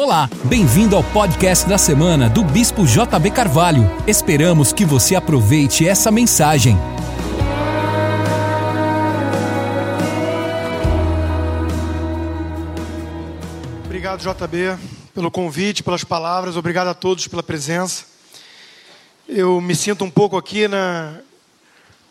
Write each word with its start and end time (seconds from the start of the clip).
Olá, 0.00 0.30
bem-vindo 0.44 0.94
ao 0.94 1.02
podcast 1.02 1.68
da 1.68 1.76
semana 1.76 2.30
do 2.30 2.44
Bispo 2.44 2.86
JB 2.86 3.32
Carvalho. 3.32 3.82
Esperamos 4.06 4.72
que 4.72 4.84
você 4.84 5.16
aproveite 5.16 5.88
essa 5.88 6.08
mensagem. 6.12 6.76
Obrigado, 13.86 14.20
JB, 14.20 14.78
pelo 15.12 15.32
convite, 15.32 15.82
pelas 15.82 16.04
palavras. 16.04 16.56
Obrigado 16.56 16.86
a 16.86 16.94
todos 16.94 17.26
pela 17.26 17.42
presença. 17.42 18.04
Eu 19.28 19.60
me 19.60 19.74
sinto 19.74 20.04
um 20.04 20.10
pouco 20.10 20.36
aqui 20.36 20.68
na, 20.68 21.16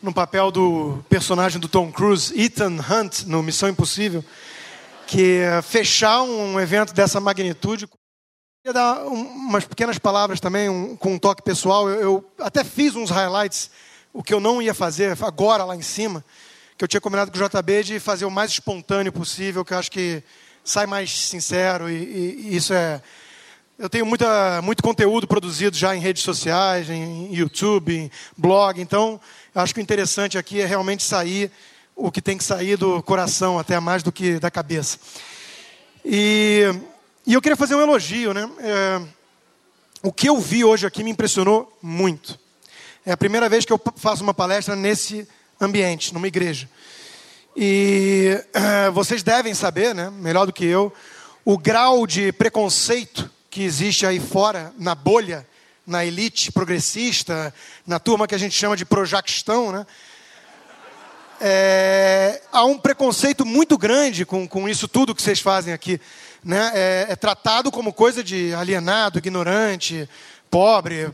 no 0.04 0.14
papel 0.14 0.52
do 0.52 1.02
personagem 1.08 1.58
do 1.58 1.70
Tom 1.70 1.90
Cruise, 1.90 2.38
Ethan 2.38 2.80
Hunt, 2.92 3.24
no 3.28 3.42
Missão 3.42 3.70
Impossível 3.70 4.26
que 5.08 5.42
fechar 5.64 6.22
um 6.22 6.60
evento 6.60 6.94
dessa 6.94 7.20
magnitude. 7.20 7.88
Queria 7.88 8.74
dar 8.74 9.06
umas 9.06 9.66
pequenas 9.66 9.98
palavras 9.98 10.42
também, 10.42 10.68
um, 10.68 10.98
com 10.98 11.14
um 11.14 11.20
toque 11.20 11.42
pessoal. 11.42 11.90
Eu, 11.90 12.02
eu, 12.02 12.32
até 12.40 12.64
fiz 12.64 12.96
uns 12.96 13.10
highlights, 13.10 13.72
o 14.14 14.22
que 14.22 14.34
eu 14.34 14.42
não 14.42 14.62
ia 14.62 14.74
fazer 14.74 15.18
agora 15.24 15.64
lá 15.64 15.76
em 15.76 15.82
cima, 15.82 16.24
que 16.78 16.84
eu 16.84 16.88
tinha 16.88 17.00
combinado 17.00 17.32
com 17.32 17.38
o 17.38 17.50
JB 17.50 17.84
de 17.84 18.00
fazer 18.00 18.26
o 18.26 18.32
mais 18.32 18.52
espontâneo 18.52 19.12
possível, 19.12 19.64
que 19.64 19.74
eu 19.74 19.78
acho 19.78 19.90
que 19.90 20.22
sai 20.64 20.86
mais 20.86 21.10
sincero 21.10 21.90
e, 21.90 21.96
e, 21.96 22.48
e 22.50 22.56
isso 22.58 22.74
é. 22.74 23.02
Eu 23.80 23.90
tenho 23.90 24.08
muita, 24.08 24.60
muito 24.64 24.82
conteúdo 24.82 25.28
produzido 25.28 25.78
já 25.78 25.96
em 25.96 26.00
redes 26.00 26.24
sociais, 26.24 26.90
em 26.90 27.34
YouTube, 27.34 27.96
em 27.96 28.12
blog, 28.36 28.82
então 28.82 29.22
acho 29.54 29.74
que 29.74 29.80
o 29.80 29.84
interessante 29.84 30.36
aqui 30.36 30.60
é 30.60 30.66
realmente 30.66 31.04
sair 31.04 31.52
o 31.98 32.12
que 32.12 32.22
tem 32.22 32.38
que 32.38 32.44
sair 32.44 32.78
do 32.78 33.02
coração, 33.02 33.58
até 33.58 33.80
mais 33.80 34.04
do 34.04 34.12
que 34.12 34.40
da 34.40 34.52
cabeça. 34.52 35.00
E, 36.06 36.64
e 37.26 37.34
eu 37.34 37.42
queria 37.42 37.56
fazer 37.56 37.74
um 37.74 37.82
elogio, 37.82 38.34
né? 38.34 38.48
É, 38.60 39.02
o 40.04 40.14
que 40.14 40.30
eu 40.30 40.40
vi 40.40 40.64
hoje 40.64 40.86
aqui 40.86 41.04
me 41.04 41.10
impressionou 41.10 41.76
muito. 41.82 42.40
É 43.04 43.12
a 43.12 43.18
primeira 43.18 43.50
vez 43.50 43.66
que 43.66 43.74
eu 43.74 43.82
faço 43.96 44.22
uma 44.22 44.34
palestra 44.34 44.76
nesse 44.76 45.28
ambiente, 45.60 46.14
numa 46.14 46.28
igreja. 46.28 46.70
E 47.56 48.40
é, 48.54 48.92
vocês 48.92 49.24
devem 49.24 49.56
saber, 49.56 49.96
né, 49.96 50.12
melhor 50.12 50.46
do 50.46 50.54
que 50.54 50.66
eu, 50.66 50.94
o 51.44 51.58
grau 51.58 52.06
de 52.06 52.32
preconceito 52.32 53.28
que 53.50 53.64
existe 53.64 54.06
aí 54.06 54.20
fora, 54.20 54.72
na 54.78 54.94
bolha, 54.94 55.48
na 55.86 56.06
elite 56.06 56.52
progressista, 56.52 57.52
na 57.88 57.98
turma 57.98 58.28
que 58.28 58.36
a 58.36 58.38
gente 58.38 58.56
chama 58.56 58.78
de 58.78 58.86
projaquistão, 58.86 59.72
né? 59.72 59.88
É, 61.40 62.42
há 62.52 62.66
um 62.66 62.78
preconceito 62.78 63.46
muito 63.46 63.78
grande 63.78 64.26
com, 64.26 64.48
com 64.48 64.68
isso 64.68 64.88
tudo 64.88 65.14
que 65.14 65.22
vocês 65.22 65.40
fazem 65.40 65.74
aqui. 65.74 66.00
Né? 66.44 66.72
É, 66.74 67.06
é 67.10 67.16
tratado 67.16 67.72
como 67.72 67.94
coisa 67.94 68.24
de 68.24 68.54
alienado, 68.54 69.18
ignorante, 69.18 70.10
pobre. 70.50 71.10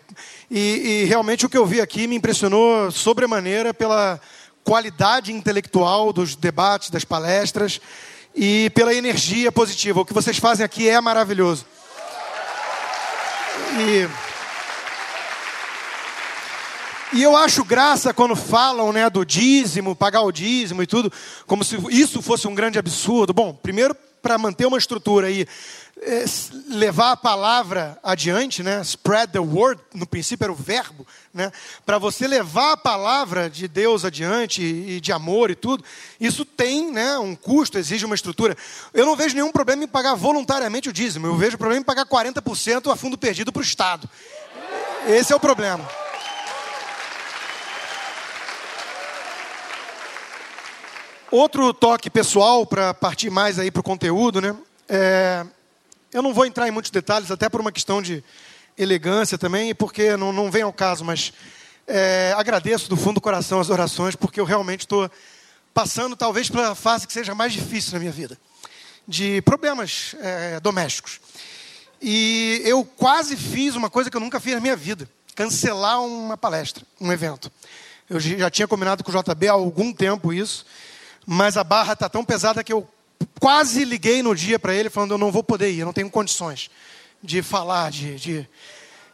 E, 0.50 1.04
e, 1.04 1.06
realmente 1.06 1.46
o 1.46 1.50
que 1.50 1.58
eu 1.58 1.66
vi 1.66 1.82
aqui 1.82 2.08
me 2.08 2.16
impressionou 2.16 2.92
sobremaneira 2.92 3.74
pela 3.74 4.20
qualidade 4.64 5.34
intelectual 5.34 6.14
dos 6.14 6.36
debates, 6.36 6.90
das 6.90 7.04
palestras 7.04 7.82
e 8.36 8.72
pela 8.74 8.94
energia 8.94 9.52
positiva. 9.52 10.02
O 10.02 10.06
que 10.06 10.14
vocês 10.14 10.38
fazem 10.38 10.66
aqui 10.66 10.88
é 10.90 11.00
maravilhoso. 11.02 11.66
E. 13.80 14.33
E 17.14 17.22
eu 17.22 17.38
acho 17.38 17.64
graça 17.64 18.12
quando 18.12 18.36
falam 18.36 18.92
né, 18.92 19.08
do 19.08 19.24
dízimo, 19.24 19.96
pagar 19.96 20.24
o 20.24 20.32
dízimo 20.32 20.82
e 20.82 20.88
tudo, 20.88 21.14
como 21.46 21.64
se 21.64 21.78
isso 21.92 22.24
fosse 22.24 22.48
um 22.48 22.56
grande 22.56 22.80
absurdo. 22.80 23.32
Bom, 23.32 23.54
primeiro, 23.54 23.96
para 24.20 24.36
manter 24.36 24.66
uma 24.66 24.80
estrutura 24.80 25.28
aí, 25.28 25.46
é, 26.02 26.26
levar 26.70 27.12
a 27.12 27.18
palavra 27.18 28.00
adiante, 28.02 28.64
né? 28.64 28.82
Spread 28.82 29.32
the 29.32 29.40
word, 29.40 29.80
no 29.94 30.08
princípio 30.08 30.46
era 30.46 30.52
o 30.52 30.56
verbo, 30.56 31.06
né? 31.32 31.52
Para 31.86 32.00
você 32.00 32.28
levar 32.28 32.72
a 32.72 32.78
palavra 32.78 33.48
de 33.48 33.68
Deus 33.68 34.04
adiante 34.04 34.64
e 34.64 35.00
de 35.00 35.12
amor 35.12 35.52
e 35.52 35.56
tudo, 35.56 35.84
isso 36.20 36.44
tem, 36.44 36.92
né, 36.92 37.18
um 37.20 37.36
custo, 37.36 37.78
exige 37.78 38.06
uma 38.06 38.16
estrutura. 38.16 38.58
Eu 38.92 39.06
não 39.06 39.16
vejo 39.16 39.36
nenhum 39.36 39.52
problema 39.52 39.84
em 39.84 39.88
pagar 39.88 40.16
voluntariamente 40.16 40.90
o 40.90 40.94
dízimo. 40.94 41.28
Eu 41.28 41.36
vejo 41.36 41.60
problema 41.60 41.82
em 41.82 41.86
pagar 41.86 42.08
40% 42.08 42.92
a 42.92 42.96
fundo 42.96 43.20
perdido 43.20 43.52
para 43.52 43.60
o 43.60 43.64
Estado. 43.64 44.10
Esse 45.08 45.32
é 45.32 45.36
o 45.36 45.40
problema. 45.40 45.88
Outro 51.36 51.74
toque 51.74 52.12
pessoal, 52.12 52.64
para 52.64 52.94
partir 52.94 53.32
mais 53.32 53.58
aí 53.58 53.72
para 53.72 53.80
o 53.80 53.84
conteúdo, 53.84 54.40
né? 54.40 54.56
É, 54.88 55.44
eu 56.14 56.22
não 56.22 56.32
vou 56.32 56.46
entrar 56.46 56.68
em 56.68 56.72
muitos 56.72 56.92
detalhes, 56.92 57.32
até 57.32 57.50
por 57.50 57.60
uma 57.60 57.72
questão 57.72 58.04
de 58.04 58.24
elegância 58.78 59.36
também, 59.36 59.72
e 59.72 59.74
porque 59.74 60.16
não, 60.16 60.32
não 60.32 60.52
vem 60.52 60.62
ao 60.62 60.72
caso, 60.72 61.04
mas 61.04 61.34
é, 61.88 62.36
agradeço 62.38 62.88
do 62.88 62.96
fundo 62.96 63.16
do 63.16 63.22
coração 63.22 63.60
as 63.60 63.72
orações, 63.72 64.16
porque 64.16 64.40
eu 64.40 64.46
realmente 64.46 64.82
estou 64.82 65.10
passando 65.74 66.16
talvez 66.16 66.52
pela 66.52 66.76
fase 66.76 67.08
que 67.08 67.14
seja 67.14 67.34
mais 67.34 67.52
difícil 67.52 67.94
na 67.94 68.00
minha 68.00 68.12
vida, 68.12 68.38
de 69.08 69.42
problemas 69.42 70.16
é, 70.20 70.60
domésticos. 70.60 71.20
E 72.00 72.62
eu 72.64 72.86
quase 72.86 73.36
fiz 73.36 73.76
uma 73.76 73.90
coisa 73.90 74.12
que 74.12 74.16
eu 74.16 74.22
nunca 74.22 74.40
fiz 74.40 74.54
na 74.54 74.62
minha 74.62 74.76
vida, 74.76 75.10
cancelar 75.34 76.00
uma 76.00 76.38
palestra, 76.38 76.86
um 77.02 77.12
evento. 77.12 77.52
Eu 78.08 78.20
já 78.20 78.52
tinha 78.52 78.68
combinado 78.68 79.04
com 79.04 79.12
o 79.12 79.16
JB 79.20 79.48
há 79.48 79.54
algum 79.54 79.92
tempo 79.92 80.32
isso, 80.32 80.64
mas 81.26 81.58
a 81.58 81.64
barra 81.64 81.94
está 81.94 82.10
tão 82.10 82.24
pesada 82.24 82.64
que 82.64 82.74
eu 82.74 82.88
quase 83.40 83.86
liguei 83.86 84.22
no 84.22 84.36
dia 84.36 84.60
para 84.60 84.74
ele 84.74 84.90
falando: 84.90 85.12
eu 85.12 85.18
não 85.18 85.32
vou 85.32 85.44
poder 85.44 85.72
ir, 85.72 85.80
eu 85.80 85.86
não 85.86 85.94
tenho 85.94 86.10
condições 86.10 86.70
de 87.22 87.42
falar, 87.42 87.90
de, 87.90 88.16
de, 88.16 88.50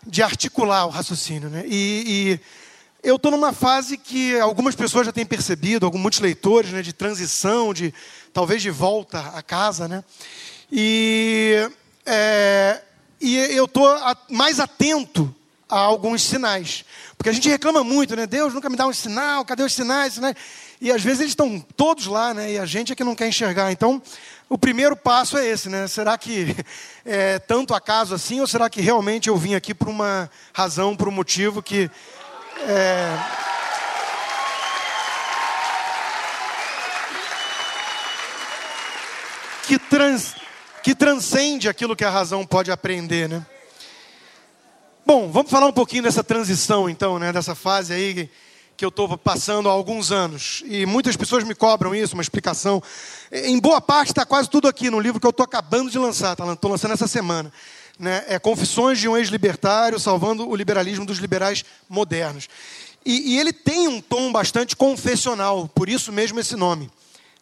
de 0.05 0.23
articular 0.23 0.85
o 0.85 0.89
raciocínio. 0.89 1.49
Né? 1.49 1.63
E, 1.67 2.03
e 2.07 2.39
eu 3.07 3.15
estou 3.15 3.31
numa 3.31 3.53
fase 3.53 3.97
que 3.97 4.37
algumas 4.39 4.75
pessoas 4.75 5.05
já 5.05 5.11
têm 5.11 5.25
percebido, 5.25 5.85
alguns 5.85 6.01
muitos 6.01 6.19
leitores, 6.19 6.71
né, 6.71 6.81
de 6.81 6.91
transição, 6.91 7.73
de 7.73 7.93
talvez 8.33 8.61
de 8.61 8.69
volta 8.69 9.19
a 9.19 9.41
casa, 9.41 9.87
né? 9.87 10.03
E, 10.71 11.69
é, 12.05 12.81
e 13.21 13.37
eu 13.37 13.65
estou 13.65 13.87
mais 14.29 14.59
atento 14.59 15.33
a 15.69 15.77
alguns 15.77 16.23
sinais, 16.23 16.83
porque 17.15 17.29
a 17.29 17.33
gente 17.33 17.47
reclama 17.47 17.83
muito, 17.83 18.15
né? 18.15 18.25
Deus 18.25 18.53
nunca 18.53 18.69
me 18.69 18.75
dá 18.75 18.87
um 18.87 18.93
sinal, 18.93 19.45
cadê 19.45 19.61
os 19.61 19.73
sinais? 19.73 20.13
sinais? 20.13 20.35
E 20.81 20.91
às 20.91 21.03
vezes 21.03 21.19
eles 21.19 21.31
estão 21.31 21.59
todos 21.75 22.07
lá, 22.07 22.33
né? 22.33 22.53
E 22.53 22.57
a 22.57 22.65
gente 22.65 22.91
é 22.91 22.95
que 22.95 23.03
não 23.03 23.13
quer 23.13 23.27
enxergar. 23.27 23.71
Então, 23.71 24.01
o 24.47 24.57
primeiro 24.57 24.95
passo 24.95 25.37
é 25.37 25.45
esse, 25.45 25.69
né? 25.69 25.87
Será 25.87 26.17
que 26.17 26.55
é 27.05 27.37
tanto 27.37 27.75
acaso 27.75 28.15
assim, 28.15 28.39
ou 28.39 28.47
será 28.47 28.69
que 28.69 28.81
realmente 28.81 29.29
eu 29.29 29.37
vim 29.37 29.53
aqui 29.53 29.73
por 29.73 29.89
uma 29.89 30.29
razão, 30.53 30.95
por 30.95 31.07
um 31.07 31.11
motivo 31.11 31.61
que. 31.61 31.91
É... 32.67 33.17
Que, 39.67 39.77
trans, 39.77 40.33
que 40.81 40.95
transcende 40.95 41.69
aquilo 41.69 41.95
que 41.95 42.03
a 42.03 42.09
razão 42.09 42.43
pode 42.43 42.71
aprender, 42.71 43.29
né? 43.29 43.45
Bom, 45.05 45.31
vamos 45.31 45.49
falar 45.49 45.65
um 45.65 45.71
pouquinho 45.73 46.03
dessa 46.03 46.23
transição, 46.23 46.89
então, 46.89 47.17
né? 47.17 47.31
Dessa 47.31 47.55
fase 47.55 47.93
aí 47.93 48.29
que 48.75 48.85
eu 48.85 48.89
estou 48.89 49.17
passando 49.17 49.67
há 49.67 49.71
alguns 49.71 50.11
anos. 50.11 50.63
E 50.65 50.85
muitas 50.85 51.17
pessoas 51.17 51.43
me 51.43 51.55
cobram 51.55 51.95
isso, 51.95 52.13
uma 52.13 52.21
explicação. 52.21 52.81
Em 53.31 53.59
boa 53.59 53.81
parte 53.81 54.09
está 54.09 54.25
quase 54.25 54.49
tudo 54.49 54.67
aqui 54.67 54.89
no 54.89 54.99
livro 54.99 55.19
que 55.19 55.25
eu 55.25 55.31
estou 55.31 55.43
acabando 55.43 55.89
de 55.89 55.97
lançar, 55.97 56.33
estou 56.33 56.55
tá, 56.55 56.67
lançando 56.67 56.93
essa 56.93 57.07
semana. 57.07 57.51
Né? 57.97 58.23
É 58.27 58.37
Confissões 58.39 58.99
de 58.99 59.07
um 59.07 59.17
Ex-Libertário, 59.17 59.99
salvando 59.99 60.47
o 60.47 60.55
liberalismo 60.55 61.05
dos 61.05 61.17
liberais 61.17 61.65
modernos. 61.89 62.47
E, 63.05 63.33
e, 63.33 63.39
ele 63.39 63.51
tem 63.51 63.87
um 63.87 63.99
tom 63.99 64.31
bastante 64.31 64.75
confessional, 64.75 65.67
por 65.67 65.89
isso 65.89 66.11
mesmo 66.11 66.39
esse 66.39 66.55
nome. 66.55 66.91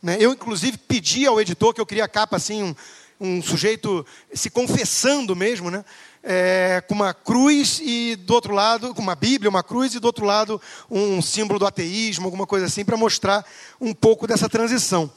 Né? 0.01 0.17
Eu, 0.19 0.31
inclusive, 0.31 0.77
pedi 0.77 1.25
ao 1.25 1.41
editor 1.41 1.73
que 1.73 1.81
eu 1.81 1.85
queria 1.85 2.05
a 2.05 2.07
capa 2.07 2.37
assim, 2.37 2.63
um, 2.63 2.75
um 3.19 3.41
sujeito 3.41 4.05
se 4.33 4.49
confessando 4.49 5.35
mesmo, 5.35 5.69
né? 5.69 5.83
É, 6.29 6.83
com 6.85 6.93
uma 6.93 7.13
cruz 7.13 7.79
e 7.81 8.17
do 8.17 8.33
outro 8.33 8.53
lado, 8.53 8.93
com 8.93 9.01
uma 9.01 9.15
Bíblia, 9.15 9.49
uma 9.49 9.63
cruz 9.63 9.95
e 9.95 9.99
do 9.99 10.05
outro 10.05 10.25
lado 10.25 10.61
um 10.91 11.21
símbolo 11.21 11.57
do 11.57 11.65
ateísmo, 11.65 12.25
alguma 12.25 12.45
coisa 12.45 12.65
assim, 12.65 12.83
para 12.83 12.97
mostrar 12.97 13.45
um 13.79 13.93
pouco 13.93 14.27
dessa 14.27 14.49
transição. 14.49 15.09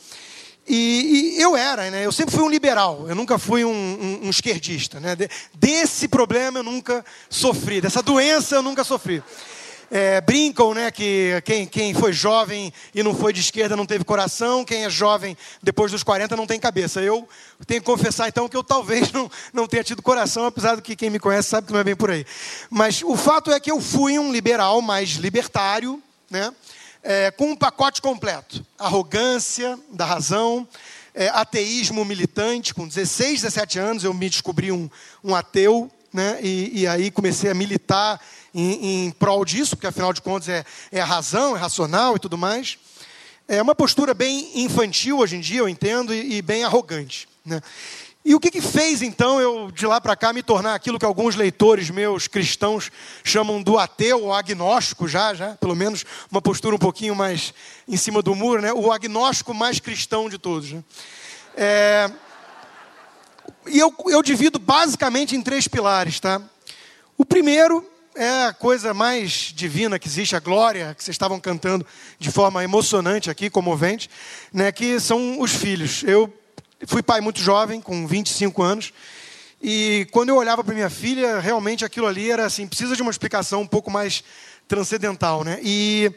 E, 0.68 1.34
e, 1.36 1.42
eu 1.42 1.56
era, 1.56 1.90
né? 1.90 2.06
Eu 2.06 2.12
sempre 2.12 2.32
fui 2.32 2.44
um 2.44 2.48
liberal, 2.48 3.06
eu 3.08 3.14
nunca 3.16 3.38
fui 3.38 3.64
um, 3.64 3.70
um, 3.72 4.26
um 4.26 4.30
esquerdista, 4.30 5.00
né? 5.00 5.16
desse 5.52 6.06
problema 6.06 6.60
eu 6.60 6.62
nunca 6.62 7.04
sofri, 7.28 7.80
dessa 7.80 8.02
doença 8.02 8.54
eu 8.54 8.62
nunca 8.62 8.84
sofri 8.84 9.20
é, 9.90 10.20
brincam 10.20 10.72
né, 10.72 10.90
que 10.90 11.42
quem, 11.44 11.66
quem 11.66 11.92
foi 11.92 12.12
jovem 12.12 12.72
e 12.94 13.02
não 13.02 13.14
foi 13.14 13.32
de 13.32 13.40
esquerda 13.40 13.76
não 13.76 13.84
teve 13.84 14.04
coração, 14.04 14.64
quem 14.64 14.84
é 14.84 14.90
jovem 14.90 15.36
depois 15.62 15.90
dos 15.90 16.04
40 16.04 16.36
não 16.36 16.46
tem 16.46 16.60
cabeça. 16.60 17.00
Eu 17.00 17.28
tenho 17.66 17.80
que 17.80 17.86
confessar 17.86 18.28
então 18.28 18.48
que 18.48 18.56
eu 18.56 18.62
talvez 18.62 19.10
não, 19.12 19.30
não 19.52 19.66
tenha 19.66 19.82
tido 19.82 20.00
coração, 20.00 20.46
apesar 20.46 20.76
de 20.76 20.82
que 20.82 20.94
quem 20.94 21.10
me 21.10 21.18
conhece 21.18 21.48
sabe 21.48 21.66
que 21.66 21.72
não 21.72 21.80
é 21.80 21.84
bem 21.84 21.96
por 21.96 22.10
aí. 22.10 22.24
Mas 22.70 23.02
o 23.02 23.16
fato 23.16 23.50
é 23.50 23.58
que 23.58 23.70
eu 23.70 23.80
fui 23.80 24.18
um 24.18 24.32
liberal 24.32 24.80
mais 24.80 25.10
libertário, 25.10 26.00
né, 26.30 26.52
é, 27.02 27.30
com 27.32 27.50
um 27.50 27.56
pacote 27.56 28.00
completo: 28.00 28.64
arrogância 28.78 29.78
da 29.90 30.04
razão, 30.04 30.68
é, 31.14 31.28
ateísmo 31.28 32.04
militante. 32.04 32.74
Com 32.74 32.86
16, 32.86 33.42
17 33.42 33.78
anos 33.78 34.04
eu 34.04 34.14
me 34.14 34.28
descobri 34.28 34.70
um, 34.70 34.88
um 35.24 35.34
ateu, 35.34 35.90
né? 36.12 36.38
E, 36.42 36.80
e, 36.80 36.86
aí 36.86 37.10
comecei 37.10 37.50
a 37.50 37.54
militar 37.54 38.20
em, 38.54 39.06
em 39.06 39.10
prol 39.10 39.44
disso, 39.44 39.76
porque 39.76 39.86
afinal 39.86 40.12
de 40.12 40.20
contas 40.20 40.48
é, 40.48 40.64
é 40.90 41.00
a 41.00 41.04
razão, 41.04 41.56
é 41.56 41.58
racional 41.58 42.16
e 42.16 42.18
tudo 42.18 42.36
mais. 42.38 42.78
É 43.48 43.60
uma 43.60 43.74
postura 43.74 44.14
bem 44.14 44.50
infantil 44.54 45.18
hoje 45.18 45.36
em 45.36 45.40
dia, 45.40 45.60
eu 45.60 45.68
entendo, 45.68 46.14
e, 46.14 46.36
e 46.36 46.42
bem 46.42 46.64
arrogante. 46.64 47.28
Né? 47.44 47.60
E 48.24 48.34
o 48.34 48.40
que, 48.40 48.50
que, 48.50 48.60
fez 48.60 49.00
então 49.00 49.40
eu 49.40 49.70
de 49.70 49.86
lá 49.86 49.98
para 49.98 50.14
cá 50.14 50.30
me 50.32 50.42
tornar 50.42 50.74
aquilo 50.74 50.98
que 50.98 51.06
alguns 51.06 51.34
leitores 51.34 51.88
meus 51.88 52.28
cristãos 52.28 52.92
chamam 53.24 53.62
do 53.62 53.78
ateu 53.78 54.24
ou 54.24 54.34
agnóstico 54.34 55.08
já, 55.08 55.32
já, 55.32 55.54
pelo 55.56 55.74
menos 55.74 56.04
uma 56.30 56.42
postura 56.42 56.76
um 56.76 56.78
pouquinho 56.78 57.16
mais 57.16 57.54
em 57.88 57.96
cima 57.96 58.20
do 58.20 58.34
muro, 58.34 58.60
né? 58.60 58.74
O 58.74 58.92
agnóstico 58.92 59.54
mais 59.54 59.80
cristão 59.80 60.28
de 60.28 60.36
todos. 60.36 60.72
Né? 60.72 60.84
É... 61.56 62.10
E 63.66 63.78
eu, 63.78 63.94
eu 64.06 64.22
divido 64.22 64.58
basicamente 64.58 65.34
em 65.34 65.40
três 65.40 65.66
pilares, 65.66 66.20
tá? 66.20 66.42
O 67.16 67.24
primeiro 67.24 67.84
é 68.14 68.44
a 68.44 68.52
coisa 68.52 68.92
mais 68.92 69.52
divina 69.54 69.98
que 69.98 70.08
existe, 70.08 70.34
a 70.34 70.40
glória 70.40 70.94
que 70.96 71.02
vocês 71.02 71.14
estavam 71.14 71.38
cantando 71.38 71.86
de 72.18 72.30
forma 72.30 72.62
emocionante 72.62 73.30
aqui, 73.30 73.48
comovente, 73.48 74.10
né? 74.52 74.72
Que 74.72 74.98
são 74.98 75.40
os 75.40 75.52
filhos. 75.52 76.02
Eu 76.02 76.32
Fui 76.86 77.02
pai 77.02 77.20
muito 77.20 77.40
jovem, 77.40 77.78
com 77.78 78.06
25 78.06 78.62
anos. 78.62 78.92
E 79.60 80.08
quando 80.12 80.30
eu 80.30 80.36
olhava 80.36 80.64
para 80.64 80.72
minha 80.72 80.88
filha, 80.88 81.38
realmente 81.38 81.84
aquilo 81.84 82.06
ali 82.06 82.30
era 82.30 82.46
assim, 82.46 82.66
precisa 82.66 82.96
de 82.96 83.02
uma 83.02 83.10
explicação 83.10 83.60
um 83.60 83.66
pouco 83.66 83.90
mais 83.90 84.24
transcendental, 84.66 85.44
né? 85.44 85.58
E 85.62 86.10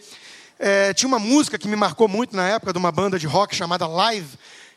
é, 0.57 0.93
tinha 0.93 1.07
uma 1.09 1.19
música 1.19 1.57
que 1.57 1.67
me 1.67 1.75
marcou 1.75 2.07
muito 2.07 2.33
na 2.33 2.47
época 2.47 2.71
de 2.71 2.79
uma 2.79 2.93
banda 2.93 3.19
de 3.19 3.27
rock 3.27 3.53
chamada 3.53 3.85
Live, 3.85 4.29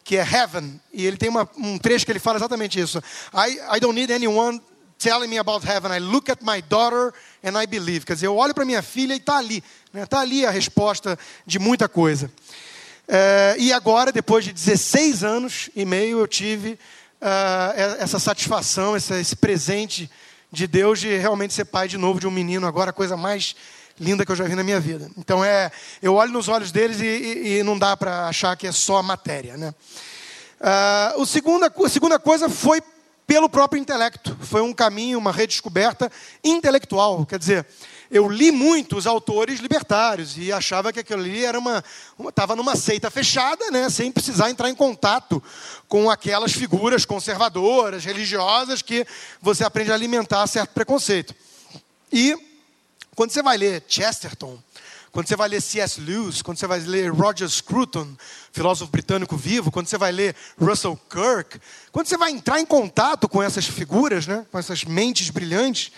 que 0.02 0.16
é 0.16 0.22
Heaven. 0.22 0.80
E 0.92 1.06
ele 1.06 1.16
tem 1.16 1.28
uma, 1.28 1.48
um 1.56 1.78
trecho 1.78 2.04
que 2.04 2.10
ele 2.10 2.18
fala 2.18 2.38
exatamente 2.38 2.80
isso. 2.80 2.98
I, 3.32 3.76
I 3.76 3.78
don't 3.78 3.94
need 3.94 4.12
anyone 4.12 4.60
telling 4.98 5.28
me 5.28 5.38
about 5.38 5.64
heaven. 5.64 5.92
I 5.92 5.98
look 5.98 6.30
at 6.30 6.42
my 6.42 6.60
daughter 6.60 7.12
and 7.42 7.56
I 7.56 7.66
believe. 7.66 8.04
Quer 8.04 8.14
dizer, 8.14 8.26
eu 8.26 8.36
olho 8.36 8.54
para 8.54 8.64
minha 8.64 8.82
filha 8.82 9.14
e 9.14 9.18
está 9.18 9.38
ali. 9.38 9.56
Está 9.56 9.98
né? 9.98 10.06
Tá 10.06 10.20
ali 10.20 10.44
a 10.44 10.50
resposta 10.50 11.18
de 11.46 11.58
muita 11.58 11.88
coisa. 11.88 12.30
É, 13.08 13.54
e 13.58 13.72
agora, 13.72 14.10
depois 14.10 14.44
de 14.44 14.52
16 14.52 15.22
anos 15.22 15.70
e 15.76 15.84
meio, 15.84 16.18
eu 16.18 16.26
tive 16.26 16.78
uh, 17.20 17.98
essa 17.98 18.18
satisfação, 18.18 18.96
esse 18.96 19.36
presente 19.36 20.10
de 20.50 20.66
Deus 20.66 21.00
de 21.00 21.16
realmente 21.16 21.54
ser 21.54 21.66
pai 21.66 21.86
de 21.86 21.96
novo 21.96 22.18
de 22.18 22.26
um 22.26 22.30
menino, 22.30 22.66
agora 22.66 22.90
a 22.90 22.92
coisa 22.92 23.16
mais 23.16 23.54
linda 23.98 24.24
que 24.24 24.32
eu 24.32 24.36
já 24.36 24.44
vi 24.44 24.54
na 24.54 24.64
minha 24.64 24.80
vida. 24.80 25.10
Então 25.16 25.44
é, 25.44 25.70
eu 26.02 26.14
olho 26.14 26.32
nos 26.32 26.48
olhos 26.48 26.72
deles 26.72 27.00
e, 27.00 27.04
e, 27.04 27.58
e 27.58 27.62
não 27.62 27.78
dá 27.78 27.96
para 27.96 28.26
achar 28.26 28.56
que 28.56 28.66
é 28.66 28.72
só 28.72 29.02
matéria, 29.02 29.56
né? 29.56 29.74
Uh, 30.58 31.20
o 31.20 31.26
segunda, 31.26 31.66
a 31.66 31.88
segunda 31.88 32.18
coisa 32.18 32.48
foi 32.48 32.80
pelo 33.26 33.48
próprio 33.48 33.80
intelecto, 33.80 34.36
foi 34.40 34.60
um 34.60 34.72
caminho, 34.72 35.18
uma 35.18 35.32
redescoberta 35.32 36.10
intelectual, 36.44 37.26
quer 37.26 37.38
dizer, 37.38 37.66
eu 38.08 38.28
li 38.28 38.52
muitos 38.52 39.06
autores 39.06 39.58
libertários 39.58 40.38
e 40.38 40.52
achava 40.52 40.92
que 40.92 41.00
aquilo 41.00 41.22
ali 41.22 41.44
era 41.44 41.58
uma 41.58 41.82
estava 42.28 42.54
numa 42.54 42.76
seita 42.76 43.10
fechada, 43.10 43.68
né, 43.70 43.90
sem 43.90 44.12
precisar 44.12 44.48
entrar 44.48 44.70
em 44.70 44.74
contato 44.74 45.42
com 45.88 46.08
aquelas 46.08 46.52
figuras 46.52 47.04
conservadoras, 47.04 48.04
religiosas 48.04 48.80
que 48.80 49.04
você 49.40 49.64
aprende 49.64 49.90
a 49.90 49.94
alimentar 49.94 50.46
certo 50.46 50.70
preconceito. 50.70 51.34
E 52.12 52.36
quando 53.16 53.30
você 53.30 53.42
vai 53.42 53.56
ler 53.56 53.82
Chesterton, 53.88 54.56
quando 55.16 55.28
você 55.28 55.36
vai 55.36 55.48
ler 55.48 55.62
C.S. 55.62 55.98
Lewis, 55.98 56.42
quando 56.42 56.58
você 56.58 56.66
vai 56.66 56.78
ler 56.78 57.10
Roger 57.10 57.48
Scruton, 57.48 58.06
filósofo 58.52 58.92
britânico 58.92 59.34
vivo, 59.34 59.72
quando 59.72 59.86
você 59.86 59.96
vai 59.96 60.12
ler 60.12 60.36
Russell 60.60 60.94
Kirk, 61.08 61.58
quando 61.90 62.06
você 62.06 62.18
vai 62.18 62.32
entrar 62.32 62.60
em 62.60 62.66
contato 62.66 63.26
com 63.26 63.42
essas 63.42 63.64
figuras, 63.64 64.26
né, 64.26 64.44
com 64.52 64.58
essas 64.58 64.84
mentes 64.84 65.30
brilhantes, 65.30 65.90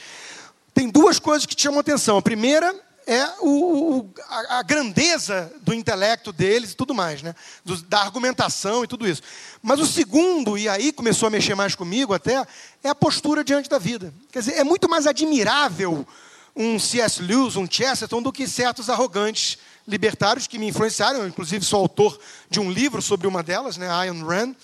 tem 0.73 0.89
duas 0.89 1.19
coisas 1.19 1.45
que 1.47 1.57
te 1.57 1.65
chamam 1.65 1.79
a 1.79 1.81
atenção. 1.81 2.17
A 2.17 2.23
primeira 2.23 2.73
é 3.09 3.27
o, 3.41 3.49
o, 3.49 4.11
a, 4.29 4.59
a, 4.59 4.63
grandeza 4.63 5.53
do 5.63 5.75
intelecto 5.75 6.33
deles 6.33 6.71
e 6.71 6.77
tudo 6.77 6.95
mais, 6.95 7.21
né? 7.21 7.35
Do, 7.65 7.77
da 7.83 7.99
argumentação 7.99 8.85
e 8.85 8.87
tudo 8.87 9.05
isso. 9.05 9.23
Mas 9.61 9.81
o 9.81 9.87
segundo, 9.87 10.57
e 10.57 10.69
aí 10.69 10.93
começou 10.93 11.27
a 11.27 11.31
mexer 11.31 11.57
mais 11.57 11.75
comigo 11.75 12.15
até, 12.15 12.47
é 12.85 12.89
a 12.89 12.95
postura 12.95 13.43
diante 13.43 13.69
da 13.69 13.81
vida. 13.81 14.15
Quer 14.31 14.39
dizer, 14.39 14.53
é 14.59 14.63
muito 14.63 14.89
mais 14.89 15.09
admirável 15.09 16.07
um 16.55 16.79
C.S. 16.79 17.23
Lewis, 17.23 17.57
um 17.57 17.67
Chesterton, 17.71 18.23
do 18.23 18.33
que 18.33 18.47
certos 18.49 18.91
arrogantes 18.91 19.59
libertários 19.87 20.47
que 20.47 20.59
me 20.59 20.69
influenciaram. 20.69 21.21
Eu, 21.21 21.29
inclusive, 21.29 21.65
sou 21.65 21.81
autor 21.81 22.19
de 22.51 22.61
um 22.61 22.71
livro 22.71 23.01
sobre 23.01 23.27
uma 23.27 23.43
delas, 23.43 23.77
né, 23.77 23.89
Ayn 23.91 24.23
Rand, 24.23 24.55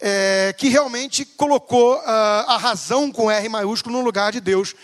é, 0.00 0.54
que 0.56 0.68
realmente 0.68 1.24
colocou 1.24 1.96
uh, 1.96 2.02
a 2.04 2.56
razão 2.56 3.12
com 3.12 3.30
R 3.30 3.48
maiúsculo 3.48 3.98
no 3.98 4.04
lugar 4.04 4.32
de 4.32 4.40
Deus 4.40 4.74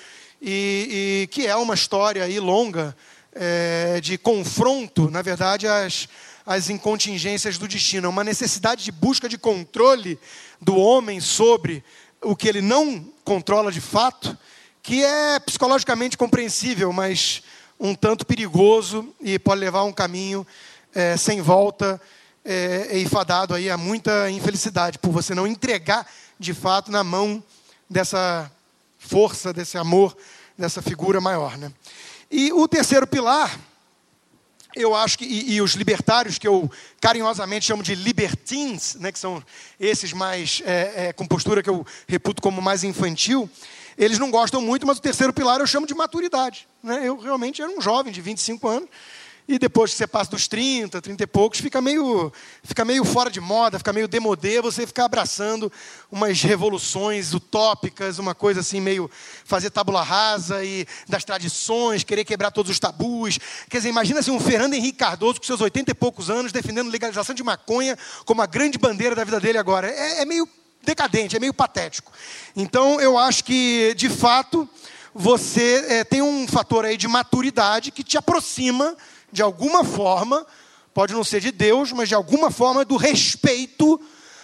e, 0.41 1.23
e 1.23 1.27
que 1.29 1.47
é 1.47 1.57
uma 1.57 1.75
história 1.75 2.23
aí 2.23 2.39
longa 2.39 2.97
é, 3.33 4.01
de 4.01 4.19
confronto, 4.19 5.11
na 5.11 5.23
verdade, 5.23 5.67
às, 5.67 6.09
às 6.45 6.71
incontingências 6.71 7.59
do 7.59 7.69
destino. 7.69 8.07
É 8.07 8.09
uma 8.09 8.25
necessidade 8.25 8.85
de 8.85 8.93
busca 8.93 9.29
de 9.29 9.39
controle 9.39 10.19
do 10.61 10.77
homem 10.77 11.21
sobre 11.21 11.85
o 12.23 12.35
que 12.35 12.49
ele 12.49 12.63
não 12.63 13.05
controla 13.25 13.71
de 13.71 13.81
fato, 13.81 14.37
que 14.87 15.03
é 15.03 15.41
psicologicamente 15.41 16.17
compreensível, 16.17 16.93
mas 16.93 17.43
um 17.79 17.93
tanto 17.93 18.25
perigoso 18.25 19.13
e 19.21 19.37
pode 19.37 19.61
levar 19.61 19.81
a 19.81 19.85
um 19.85 19.93
caminho 19.93 20.47
é, 20.95 21.17
sem 21.17 21.43
volta 21.43 22.01
é, 22.45 22.97
e 22.97 23.05
fadado 23.05 23.53
aí 23.53 23.69
a 23.69 23.77
muita 23.77 24.31
infelicidade, 24.31 25.01
por 25.01 25.11
você 25.11 25.35
não 25.35 25.45
entregar 25.45 26.07
de 26.39 26.55
fato 26.55 26.93
na 26.93 27.03
mão 27.03 27.43
dessa 27.91 28.49
força, 28.97 29.53
desse 29.53 29.77
amor, 29.77 30.17
dessa 30.57 30.81
figura 30.81 31.21
maior. 31.21 31.59
Né? 31.59 31.73
E 32.31 32.53
o 32.53 32.69
terceiro 32.69 33.09
pilar, 33.09 33.59
eu 34.73 34.95
acho 34.95 35.19
que, 35.19 35.25
e, 35.25 35.55
e, 35.55 35.61
os 35.61 35.73
libertários, 35.73 36.39
que 36.39 36.47
eu 36.47 36.71
carinhosamente 37.01 37.67
chamo 37.67 37.83
de 37.83 37.97
libertins, 37.97 38.95
né, 38.95 39.11
que 39.11 39.19
são 39.19 39.43
esses 39.81 40.13
mais, 40.13 40.63
é, 40.65 41.09
é, 41.09 41.13
com 41.13 41.27
postura 41.27 41.61
que 41.61 41.71
eu 41.71 41.85
reputo 42.07 42.41
como 42.41 42.63
mais 42.63 42.85
infantil, 42.85 43.51
eles 43.97 44.19
não 44.19 44.31
gostam 44.31 44.61
muito, 44.61 44.87
mas 44.87 44.99
o 44.99 45.03
terceiro 45.03 45.33
pilar 45.33 45.61
eu 45.61 45.67
chamo 45.67 45.87
de 45.87 45.95
maturidade. 45.95 46.69
Né? 46.83 47.01
Eu 47.05 47.19
realmente 47.19 47.63
era 47.63 47.71
um 47.71 47.81
jovem 47.81 48.13
de 48.13 48.21
25 48.21 48.69
anos, 48.69 48.89
e 49.49 49.61
depois 49.61 49.93
que 49.93 49.97
você 49.97 50.09
passa 50.09 50.33
dos 50.33 50.49
30, 50.49 51.01
30 51.01 51.23
e 51.23 51.27
poucos, 51.27 51.61
fica 51.61 51.81
meio, 51.81 52.33
fica 52.65 52.85
meio 52.85 53.05
fora 53.05 53.31
de 53.31 53.41
moda, 53.41 53.79
fica 53.79 53.93
meio 53.93 54.09
demodê, 54.09 54.61
você 54.61 54.85
fica 54.85 55.05
abraçando 55.05 55.71
umas 56.11 56.43
revoluções 56.43 57.33
utópicas, 57.33 58.19
uma 58.19 58.35
coisa 58.35 58.59
assim, 58.59 58.81
meio 58.81 59.09
fazer 59.45 59.71
tábula 59.71 60.03
rasa 60.03 60.65
e 60.65 60.85
das 61.09 61.23
tradições, 61.23 62.03
querer 62.03 62.25
quebrar 62.25 62.51
todos 62.51 62.73
os 62.73 62.81
tabus. 62.81 63.39
Quer 63.71 63.77
dizer, 63.77 63.89
imagina 63.89 64.19
assim, 64.19 64.33
um 64.33 64.41
Fernando 64.41 64.75
Henrique 64.75 64.99
Cardoso 64.99 65.39
com 65.39 65.47
seus 65.47 65.61
80 65.61 65.93
e 65.93 65.95
poucos 65.95 66.29
anos 66.29 66.51
defendendo 66.51 66.91
legalização 66.91 67.33
de 67.33 67.45
maconha 67.45 67.97
como 68.25 68.43
a 68.43 68.47
grande 68.47 68.79
bandeira 68.79 69.15
da 69.15 69.23
vida 69.23 69.39
dele 69.39 69.59
agora. 69.59 69.89
É, 69.89 70.23
é 70.23 70.25
meio 70.25 70.49
decadente, 70.87 71.37
é 71.37 71.41
meio 71.41 71.53
patético. 71.53 72.11
Então, 72.55 72.99
eu 73.01 73.19
acho 73.19 73.45
que, 73.45 73.93
de 73.95 74.09
fato, 74.09 74.67
você 75.15 75.85
é, 75.89 76.05
tem 76.05 76.23
um 76.23 76.47
fator 76.49 76.85
aí 76.85 76.97
de 76.97 77.09
maturidade 77.09 77.91
que 77.91 78.03
te 78.03 78.17
aproxima 78.17 78.97
de 79.31 79.43
alguma 79.43 79.85
forma, 79.85 80.47
pode 80.95 81.13
não 81.13 81.25
ser 81.25 81.41
de 81.41 81.51
Deus, 81.51 81.93
mas 81.93 82.09
de 82.09 82.15
alguma 82.15 82.51
forma 82.51 82.85
do 82.85 82.97
respeito 82.97 84.01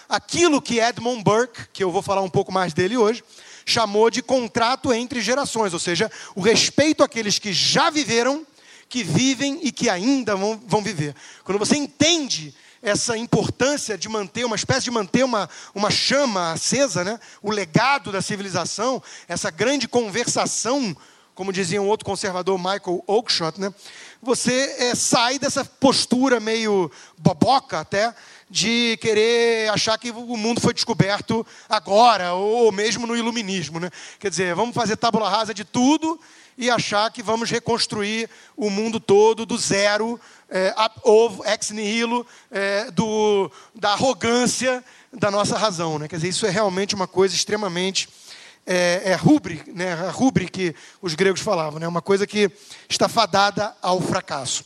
aquilo 0.08 0.60
que 0.60 0.78
Edmund 0.78 1.22
Burke, 1.22 1.68
que 1.72 1.82
eu 1.82 1.90
vou 1.90 2.02
falar 2.02 2.20
um 2.20 2.28
pouco 2.28 2.52
mais 2.52 2.74
dele 2.74 2.96
hoje, 2.96 3.24
chamou 3.64 4.10
de 4.10 4.20
contrato 4.20 4.92
entre 4.92 5.20
gerações, 5.20 5.72
ou 5.72 5.78
seja, 5.78 6.10
o 6.34 6.42
respeito 6.42 7.02
àqueles 7.02 7.38
que 7.38 7.52
já 7.52 7.88
viveram, 7.88 8.46
que 8.88 9.02
vivem 9.02 9.60
e 9.62 9.72
que 9.72 9.88
ainda 9.88 10.36
vão, 10.36 10.60
vão 10.66 10.82
viver. 10.82 11.14
Quando 11.44 11.58
você 11.58 11.76
entende 11.76 12.54
essa 12.82 13.16
importância 13.16 13.96
de 13.96 14.08
manter, 14.08 14.44
uma 14.44 14.56
espécie 14.56 14.84
de 14.84 14.90
manter 14.90 15.24
uma, 15.24 15.48
uma 15.74 15.90
chama 15.90 16.52
acesa, 16.52 17.04
né? 17.04 17.18
o 17.40 17.50
legado 17.50 18.10
da 18.10 18.20
civilização, 18.20 19.00
essa 19.28 19.50
grande 19.50 19.86
conversação, 19.86 20.94
como 21.32 21.52
dizia 21.52 21.80
um 21.80 21.86
outro 21.86 22.04
conservador, 22.04 22.58
Michael 22.58 23.04
Oakeshott, 23.06 23.60
né? 23.60 23.72
você 24.20 24.74
é, 24.78 24.94
sai 24.96 25.38
dessa 25.38 25.64
postura 25.64 26.40
meio 26.40 26.90
boboca 27.16 27.80
até, 27.80 28.12
de 28.50 28.98
querer 29.00 29.70
achar 29.70 29.96
que 29.96 30.10
o 30.10 30.36
mundo 30.36 30.60
foi 30.60 30.74
descoberto 30.74 31.46
agora, 31.68 32.34
ou 32.34 32.70
mesmo 32.70 33.06
no 33.06 33.16
iluminismo. 33.16 33.80
Né? 33.80 33.90
Quer 34.18 34.28
dizer, 34.28 34.54
vamos 34.54 34.74
fazer 34.74 34.96
tábula 34.96 35.30
rasa 35.30 35.54
de 35.54 35.64
tudo 35.64 36.20
e 36.58 36.70
achar 36.70 37.10
que 37.10 37.22
vamos 37.22 37.50
reconstruir 37.50 38.28
o 38.56 38.68
mundo 38.68 39.00
todo 39.00 39.46
do 39.46 39.56
zero, 39.56 40.20
é, 40.52 40.74
ovo, 41.02 41.42
ex 41.46 41.70
nihilo, 41.70 42.26
é, 42.50 42.90
do, 42.90 43.50
da 43.74 43.92
arrogância 43.92 44.84
da 45.10 45.30
nossa 45.30 45.56
razão. 45.56 45.98
Né? 45.98 46.06
Quer 46.06 46.16
dizer, 46.16 46.28
isso 46.28 46.44
é 46.44 46.50
realmente 46.50 46.94
uma 46.94 47.08
coisa 47.08 47.34
extremamente 47.34 48.08
é, 48.66 49.16
é 49.16 49.72
né, 49.72 49.94
a 49.94 50.10
rubre 50.10 50.48
que 50.48 50.74
os 51.00 51.14
gregos 51.14 51.40
falavam, 51.40 51.80
né, 51.80 51.88
uma 51.88 52.02
coisa 52.02 52.26
que 52.26 52.50
está 52.88 53.08
fadada 53.08 53.74
ao 53.80 54.00
fracasso. 54.00 54.64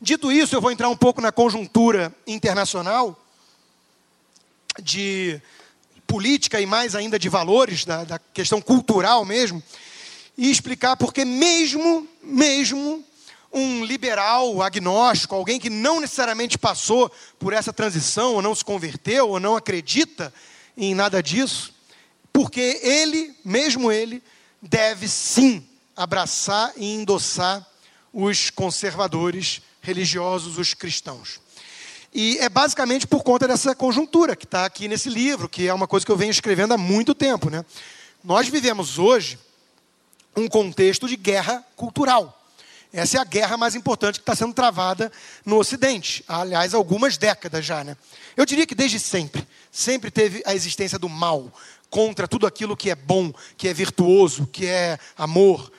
Dito 0.00 0.32
isso, 0.32 0.56
eu 0.56 0.60
vou 0.60 0.72
entrar 0.72 0.88
um 0.88 0.96
pouco 0.96 1.20
na 1.20 1.30
conjuntura 1.30 2.12
internacional 2.26 3.18
de 4.82 5.40
política 6.06 6.60
e 6.60 6.66
mais 6.66 6.94
ainda 6.94 7.18
de 7.18 7.28
valores, 7.28 7.84
da, 7.84 8.02
da 8.02 8.18
questão 8.18 8.60
cultural 8.60 9.24
mesmo, 9.24 9.62
e 10.36 10.50
explicar 10.50 10.96
porque 10.96 11.24
mesmo, 11.24 12.08
mesmo 12.22 13.04
um 13.54 13.84
liberal 13.84 14.60
agnóstico, 14.60 15.34
alguém 15.34 15.60
que 15.60 15.70
não 15.70 16.00
necessariamente 16.00 16.58
passou 16.58 17.10
por 17.38 17.52
essa 17.52 17.72
transição, 17.72 18.34
ou 18.34 18.42
não 18.42 18.54
se 18.54 18.64
converteu, 18.64 19.28
ou 19.28 19.38
não 19.38 19.56
acredita 19.56 20.34
em 20.76 20.94
nada 20.94 21.22
disso, 21.22 21.72
porque 22.32 22.80
ele, 22.82 23.32
mesmo 23.44 23.92
ele, 23.92 24.20
deve 24.60 25.06
sim 25.06 25.64
abraçar 25.96 26.72
e 26.76 26.94
endossar 26.94 27.64
os 28.12 28.50
conservadores 28.50 29.62
religiosos, 29.80 30.58
os 30.58 30.74
cristãos. 30.74 31.40
E 32.12 32.38
é 32.38 32.48
basicamente 32.48 33.06
por 33.06 33.22
conta 33.22 33.46
dessa 33.46 33.74
conjuntura 33.74 34.34
que 34.34 34.44
está 34.44 34.64
aqui 34.64 34.88
nesse 34.88 35.08
livro, 35.08 35.48
que 35.48 35.68
é 35.68 35.74
uma 35.74 35.86
coisa 35.86 36.04
que 36.06 36.10
eu 36.12 36.16
venho 36.16 36.30
escrevendo 36.30 36.74
há 36.74 36.78
muito 36.78 37.14
tempo. 37.14 37.50
Né? 37.50 37.64
Nós 38.22 38.48
vivemos 38.48 38.98
hoje 38.98 39.38
um 40.36 40.48
contexto 40.48 41.08
de 41.08 41.16
guerra 41.16 41.64
cultural. 41.76 42.43
Essa 42.96 43.18
é 43.18 43.20
a 43.20 43.24
guerra 43.24 43.56
mais 43.56 43.74
importante 43.74 44.20
que 44.20 44.22
está 44.22 44.36
sendo 44.36 44.54
travada 44.54 45.10
no 45.44 45.58
Ocidente. 45.58 46.24
Há, 46.28 46.42
aliás, 46.42 46.74
algumas 46.74 47.16
décadas 47.16 47.66
já. 47.66 47.82
Né? 47.82 47.96
Eu 48.36 48.46
diria 48.46 48.64
que 48.64 48.74
desde 48.74 49.00
sempre. 49.00 49.44
Sempre 49.72 50.12
teve 50.12 50.44
a 50.46 50.54
existência 50.54 50.96
do 50.96 51.08
mal 51.08 51.52
contra 51.90 52.28
tudo 52.28 52.46
aquilo 52.46 52.76
que 52.76 52.90
é 52.90 52.94
bom, 52.94 53.32
que 53.56 53.66
é 53.66 53.74
virtuoso, 53.74 54.46
que 54.46 54.66
é 54.66 54.96
amor. 55.18 55.72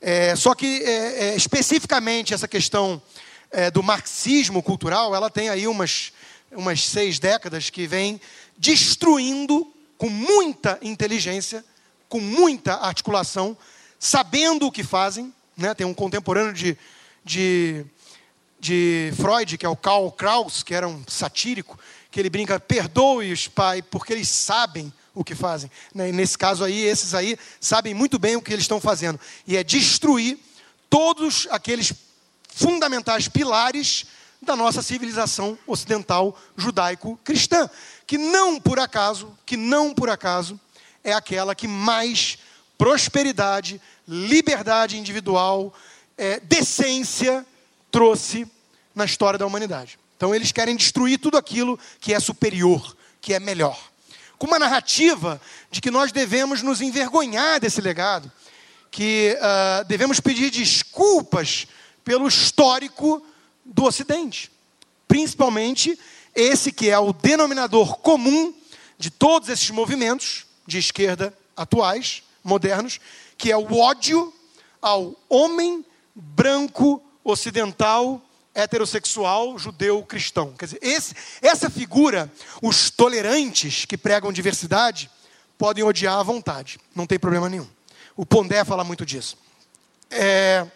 É, 0.00 0.34
só 0.34 0.54
que, 0.54 0.82
é, 0.82 1.28
é, 1.28 1.36
especificamente, 1.36 2.32
essa 2.32 2.48
questão 2.48 3.02
é, 3.50 3.70
do 3.70 3.82
marxismo 3.82 4.62
cultural, 4.62 5.14
ela 5.14 5.28
tem 5.28 5.50
aí 5.50 5.68
umas, 5.68 6.10
umas 6.50 6.82
seis 6.86 7.18
décadas 7.18 7.68
que 7.68 7.86
vem 7.86 8.18
destruindo 8.56 9.70
com 9.98 10.08
muita 10.08 10.78
inteligência, 10.80 11.62
com 12.08 12.18
muita 12.18 12.76
articulação, 12.76 13.54
sabendo 13.98 14.66
o 14.66 14.72
que 14.72 14.82
fazem. 14.82 15.34
Né? 15.56 15.74
Tem 15.74 15.86
um 15.86 15.94
contemporâneo 15.94 16.52
de, 16.52 16.76
de, 17.24 17.84
de 18.60 19.12
Freud, 19.16 19.58
que 19.58 19.66
é 19.66 19.68
o 19.68 19.76
Karl 19.76 20.10
Kraus, 20.10 20.62
que 20.62 20.74
era 20.74 20.88
um 20.88 21.02
satírico, 21.06 21.78
que 22.10 22.20
ele 22.20 22.30
brinca, 22.30 22.60
perdoe-os, 22.60 23.48
pai, 23.48 23.82
porque 23.82 24.12
eles 24.12 24.28
sabem 24.28 24.92
o 25.14 25.24
que 25.24 25.34
fazem. 25.34 25.70
Né? 25.94 26.10
Nesse 26.12 26.36
caso 26.36 26.64
aí, 26.64 26.80
esses 26.82 27.14
aí 27.14 27.38
sabem 27.60 27.94
muito 27.94 28.18
bem 28.18 28.36
o 28.36 28.42
que 28.42 28.52
eles 28.52 28.64
estão 28.64 28.80
fazendo. 28.80 29.18
E 29.46 29.56
é 29.56 29.64
destruir 29.64 30.38
todos 30.88 31.46
aqueles 31.50 31.92
fundamentais 32.48 33.28
pilares 33.28 34.06
da 34.40 34.56
nossa 34.56 34.82
civilização 34.82 35.56
ocidental 35.66 36.36
judaico-cristã, 36.56 37.70
que 38.06 38.18
não 38.18 38.60
por 38.60 38.78
acaso, 38.78 39.32
que 39.46 39.56
não 39.56 39.94
por 39.94 40.10
acaso 40.10 40.60
é 41.04 41.12
aquela 41.12 41.54
que 41.54 41.68
mais 41.68 42.38
prosperidade, 42.76 43.80
liberdade 44.06 44.98
individual, 44.98 45.72
é, 46.16 46.40
decência 46.40 47.46
trouxe 47.90 48.46
na 48.94 49.04
história 49.04 49.38
da 49.38 49.46
humanidade. 49.46 49.98
Então 50.16 50.34
eles 50.34 50.52
querem 50.52 50.76
destruir 50.76 51.18
tudo 51.18 51.36
aquilo 51.36 51.78
que 52.00 52.14
é 52.14 52.20
superior, 52.20 52.96
que 53.20 53.34
é 53.34 53.40
melhor. 53.40 53.78
Com 54.38 54.46
uma 54.46 54.58
narrativa 54.58 55.40
de 55.70 55.80
que 55.80 55.90
nós 55.90 56.12
devemos 56.12 56.62
nos 56.62 56.80
envergonhar 56.80 57.60
desse 57.60 57.80
legado, 57.80 58.30
que 58.90 59.36
uh, 59.38 59.84
devemos 59.84 60.20
pedir 60.20 60.50
desculpas 60.50 61.66
pelo 62.04 62.28
histórico 62.28 63.24
do 63.64 63.84
Ocidente. 63.84 64.50
Principalmente 65.08 65.98
esse 66.34 66.72
que 66.72 66.90
é 66.90 66.98
o 66.98 67.12
denominador 67.12 67.98
comum 67.98 68.54
de 68.98 69.10
todos 69.10 69.48
esses 69.48 69.70
movimentos 69.70 70.46
de 70.66 70.78
esquerda 70.78 71.36
atuais, 71.56 72.22
modernos, 72.42 73.00
que 73.36 73.50
é 73.50 73.56
o 73.56 73.78
ódio 73.78 74.32
ao 74.80 75.16
homem 75.28 75.84
branco 76.14 77.02
ocidental 77.24 78.20
heterossexual 78.54 79.58
judeu 79.58 80.02
cristão. 80.02 80.52
Quer 80.58 80.66
dizer, 80.66 80.78
esse, 80.82 81.14
essa 81.40 81.70
figura, 81.70 82.30
os 82.60 82.90
tolerantes 82.90 83.84
que 83.84 83.96
pregam 83.96 84.32
diversidade 84.32 85.10
podem 85.56 85.84
odiar 85.84 86.18
à 86.18 86.22
vontade, 86.22 86.78
não 86.94 87.06
tem 87.06 87.18
problema 87.18 87.48
nenhum. 87.48 87.68
O 88.16 88.26
Pondé 88.26 88.64
fala 88.64 88.84
muito 88.84 89.06
disso. 89.06 89.38
É, 90.10 90.66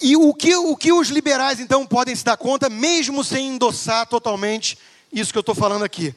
e 0.00 0.16
o 0.16 0.34
que, 0.34 0.54
o 0.54 0.76
que 0.76 0.92
os 0.92 1.08
liberais, 1.08 1.60
então, 1.60 1.86
podem 1.86 2.14
se 2.14 2.24
dar 2.24 2.36
conta, 2.36 2.68
mesmo 2.68 3.24
sem 3.24 3.48
endossar 3.48 4.06
totalmente 4.06 4.78
isso 5.12 5.32
que 5.32 5.38
eu 5.38 5.40
estou 5.40 5.54
falando 5.54 5.84
aqui? 5.84 6.14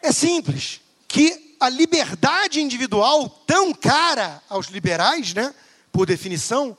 É 0.00 0.12
simples, 0.12 0.80
que 1.06 1.47
a 1.60 1.68
liberdade 1.68 2.60
individual, 2.60 3.28
tão 3.46 3.72
cara 3.72 4.42
aos 4.48 4.66
liberais, 4.66 5.34
né, 5.34 5.54
por 5.92 6.06
definição, 6.06 6.76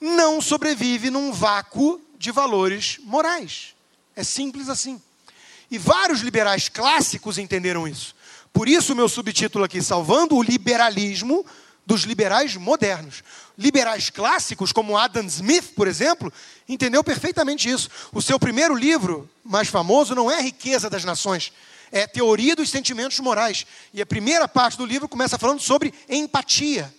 não 0.00 0.40
sobrevive 0.40 1.10
num 1.10 1.32
vácuo 1.32 2.00
de 2.18 2.30
valores 2.30 2.98
morais. 3.02 3.74
É 4.14 4.22
simples 4.22 4.68
assim. 4.68 5.00
E 5.70 5.78
vários 5.78 6.20
liberais 6.20 6.68
clássicos 6.68 7.38
entenderam 7.38 7.86
isso. 7.86 8.14
Por 8.52 8.68
isso, 8.68 8.92
o 8.92 8.96
meu 8.96 9.08
subtítulo 9.08 9.64
aqui, 9.64 9.82
Salvando 9.82 10.36
o 10.36 10.42
Liberalismo 10.42 11.44
dos 11.84 12.02
Liberais 12.02 12.56
Modernos 12.56 13.22
liberais 13.58 14.10
clássicos, 14.10 14.72
como 14.72 14.96
Adam 14.96 15.24
Smith, 15.26 15.72
por 15.74 15.88
exemplo, 15.88 16.32
entendeu 16.68 17.02
perfeitamente 17.02 17.68
isso. 17.68 17.88
O 18.12 18.20
seu 18.20 18.38
primeiro 18.38 18.74
livro, 18.74 19.28
mais 19.42 19.68
famoso, 19.68 20.14
não 20.14 20.30
é 20.30 20.40
Riqueza 20.40 20.90
das 20.90 21.04
Nações, 21.04 21.52
é 21.96 22.06
Teoria 22.06 22.54
dos 22.54 22.68
Sentimentos 22.68 23.18
Morais. 23.20 23.66
E 23.92 24.02
a 24.02 24.06
primeira 24.06 24.46
parte 24.46 24.76
do 24.76 24.84
livro 24.84 25.08
começa 25.08 25.38
falando 25.38 25.60
sobre 25.60 25.94
empatia. 26.08 26.92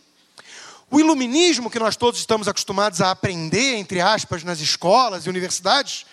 O 0.89 0.99
iluminismo 0.99 1.69
que 1.69 1.79
nós 1.79 1.95
todos 1.95 2.19
estamos 2.19 2.47
acostumados 2.47 3.01
a 3.01 3.11
aprender, 3.11 3.75
entre 3.75 4.01
aspas, 4.01 4.43
nas 4.43 4.59
escolas 4.59 5.25
e 5.25 5.29
universidades, 5.29 6.05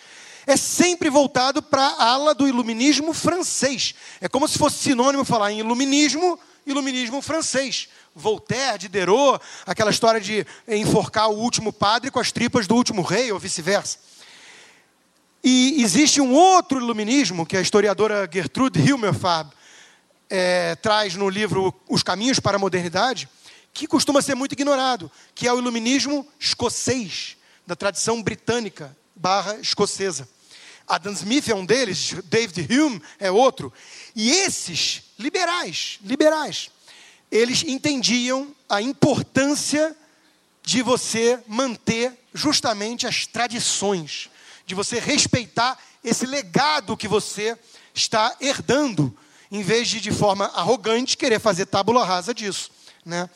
é 0.46 0.56
sempre 0.56 1.08
voltado 1.08 1.62
para 1.62 1.82
a 1.82 2.04
ala 2.10 2.34
do 2.34 2.46
iluminismo 2.46 3.14
francês. 3.14 3.94
É 4.20 4.28
como 4.28 4.46
se 4.46 4.58
fosse 4.58 4.78
sinônimo 4.78 5.24
falar 5.24 5.52
em 5.52 5.60
iluminismo, 5.60 6.38
iluminismo 6.66 7.22
francês. 7.22 7.88
Voltaire, 8.14 8.78
Diderot, 8.78 9.40
aquela 9.64 9.90
história 9.90 10.20
de 10.20 10.46
enforcar 10.68 11.30
o 11.30 11.38
último 11.38 11.72
padre 11.72 12.10
com 12.10 12.20
as 12.20 12.30
tripas 12.30 12.66
do 12.66 12.74
último 12.74 13.00
rei, 13.02 13.32
ou 13.32 13.38
vice-versa. 13.38 13.98
E 15.46 15.82
existe 15.82 16.22
um 16.22 16.32
outro 16.32 16.80
iluminismo 16.80 17.44
que 17.44 17.54
a 17.54 17.60
historiadora 17.60 18.26
Gertrude 18.32 18.80
Himmelfarb 18.80 19.52
é, 20.30 20.74
traz 20.76 21.16
no 21.16 21.28
livro 21.28 21.74
Os 21.86 22.02
Caminhos 22.02 22.40
para 22.40 22.56
a 22.56 22.58
Modernidade, 22.58 23.28
que 23.70 23.86
costuma 23.86 24.22
ser 24.22 24.34
muito 24.34 24.52
ignorado, 24.52 25.12
que 25.34 25.46
é 25.46 25.52
o 25.52 25.58
iluminismo 25.58 26.26
escocês, 26.40 27.36
da 27.66 27.76
tradição 27.76 28.22
britânica 28.22 28.96
barra 29.14 29.58
escocesa. 29.58 30.26
Adam 30.88 31.12
Smith 31.12 31.50
é 31.50 31.54
um 31.54 31.66
deles, 31.66 32.14
David 32.24 32.66
Hume 32.74 33.02
é 33.18 33.30
outro. 33.30 33.70
E 34.16 34.30
esses 34.30 35.02
liberais, 35.18 35.98
liberais, 36.02 36.70
eles 37.30 37.62
entendiam 37.64 38.48
a 38.66 38.80
importância 38.80 39.94
de 40.62 40.80
você 40.80 41.38
manter 41.46 42.18
justamente 42.32 43.06
as 43.06 43.26
tradições, 43.26 44.30
de 44.66 44.74
você 44.74 44.98
respeitar 44.98 45.78
esse 46.02 46.26
legado 46.26 46.96
que 46.96 47.08
você 47.08 47.56
está 47.94 48.36
herdando, 48.40 49.16
em 49.50 49.62
vez 49.62 49.88
de 49.88 50.00
de 50.00 50.10
forma 50.10 50.46
arrogante 50.54 51.16
querer 51.16 51.38
fazer 51.38 51.66
tábula 51.66 52.04
rasa 52.04 52.34
disso, 52.34 52.70
né? 53.04 53.28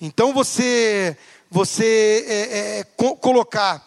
Então 0.00 0.32
você 0.32 1.16
você 1.50 2.24
é, 2.28 2.78
é, 2.78 2.84
co 2.96 3.16
colocar 3.16 3.86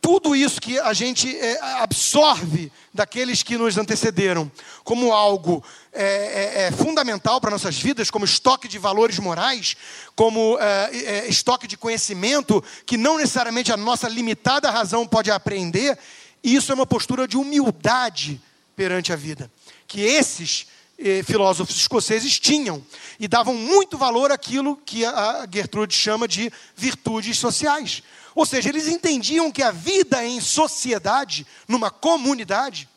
tudo 0.00 0.34
isso 0.34 0.60
que 0.60 0.78
a 0.78 0.92
gente 0.92 1.36
é, 1.36 1.58
absorve 1.82 2.72
daqueles 2.92 3.42
que 3.42 3.56
nos 3.56 3.76
antecederam 3.76 4.50
como 4.82 5.12
algo 5.12 5.62
é, 5.92 6.04
é, 6.04 6.62
é 6.64 6.70
fundamental 6.72 7.40
para 7.40 7.50
nossas 7.50 7.78
vidas, 7.78 8.10
como 8.10 8.24
estoque 8.24 8.66
de 8.66 8.78
valores 8.78 9.18
morais, 9.18 9.76
como 10.16 10.58
é, 10.58 10.90
é, 10.96 11.28
estoque 11.28 11.66
de 11.66 11.76
conhecimento 11.76 12.64
que 12.86 12.96
não 12.96 13.18
necessariamente 13.18 13.72
a 13.72 13.76
nossa 13.76 14.08
limitada 14.08 14.70
razão 14.70 15.06
pode 15.06 15.30
aprender, 15.30 15.98
isso 16.42 16.72
é 16.72 16.74
uma 16.74 16.86
postura 16.86 17.26
de 17.28 17.36
humildade 17.36 18.40
perante 18.74 19.12
a 19.12 19.16
vida. 19.16 19.50
Que 19.86 20.00
esses 20.00 20.66
eh, 20.98 21.22
filósofos 21.22 21.76
escoceses 21.76 22.38
tinham 22.38 22.84
e 23.18 23.26
davam 23.26 23.54
muito 23.54 23.98
valor 23.98 24.30
àquilo 24.32 24.76
que 24.76 25.04
a 25.04 25.46
Gertrude 25.52 25.94
chama 25.94 26.26
de 26.26 26.52
virtudes 26.76 27.38
sociais. 27.38 28.02
Ou 28.34 28.46
seja, 28.46 28.68
eles 28.68 28.86
entendiam 28.86 29.50
que 29.50 29.62
a 29.62 29.70
vida 29.70 30.24
em 30.24 30.40
sociedade, 30.40 31.46
numa 31.66 31.90
comunidade, 31.90 32.88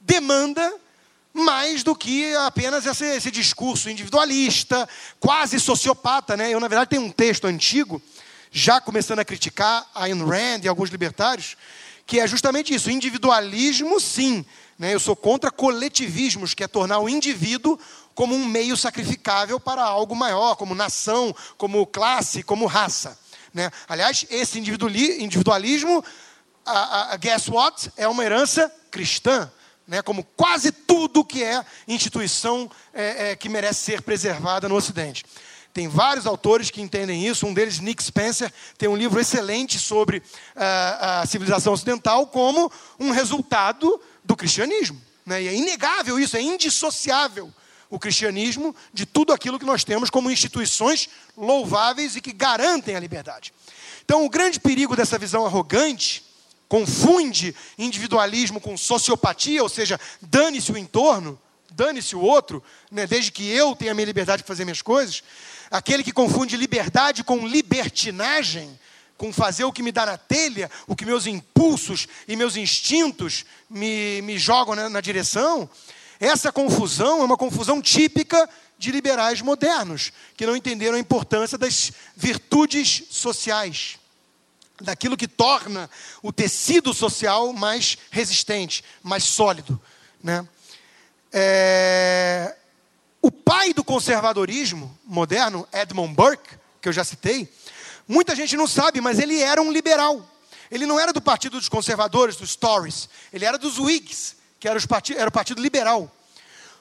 demanda 0.00 0.74
mais 1.32 1.82
do 1.82 1.94
que 1.94 2.34
apenas 2.36 2.86
esse, 2.86 3.04
esse, 3.04 3.30
discurso 3.30 3.90
individualista, 3.90 4.88
quase 5.20 5.60
sociopata. 5.60 6.36
Né? 6.36 6.50
Eu, 6.50 6.60
na 6.60 6.68
verdade, 6.68 6.90
tenho 6.90 7.02
um 7.02 7.10
texto 7.10 7.46
antigo, 7.46 8.02
já 8.50 8.80
começando 8.80 9.18
a 9.18 9.24
criticar 9.24 9.88
a 9.94 10.04
Ayn 10.04 10.24
Rand 10.24 10.64
e 10.64 10.68
alguns 10.68 10.90
libertários, 10.90 11.56
que 12.08 12.18
é 12.18 12.26
justamente 12.26 12.74
isso: 12.74 12.90
individualismo, 12.90 14.00
sim. 14.00 14.44
Né? 14.78 14.94
Eu 14.94 14.98
sou 14.98 15.14
contra 15.14 15.50
coletivismos, 15.50 16.54
que 16.54 16.64
é 16.64 16.66
tornar 16.66 16.98
o 16.98 17.08
indivíduo 17.08 17.78
como 18.14 18.34
um 18.34 18.46
meio 18.46 18.76
sacrificável 18.76 19.60
para 19.60 19.84
algo 19.84 20.16
maior, 20.16 20.56
como 20.56 20.74
nação, 20.74 21.36
como 21.56 21.86
classe, 21.86 22.42
como 22.42 22.66
raça. 22.66 23.16
Né? 23.52 23.70
Aliás, 23.86 24.24
esse 24.30 24.58
individualismo, 24.58 26.02
a, 26.64 27.12
a, 27.12 27.16
guess 27.16 27.46
what? 27.48 27.92
É 27.96 28.08
uma 28.08 28.24
herança 28.24 28.72
cristã. 28.90 29.52
Né, 29.86 30.02
como 30.02 30.22
quase 30.22 30.70
tudo 30.70 31.24
que 31.24 31.42
é 31.42 31.64
instituição 31.86 32.70
é, 32.92 33.30
é, 33.30 33.36
que 33.36 33.48
merece 33.48 33.80
ser 33.80 34.02
preservada 34.02 34.68
no 34.68 34.74
Ocidente. 34.74 35.24
Tem 35.72 35.86
vários 35.86 36.26
autores 36.26 36.70
que 36.70 36.80
entendem 36.80 37.26
isso. 37.26 37.46
Um 37.46 37.54
deles, 37.54 37.78
Nick 37.78 38.02
Spencer, 38.02 38.52
tem 38.76 38.88
um 38.88 38.96
livro 38.96 39.20
excelente 39.20 39.78
sobre 39.78 40.18
uh, 40.18 40.22
a 41.00 41.26
civilização 41.26 41.72
ocidental 41.72 42.26
como 42.26 42.70
um 42.98 43.10
resultado 43.10 44.00
do 44.24 44.36
cristianismo. 44.36 45.00
Né? 45.24 45.42
E 45.42 45.48
é 45.48 45.54
inegável 45.54 46.18
isso, 46.18 46.36
é 46.36 46.42
indissociável 46.42 47.52
o 47.90 47.98
cristianismo 47.98 48.74
de 48.92 49.06
tudo 49.06 49.32
aquilo 49.32 49.58
que 49.58 49.64
nós 49.64 49.84
temos 49.84 50.10
como 50.10 50.30
instituições 50.30 51.08
louváveis 51.36 52.16
e 52.16 52.20
que 52.20 52.32
garantem 52.32 52.94
a 52.94 53.00
liberdade. 53.00 53.52
Então, 54.04 54.24
o 54.24 54.28
grande 54.30 54.60
perigo 54.60 54.96
dessa 54.96 55.18
visão 55.18 55.46
arrogante 55.46 56.24
confunde 56.68 57.54
individualismo 57.78 58.60
com 58.60 58.76
sociopatia, 58.76 59.62
ou 59.62 59.68
seja, 59.68 59.98
dane-se 60.20 60.70
o 60.70 60.76
entorno, 60.76 61.40
dane-se 61.70 62.16
o 62.16 62.20
outro, 62.20 62.62
né, 62.90 63.06
desde 63.06 63.30
que 63.30 63.48
eu 63.48 63.74
tenha 63.76 63.92
a 63.92 63.94
minha 63.94 64.06
liberdade 64.06 64.42
de 64.42 64.48
fazer 64.48 64.64
minhas 64.64 64.82
coisas. 64.82 65.22
Aquele 65.70 66.02
que 66.02 66.12
confunde 66.12 66.56
liberdade 66.56 67.22
com 67.22 67.46
libertinagem, 67.46 68.78
com 69.16 69.32
fazer 69.32 69.64
o 69.64 69.72
que 69.72 69.82
me 69.82 69.92
dá 69.92 70.06
na 70.06 70.16
telha, 70.16 70.70
o 70.86 70.96
que 70.96 71.04
meus 71.04 71.26
impulsos 71.26 72.06
e 72.26 72.36
meus 72.36 72.56
instintos 72.56 73.44
me, 73.68 74.22
me 74.22 74.38
jogam 74.38 74.74
na, 74.74 74.88
na 74.88 75.00
direção. 75.00 75.68
Essa 76.20 76.50
confusão 76.50 77.20
é 77.20 77.24
uma 77.24 77.36
confusão 77.36 77.82
típica 77.82 78.48
de 78.78 78.92
liberais 78.92 79.42
modernos, 79.42 80.12
que 80.36 80.46
não 80.46 80.56
entenderam 80.56 80.96
a 80.96 81.00
importância 81.00 81.58
das 81.58 81.92
virtudes 82.16 83.04
sociais, 83.10 83.98
daquilo 84.80 85.16
que 85.16 85.26
torna 85.26 85.90
o 86.22 86.32
tecido 86.32 86.94
social 86.94 87.52
mais 87.52 87.98
resistente, 88.10 88.84
mais 89.02 89.24
sólido. 89.24 89.80
Né? 90.22 90.46
É... 91.32 92.54
O 93.20 93.30
pai 93.30 93.72
do 93.72 93.82
conservadorismo 93.82 94.96
moderno, 95.04 95.66
Edmund 95.72 96.14
Burke, 96.14 96.56
que 96.80 96.88
eu 96.88 96.92
já 96.92 97.04
citei, 97.04 97.52
muita 98.06 98.34
gente 98.34 98.56
não 98.56 98.66
sabe, 98.66 99.00
mas 99.00 99.18
ele 99.18 99.40
era 99.40 99.60
um 99.60 99.72
liberal. 99.72 100.24
Ele 100.70 100.86
não 100.86 101.00
era 101.00 101.12
do 101.12 101.20
partido 101.20 101.58
dos 101.58 101.68
conservadores, 101.68 102.36
dos 102.36 102.54
Tories, 102.54 103.08
ele 103.32 103.44
era 103.44 103.58
dos 103.58 103.78
Whigs, 103.78 104.36
que 104.60 104.68
era, 104.68 104.78
era 105.16 105.28
o 105.28 105.32
partido 105.32 105.60
liberal. 105.60 106.10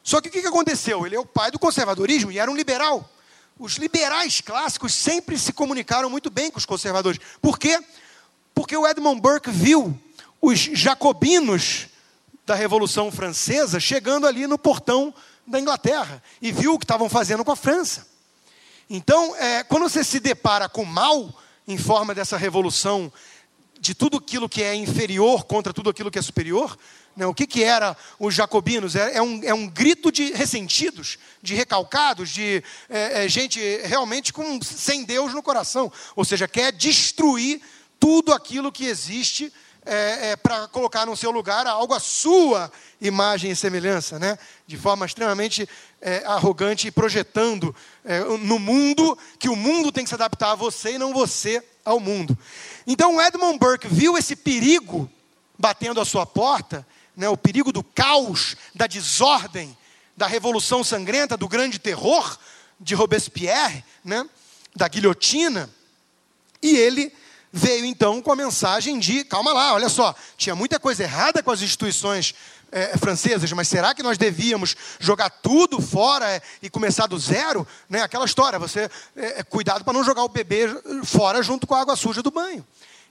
Só 0.04 0.22
que 0.22 0.30
o 0.30 0.32
que 0.32 0.40
aconteceu? 0.40 1.06
Ele 1.06 1.16
é 1.16 1.20
o 1.20 1.26
pai 1.26 1.52
do 1.52 1.60
conservadorismo 1.60 2.32
e 2.32 2.40
era 2.40 2.50
um 2.50 2.56
liberal. 2.56 3.10
Os 3.60 3.74
liberais 3.76 4.40
clássicos 4.40 4.94
sempre 4.94 5.38
se 5.38 5.52
comunicaram 5.52 6.10
muito 6.10 6.30
bem 6.30 6.52
com 6.52 6.58
os 6.60 6.66
conservadores. 6.66 7.20
Por 7.42 7.58
quê? 7.58 7.80
Porque 8.54 8.78
o 8.78 8.88
Edmund 8.88 9.20
Burke 9.20 9.50
viu 9.50 10.00
os 10.42 10.60
jacobinos 10.60 11.88
da 12.48 12.56
Revolução 12.56 13.12
Francesa 13.12 13.78
chegando 13.78 14.26
ali 14.26 14.48
no 14.48 14.58
portão 14.58 15.14
da 15.46 15.60
Inglaterra 15.60 16.24
e 16.42 16.50
viu 16.50 16.76
o 16.76 16.80
que 16.80 16.86
estavam 16.86 17.10
fazendo 17.10 17.44
com 17.44 17.52
a 17.52 17.58
França. 17.58 18.08
Então, 18.90 19.36
é, 19.36 19.66
quando 19.66 19.84
você 19.84 20.02
se 20.02 20.18
depara 20.18 20.70
com 20.70 20.86
mal 20.86 21.30
em 21.68 21.78
forma 21.78 22.16
dessa 22.16 22.38
revolução 22.38 23.12
de 23.78 23.94
tudo 23.94 24.16
aquilo 24.16 24.48
que 24.48 24.64
é 24.64 24.74
inferior 24.74 25.44
contra 25.44 25.74
tudo 25.74 25.90
aquilo 25.90 26.10
que 26.10 26.18
é 26.18 26.22
superior, 26.22 26.78
né, 27.18 27.26
o 27.26 27.34
que, 27.34 27.46
que 27.46 27.66
era 27.66 27.98
os 28.18 28.34
jacobinos? 28.34 28.96
É, 28.96 29.18
é, 29.18 29.22
um, 29.22 29.44
é 29.44 29.54
um 29.54 29.68
grito 29.68 30.10
de 30.10 30.32
ressentidos, 30.32 31.18
de 31.42 31.54
recalcados, 31.54 32.30
de 32.30 32.64
é, 32.90 33.26
é, 33.26 33.28
gente 33.28 33.60
realmente 33.84 34.32
com, 34.32 34.62
sem 34.62 35.04
Deus 35.04 35.34
no 35.34 35.44
coração. 35.44 35.92
Ou 36.16 36.24
seja, 36.24 36.48
quer 36.48 36.72
destruir 36.72 37.62
tudo 38.00 38.34
aquilo 38.34 38.72
que 38.72 38.86
existe 38.86 39.52
é, 39.88 40.32
é, 40.32 40.36
para 40.36 40.68
colocar 40.68 41.06
no 41.06 41.16
seu 41.16 41.32
lugar 41.32 41.66
algo 41.66 41.94
à 41.94 42.00
sua 42.00 42.72
imagem 43.00 43.52
e 43.52 43.56
semelhança, 43.56 44.20
né? 44.20 44.38
de 44.68 44.78
forma 44.78 45.06
extremamente 45.06 45.68
é, 46.02 46.24
arrogante 46.26 46.88
e 46.88 46.92
projetando 46.92 47.74
é, 48.04 48.20
no 48.20 48.60
mundo 48.60 49.18
que 49.40 49.48
o 49.48 49.56
mundo 49.56 49.92
tem 49.92 50.04
que 50.04 50.10
se 50.10 50.16
adaptar 50.16 50.52
a 50.52 50.56
você 50.56 50.96
e 50.96 50.98
não 50.98 51.14
você 51.14 51.64
ao 51.86 52.00
mundo. 52.00 52.38
Então 52.86 53.22
Edmund 53.22 53.58
Burke 53.58 53.88
viu 53.88 54.18
esse 54.18 54.36
perigo 54.36 55.10
batendo 55.58 56.02
à 56.02 56.06
sua 56.06 56.26
porta, 56.26 56.86
né, 57.16 57.30
o 57.30 57.38
perigo 57.38 57.72
do 57.72 57.84
caos, 57.84 58.56
da 58.76 58.86
desordem, 58.86 59.76
da 60.16 60.28
revolução 60.28 60.84
sangrenta, 60.84 61.38
do 61.38 61.48
grande 61.48 61.80
terror 61.80 62.38
de 62.80 62.94
Robespierre, 62.94 63.84
né, 64.04 64.28
da 64.76 64.88
guilhotina, 64.88 65.70
e 66.62 66.76
ele 66.76 67.12
veio 67.52 67.86
então 67.86 68.22
com 68.22 68.32
a 68.32 68.36
mensagem 68.36 69.00
de: 69.00 69.24
calma 69.24 69.54
lá, 69.54 69.74
olha 69.74 69.90
só, 69.90 70.16
tinha 70.38 70.56
muita 70.56 70.80
coisa 70.80 71.04
errada 71.04 71.42
com 71.42 71.52
as 71.52 71.62
instituições 71.62 72.36
é, 72.72 72.98
francesas, 72.98 73.52
mas 73.54 73.68
será 73.68 73.94
que 73.94 74.04
nós 74.04 74.18
devíamos 74.18 74.76
jogar 75.00 75.30
tudo 75.30 75.82
fora 75.82 76.30
é, 76.30 76.42
e 76.62 76.70
começar 76.70 77.08
do 77.08 77.18
zero? 77.18 77.68
Né? 77.90 78.02
Aquela 78.02 78.26
história, 78.26 78.60
você 78.60 78.90
é, 79.16 79.40
é 79.40 79.44
cuidado 79.44 79.84
para 79.84 79.94
não 79.94 80.04
jogar 80.04 80.24
o 80.24 80.30
bebê 80.30 80.68
fora 81.04 81.42
junto 81.42 81.66
com 81.66 81.76
a 81.76 81.82
água 81.82 81.96
suja 81.96 82.22
do 82.22 82.32
banho. 82.32 82.66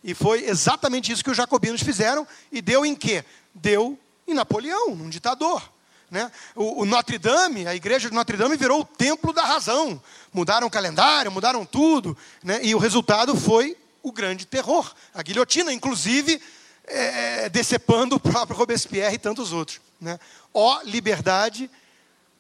E 0.05 0.15
foi 0.15 0.45
exatamente 0.45 1.11
isso 1.11 1.25
que 1.25 1.31
os 1.31 1.37
jacobinos 1.37 1.83
fizeram, 1.83 2.27
e 2.53 2.61
deu 2.61 2.85
em 2.85 2.95
quê? 2.95 3.25
Deu 3.55 3.99
em 4.27 4.35
Napoleão, 4.35 4.95
num 4.95 5.09
ditador. 5.09 5.63
Né? 6.11 6.31
O, 6.55 6.83
o 6.83 6.85
Notre 6.85 7.19
Dame, 7.19 7.67
a 7.67 7.75
igreja 7.75 8.09
de 8.09 8.15
Notre 8.15 8.37
Dame 8.37 8.57
virou 8.57 8.83
o 8.83 8.85
templo 8.85 9.33
da 9.33 9.45
razão. 9.45 10.01
Mudaram 10.33 10.67
o 10.67 10.71
calendário, 10.71 11.33
mudaram 11.33 11.65
tudo, 11.65 12.17
né? 12.45 12.61
e 12.63 12.75
o 12.75 12.79
resultado 12.79 13.35
foi 13.35 13.77
o 14.07 14.13
grande 14.13 14.47
terror. 14.47 14.95
A 15.13 15.21
guilhotina, 15.21 15.73
inclusive, 15.73 16.41
é, 16.85 17.49
decepando 17.49 18.15
o 18.15 18.21
próprio 18.21 18.57
Robespierre 18.57 19.17
e 19.17 19.19
tantos 19.19 19.53
outros. 19.53 19.81
Né? 20.01 20.17
Ó 20.55 20.81
liberdade, 20.83 21.69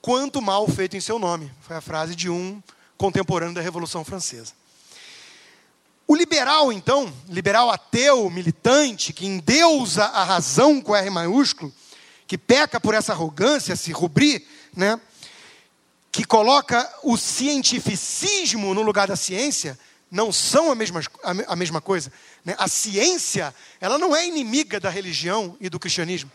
quanto 0.01 0.41
mal 0.41 0.69
feito 0.69 0.97
em 0.97 1.01
seu 1.01 1.19
nome. 1.19 1.51
Foi 1.63 1.75
a 1.75 1.81
frase 1.81 2.15
de 2.15 2.31
um 2.31 2.63
contemporâneo 2.97 3.57
da 3.57 3.61
Revolução 3.61 4.05
Francesa. 4.05 4.53
O 6.07 6.15
liberal, 6.15 6.73
então, 6.73 7.13
liberal 7.29 7.69
ateu, 7.69 8.31
militante, 8.31 9.13
que 9.13 9.27
endeusa 9.27 10.05
a 10.05 10.23
razão 10.23 10.81
com 10.81 10.95
R 10.95 11.11
maiúsculo, 11.11 11.75
que 12.29 12.39
peca 12.39 12.79
por 12.79 12.95
essa 12.95 13.13
arrogância, 13.13 13.73
esse 13.73 13.91
rubri, 13.91 14.47
né? 14.73 15.01
que 16.13 16.25
coloca 16.25 16.89
o 17.03 17.17
cientificismo 17.17 18.73
no 18.73 18.83
lugar 18.83 19.09
da 19.09 19.17
ciência, 19.17 19.77
não 20.11 20.33
são 20.33 20.71
a 20.71 20.75
mesma, 20.75 21.03
a, 21.47 21.57
mesma 21.57 21.81
coisa. 21.81 22.13
Né? 22.45 22.55
A 22.59 22.69
ciência, 22.69 23.55
ela 23.81 23.99
não 23.99 24.15
é 24.15 24.27
inimiga 24.27 24.79
da 24.79 24.91
religião 24.91 25.57
e 25.61 25.69
do 25.69 25.79
cristianismo. 25.79 26.31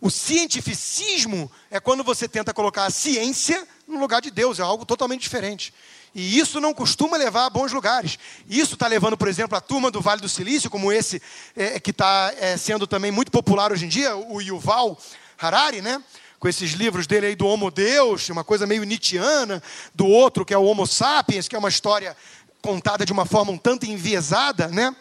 O 0.00 0.10
cientificismo 0.10 1.50
é 1.70 1.80
quando 1.80 2.04
você 2.04 2.28
tenta 2.28 2.52
colocar 2.52 2.84
a 2.84 2.90
ciência 2.90 3.66
no 3.88 3.98
lugar 3.98 4.20
de 4.20 4.30
Deus, 4.30 4.58
é 4.58 4.62
algo 4.62 4.84
totalmente 4.84 5.22
diferente. 5.22 5.72
E 6.14 6.38
isso 6.38 6.60
não 6.60 6.74
costuma 6.74 7.16
levar 7.16 7.46
a 7.46 7.50
bons 7.50 7.72
lugares. 7.72 8.18
Isso 8.48 8.74
está 8.74 8.86
levando, 8.86 9.16
por 9.16 9.28
exemplo, 9.28 9.56
a 9.56 9.60
turma 9.60 9.90
do 9.90 10.00
Vale 10.00 10.20
do 10.20 10.28
Silício, 10.28 10.70
como 10.70 10.92
esse 10.92 11.20
é, 11.54 11.80
que 11.80 11.90
está 11.90 12.32
é, 12.38 12.56
sendo 12.56 12.86
também 12.86 13.10
muito 13.10 13.30
popular 13.30 13.72
hoje 13.72 13.86
em 13.86 13.88
dia, 13.88 14.16
o 14.16 14.40
Yuval 14.40 14.98
Harari, 15.38 15.80
né? 15.80 16.02
com 16.38 16.48
esses 16.48 16.72
livros 16.72 17.06
dele 17.06 17.26
aí 17.26 17.34
do 17.34 17.46
Homo 17.46 17.70
Deus, 17.70 18.28
uma 18.28 18.44
coisa 18.44 18.66
meio 18.66 18.84
Nietzscheana, 18.84 19.62
do 19.94 20.06
outro 20.06 20.44
que 20.44 20.52
é 20.52 20.58
o 20.58 20.64
Homo 20.64 20.86
Sapiens, 20.86 21.48
que 21.48 21.56
é 21.56 21.58
uma 21.58 21.68
história 21.68 22.16
contada 22.62 23.04
de 23.04 23.12
uma 23.12 23.24
forma 23.24 23.52
um 23.52 23.58
tanto 23.58 23.86
enviesada, 23.86 24.68
né? 24.68 24.94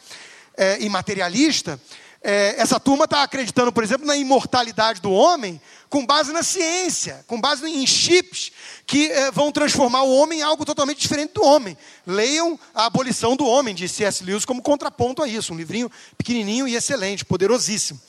É, 0.57 0.81
e 0.81 0.89
materialista. 0.89 1.79
É, 2.27 2.55
essa 2.57 2.79
turma 2.79 3.05
está 3.05 3.21
acreditando, 3.21 3.71
por 3.71 3.83
exemplo, 3.83 4.07
na 4.07 4.15
imortalidade 4.15 4.99
do 4.99 5.11
homem 5.11 5.61
com 5.89 6.05
base 6.05 6.33
na 6.33 6.43
ciência, 6.43 7.23
com 7.27 7.39
base 7.39 7.65
em 7.65 7.85
chips 7.85 8.51
que 8.85 9.11
é, 9.11 9.31
vão 9.31 9.51
transformar 9.51 10.01
o 10.01 10.13
homem 10.13 10.39
em 10.39 10.41
algo 10.41 10.65
totalmente 10.65 10.99
diferente 10.99 11.33
do 11.33 11.43
homem. 11.43 11.77
Leiam 12.05 12.59
A 12.73 12.85
Abolição 12.85 13.35
do 13.35 13.45
Homem, 13.45 13.75
de 13.75 13.87
C.S. 13.87 14.23
Lewis, 14.23 14.43
como 14.43 14.61
contraponto 14.61 15.23
a 15.23 15.27
isso. 15.27 15.53
Um 15.53 15.57
livrinho 15.57 15.91
pequenininho 16.17 16.67
e 16.67 16.75
excelente, 16.75 17.23
poderosíssimo. 17.23 18.01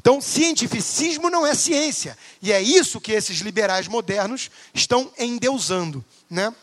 Então, 0.00 0.20
cientificismo 0.20 1.28
não 1.28 1.46
é 1.46 1.54
ciência. 1.54 2.16
E 2.40 2.52
é 2.52 2.62
isso 2.62 3.00
que 3.00 3.12
esses 3.12 3.38
liberais 3.38 3.88
modernos 3.88 4.50
estão 4.72 5.10
endeusando. 5.18 6.04
Né? 6.30 6.54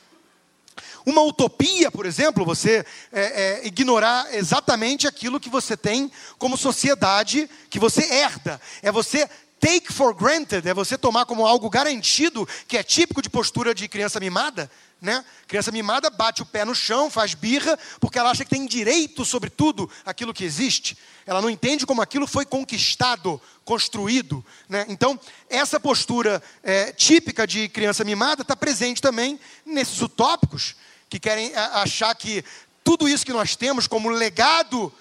Uma 1.05 1.21
utopia, 1.21 1.89
por 1.91 2.05
exemplo, 2.05 2.45
você 2.45 2.85
é, 3.11 3.21
é, 3.61 3.67
ignorar 3.67 4.33
exatamente 4.33 5.07
aquilo 5.07 5.39
que 5.39 5.49
você 5.49 5.75
tem 5.75 6.11
como 6.37 6.57
sociedade, 6.57 7.49
que 7.69 7.79
você 7.79 8.03
herda. 8.13 8.59
É 8.81 8.91
você 8.91 9.27
take 9.61 9.93
for 9.93 10.13
granted 10.13 10.67
é 10.67 10.73
você 10.73 10.97
tomar 10.97 11.25
como 11.25 11.45
algo 11.45 11.69
garantido, 11.69 12.49
que 12.67 12.75
é 12.75 12.83
típico 12.83 13.21
de 13.21 13.29
postura 13.29 13.75
de 13.75 13.87
criança 13.87 14.19
mimada. 14.19 14.69
Né? 14.99 15.23
Criança 15.47 15.71
mimada 15.71 16.09
bate 16.11 16.43
o 16.43 16.45
pé 16.45 16.63
no 16.63 16.75
chão, 16.75 17.09
faz 17.09 17.33
birra, 17.33 17.77
porque 17.99 18.19
ela 18.19 18.29
acha 18.29 18.43
que 18.43 18.49
tem 18.49 18.67
direito 18.67 19.25
sobre 19.25 19.49
tudo 19.49 19.89
aquilo 20.05 20.33
que 20.33 20.43
existe. 20.43 20.97
Ela 21.25 21.41
não 21.41 21.49
entende 21.49 21.85
como 21.85 22.01
aquilo 22.01 22.27
foi 22.27 22.45
conquistado, 22.45 23.41
construído. 23.65 24.45
Né? 24.69 24.85
Então, 24.89 25.19
essa 25.49 25.79
postura 25.79 26.41
é, 26.63 26.91
típica 26.91 27.47
de 27.47 27.67
criança 27.69 28.03
mimada 28.03 28.43
está 28.43 28.55
presente 28.55 29.01
também 29.01 29.39
nesses 29.65 30.01
utópicos, 30.01 30.75
que 31.11 31.19
querem 31.19 31.53
achar 31.55 32.15
que 32.15 32.41
tudo 32.85 33.07
isso 33.07 33.25
que 33.25 33.33
nós 33.33 33.55
temos 33.55 33.85
como 33.85 34.09
legado 34.09 34.91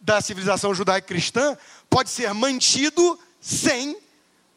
da 0.00 0.20
civilização 0.20 0.74
judaica 0.74 1.06
cristã 1.06 1.56
pode 1.88 2.10
ser 2.10 2.34
mantido 2.34 3.16
sem 3.40 3.96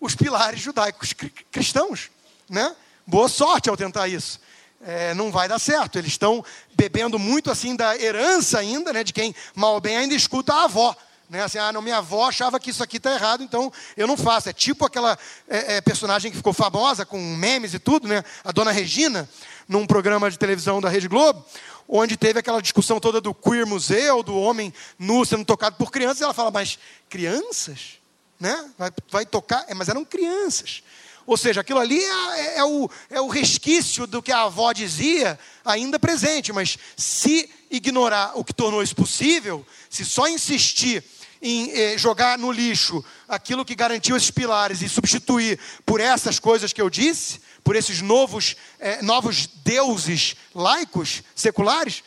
os 0.01 0.15
pilares 0.15 0.59
judaicos 0.59 1.13
cristãos. 1.51 2.09
Né? 2.49 2.75
Boa 3.05 3.29
sorte 3.29 3.69
ao 3.69 3.77
tentar 3.77 4.07
isso 4.07 4.39
é, 4.81 5.13
não 5.13 5.31
vai 5.31 5.47
dar 5.47 5.59
certo. 5.59 5.97
Eles 5.97 6.11
estão 6.11 6.43
bebendo 6.75 7.17
muito 7.17 7.51
assim 7.51 7.75
da 7.75 7.95
herança 7.95 8.59
ainda, 8.59 8.93
né, 8.93 9.03
de 9.03 9.13
quem 9.13 9.35
mal 9.55 9.79
bem 9.79 9.97
ainda 9.97 10.13
escuta 10.13 10.53
a 10.53 10.63
avó. 10.63 10.95
Né, 11.29 11.43
assim, 11.43 11.57
ah, 11.57 11.73
não, 11.73 11.81
minha 11.81 11.97
avó 11.97 12.29
achava 12.29 12.57
que 12.57 12.69
isso 12.69 12.81
aqui 12.81 12.97
está 12.97 13.13
errado, 13.13 13.43
então 13.43 13.71
eu 13.97 14.07
não 14.07 14.15
faço. 14.15 14.47
É 14.47 14.53
tipo 14.53 14.85
aquela 14.85 15.17
é, 15.49 15.75
é, 15.75 15.81
personagem 15.81 16.31
que 16.31 16.37
ficou 16.37 16.53
famosa 16.53 17.05
com 17.05 17.19
memes 17.35 17.73
e 17.73 17.79
tudo, 17.79 18.07
né, 18.07 18.23
a 18.45 18.51
dona 18.53 18.71
Regina, 18.71 19.27
num 19.67 19.85
programa 19.85 20.31
de 20.31 20.39
televisão 20.39 20.79
da 20.79 20.87
Rede 20.87 21.09
Globo, 21.09 21.45
onde 21.85 22.15
teve 22.15 22.39
aquela 22.39 22.61
discussão 22.61 22.97
toda 22.97 23.19
do 23.19 23.33
queer 23.33 23.65
museu, 23.65 24.23
do 24.23 24.37
homem 24.37 24.73
nu 24.97 25.25
sendo 25.25 25.43
tocado 25.43 25.75
por 25.75 25.91
crianças, 25.91 26.21
e 26.21 26.23
ela 26.23 26.33
fala, 26.33 26.49
mas 26.49 26.79
crianças? 27.09 27.99
Né? 28.39 28.69
Vai, 28.77 28.91
vai 29.11 29.25
tocar? 29.25 29.65
É, 29.67 29.73
mas 29.73 29.89
eram 29.89 30.05
crianças. 30.05 30.81
Ou 31.25 31.35
seja, 31.35 31.59
aquilo 31.59 31.79
ali 31.79 32.01
é, 32.01 32.59
é, 32.59 32.63
o, 32.63 32.89
é 33.09 33.19
o 33.19 33.27
resquício 33.27 34.07
do 34.07 34.23
que 34.23 34.31
a 34.31 34.43
avó 34.43 34.71
dizia, 34.71 35.37
ainda 35.65 35.99
presente. 35.99 36.53
Mas 36.53 36.77
se 36.95 37.49
ignorar 37.69 38.31
o 38.35 38.45
que 38.45 38.53
tornou 38.53 38.81
isso 38.81 38.95
possível, 38.95 39.65
se 39.89 40.05
só 40.05 40.29
insistir 40.29 41.03
em 41.41 41.71
eh, 41.71 41.97
jogar 41.97 42.37
no 42.37 42.51
lixo 42.51 43.03
aquilo 43.27 43.65
que 43.65 43.75
garantiu 43.75 44.15
esses 44.15 44.31
pilares 44.31 44.81
e 44.81 44.89
substituir 44.89 45.59
por 45.85 45.99
essas 45.99 46.39
coisas 46.39 46.73
que 46.73 46.81
eu 46.81 46.89
disse, 46.89 47.39
por 47.63 47.75
esses 47.75 48.01
novos, 48.01 48.55
eh, 48.79 49.01
novos 49.01 49.47
deuses 49.63 50.35
laicos, 50.53 51.23
seculares, 51.35 52.03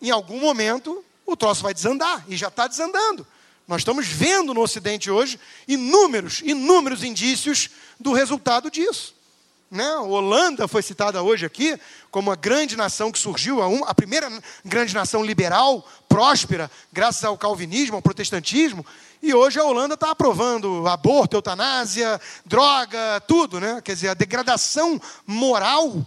em 0.00 0.10
algum 0.10 0.40
momento 0.40 1.04
o 1.26 1.36
troço 1.36 1.62
vai 1.62 1.72
desandar, 1.72 2.24
e 2.28 2.36
já 2.36 2.48
está 2.48 2.66
desandando. 2.66 3.26
Nós 3.68 3.82
estamos 3.82 4.08
vendo 4.08 4.52
no 4.52 4.62
Ocidente 4.62 5.10
hoje 5.10 5.38
inúmeros, 5.68 6.40
inúmeros 6.44 7.04
indícios 7.04 7.70
do 8.00 8.12
resultado 8.12 8.68
disso. 8.68 9.14
Né? 9.70 9.88
A 9.88 10.00
Holanda 10.00 10.66
foi 10.66 10.82
citada 10.82 11.22
hoje 11.22 11.46
aqui 11.46 11.78
como 12.10 12.32
a 12.32 12.36
grande 12.36 12.76
nação 12.76 13.12
que 13.12 13.18
surgiu, 13.18 13.62
a, 13.84 13.94
primeira 13.94 14.28
grande 14.64 14.92
nação 14.92 15.24
liberal, 15.24 15.86
próspera, 16.08 16.68
graças 16.92 17.22
ao 17.22 17.38
calvinismo, 17.38 17.94
ao 17.94 18.02
protestantismo. 18.02 18.84
E 19.22 19.32
hoje 19.32 19.60
a 19.60 19.64
Holanda 19.64 19.94
está 19.94 20.10
aprovando 20.10 20.88
aborto, 20.88 21.36
eutanásia, 21.36 22.20
droga, 22.44 23.20
tudo. 23.28 23.60
Né? 23.60 23.80
Quer 23.84 23.94
dizer, 23.94 24.08
a 24.08 24.14
degradação 24.14 25.00
moral 25.24 26.04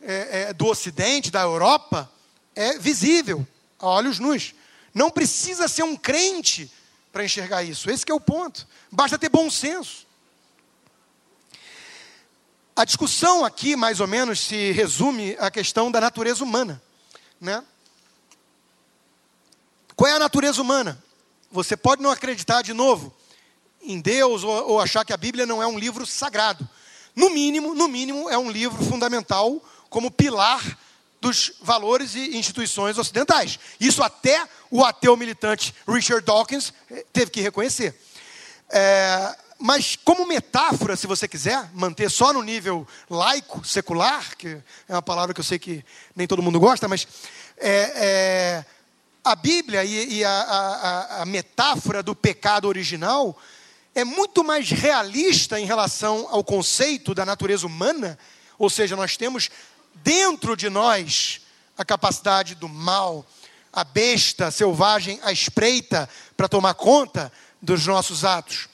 é, 0.00 0.48
é, 0.48 0.52
do 0.54 0.66
Ocidente, 0.66 1.30
da 1.30 1.42
Europa, 1.42 2.10
é 2.54 2.78
visível 2.78 3.46
a 3.78 3.86
olhos 3.86 4.18
nus. 4.18 4.54
Não 4.94 5.10
precisa 5.10 5.68
ser 5.68 5.82
um 5.82 5.96
crente 5.96 6.72
para 7.12 7.24
enxergar 7.24 7.62
isso. 7.62 7.90
Esse 7.90 8.04
é 8.08 8.14
o 8.14 8.20
ponto. 8.20 8.66
Basta 8.90 9.18
ter 9.18 9.28
bom 9.28 9.50
senso. 9.50 10.03
A 12.76 12.84
discussão 12.84 13.44
aqui, 13.44 13.76
mais 13.76 14.00
ou 14.00 14.06
menos, 14.06 14.40
se 14.40 14.72
resume 14.72 15.36
à 15.38 15.50
questão 15.50 15.90
da 15.90 16.00
natureza 16.00 16.42
humana. 16.42 16.82
Né? 17.40 17.62
Qual 19.94 20.10
é 20.10 20.14
a 20.14 20.18
natureza 20.18 20.60
humana? 20.60 21.02
Você 21.52 21.76
pode 21.76 22.02
não 22.02 22.10
acreditar 22.10 22.62
de 22.62 22.72
novo 22.72 23.14
em 23.80 24.00
Deus 24.00 24.42
ou, 24.42 24.70
ou 24.70 24.80
achar 24.80 25.04
que 25.04 25.12
a 25.12 25.16
Bíblia 25.16 25.46
não 25.46 25.62
é 25.62 25.66
um 25.66 25.78
livro 25.78 26.04
sagrado. 26.04 26.68
No 27.14 27.30
mínimo, 27.30 27.74
no 27.74 27.86
mínimo, 27.86 28.28
é 28.28 28.36
um 28.36 28.50
livro 28.50 28.82
fundamental 28.84 29.62
como 29.88 30.10
pilar 30.10 30.60
dos 31.20 31.52
valores 31.60 32.16
e 32.16 32.36
instituições 32.36 32.98
ocidentais. 32.98 33.58
Isso 33.78 34.02
até 34.02 34.46
o 34.68 34.84
ateu 34.84 35.16
militante 35.16 35.72
Richard 35.86 36.26
Dawkins 36.26 36.72
eh, 36.90 37.06
teve 37.12 37.30
que 37.30 37.40
reconhecer. 37.40 37.98
É, 38.68 39.36
mas 39.58 39.96
como 39.96 40.26
metáfora, 40.26 40.96
se 40.96 41.06
você 41.06 41.28
quiser, 41.28 41.70
manter 41.72 42.10
só 42.10 42.32
no 42.32 42.42
nível 42.42 42.86
laico, 43.08 43.64
secular, 43.64 44.36
que 44.36 44.58
é 44.88 44.92
uma 44.92 45.02
palavra 45.02 45.32
que 45.34 45.40
eu 45.40 45.44
sei 45.44 45.58
que 45.58 45.84
nem 46.14 46.26
todo 46.26 46.42
mundo 46.42 46.60
gosta, 46.60 46.88
mas 46.88 47.06
é, 47.56 47.92
é, 47.96 48.64
a 49.22 49.34
Bíblia 49.34 49.84
e, 49.84 50.18
e 50.18 50.24
a, 50.24 50.30
a, 50.30 51.22
a 51.22 51.24
metáfora 51.24 52.02
do 52.02 52.14
pecado 52.14 52.68
original 52.68 53.38
é 53.94 54.04
muito 54.04 54.42
mais 54.42 54.70
realista 54.70 55.58
em 55.58 55.64
relação 55.64 56.26
ao 56.30 56.42
conceito 56.42 57.14
da 57.14 57.24
natureza 57.24 57.66
humana, 57.66 58.18
ou 58.58 58.68
seja, 58.68 58.96
nós 58.96 59.16
temos 59.16 59.48
dentro 59.94 60.56
de 60.56 60.68
nós 60.68 61.40
a 61.78 61.84
capacidade 61.84 62.54
do 62.54 62.68
mal, 62.68 63.24
a 63.72 63.84
besta 63.84 64.50
selvagem, 64.50 65.20
a 65.22 65.32
espreita 65.32 66.08
para 66.36 66.48
tomar 66.48 66.74
conta 66.74 67.32
dos 67.62 67.86
nossos 67.86 68.24
atos. 68.24 68.68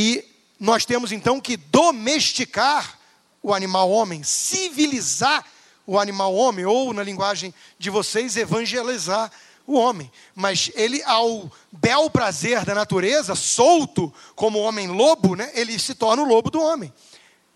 E 0.00 0.24
nós 0.60 0.84
temos 0.84 1.10
então 1.10 1.40
que 1.40 1.56
domesticar 1.56 3.00
o 3.42 3.52
animal 3.52 3.90
homem, 3.90 4.22
civilizar 4.22 5.44
o 5.84 5.98
animal 5.98 6.36
homem, 6.36 6.64
ou 6.64 6.92
na 6.94 7.02
linguagem 7.02 7.52
de 7.80 7.90
vocês, 7.90 8.36
evangelizar 8.36 9.28
o 9.66 9.74
homem. 9.74 10.08
Mas 10.36 10.70
ele, 10.76 11.02
ao 11.02 11.50
bel 11.72 12.08
prazer 12.10 12.64
da 12.64 12.76
natureza, 12.76 13.34
solto 13.34 14.14
como 14.36 14.60
homem 14.60 14.86
lobo, 14.86 15.34
né, 15.34 15.50
ele 15.52 15.76
se 15.80 15.96
torna 15.96 16.22
o 16.22 16.28
lobo 16.28 16.48
do 16.48 16.62
homem. 16.62 16.92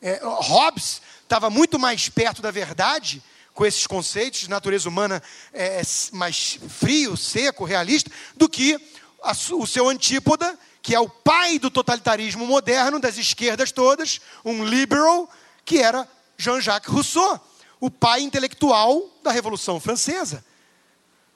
É, 0.00 0.20
Hobbes 0.24 1.00
estava 1.22 1.48
muito 1.48 1.78
mais 1.78 2.08
perto 2.08 2.42
da 2.42 2.50
verdade 2.50 3.22
com 3.54 3.64
esses 3.64 3.86
conceitos 3.86 4.40
de 4.40 4.50
natureza 4.50 4.88
humana 4.88 5.22
é, 5.52 5.80
mais 6.10 6.58
frio, 6.68 7.16
seco, 7.16 7.64
realista, 7.64 8.10
do 8.36 8.48
que 8.48 8.80
a, 9.22 9.30
o 9.30 9.64
seu 9.64 9.88
antípoda, 9.88 10.58
que 10.82 10.94
é 10.94 11.00
o 11.00 11.08
pai 11.08 11.58
do 11.58 11.70
totalitarismo 11.70 12.44
moderno, 12.44 12.98
das 12.98 13.16
esquerdas 13.16 13.70
todas, 13.70 14.20
um 14.44 14.64
liberal, 14.64 15.30
que 15.64 15.78
era 15.78 16.08
Jean-Jacques 16.36 16.92
Rousseau, 16.92 17.40
o 17.80 17.90
pai 17.90 18.22
intelectual 18.22 19.08
da 19.22 19.30
Revolução 19.30 19.78
Francesa. 19.78 20.44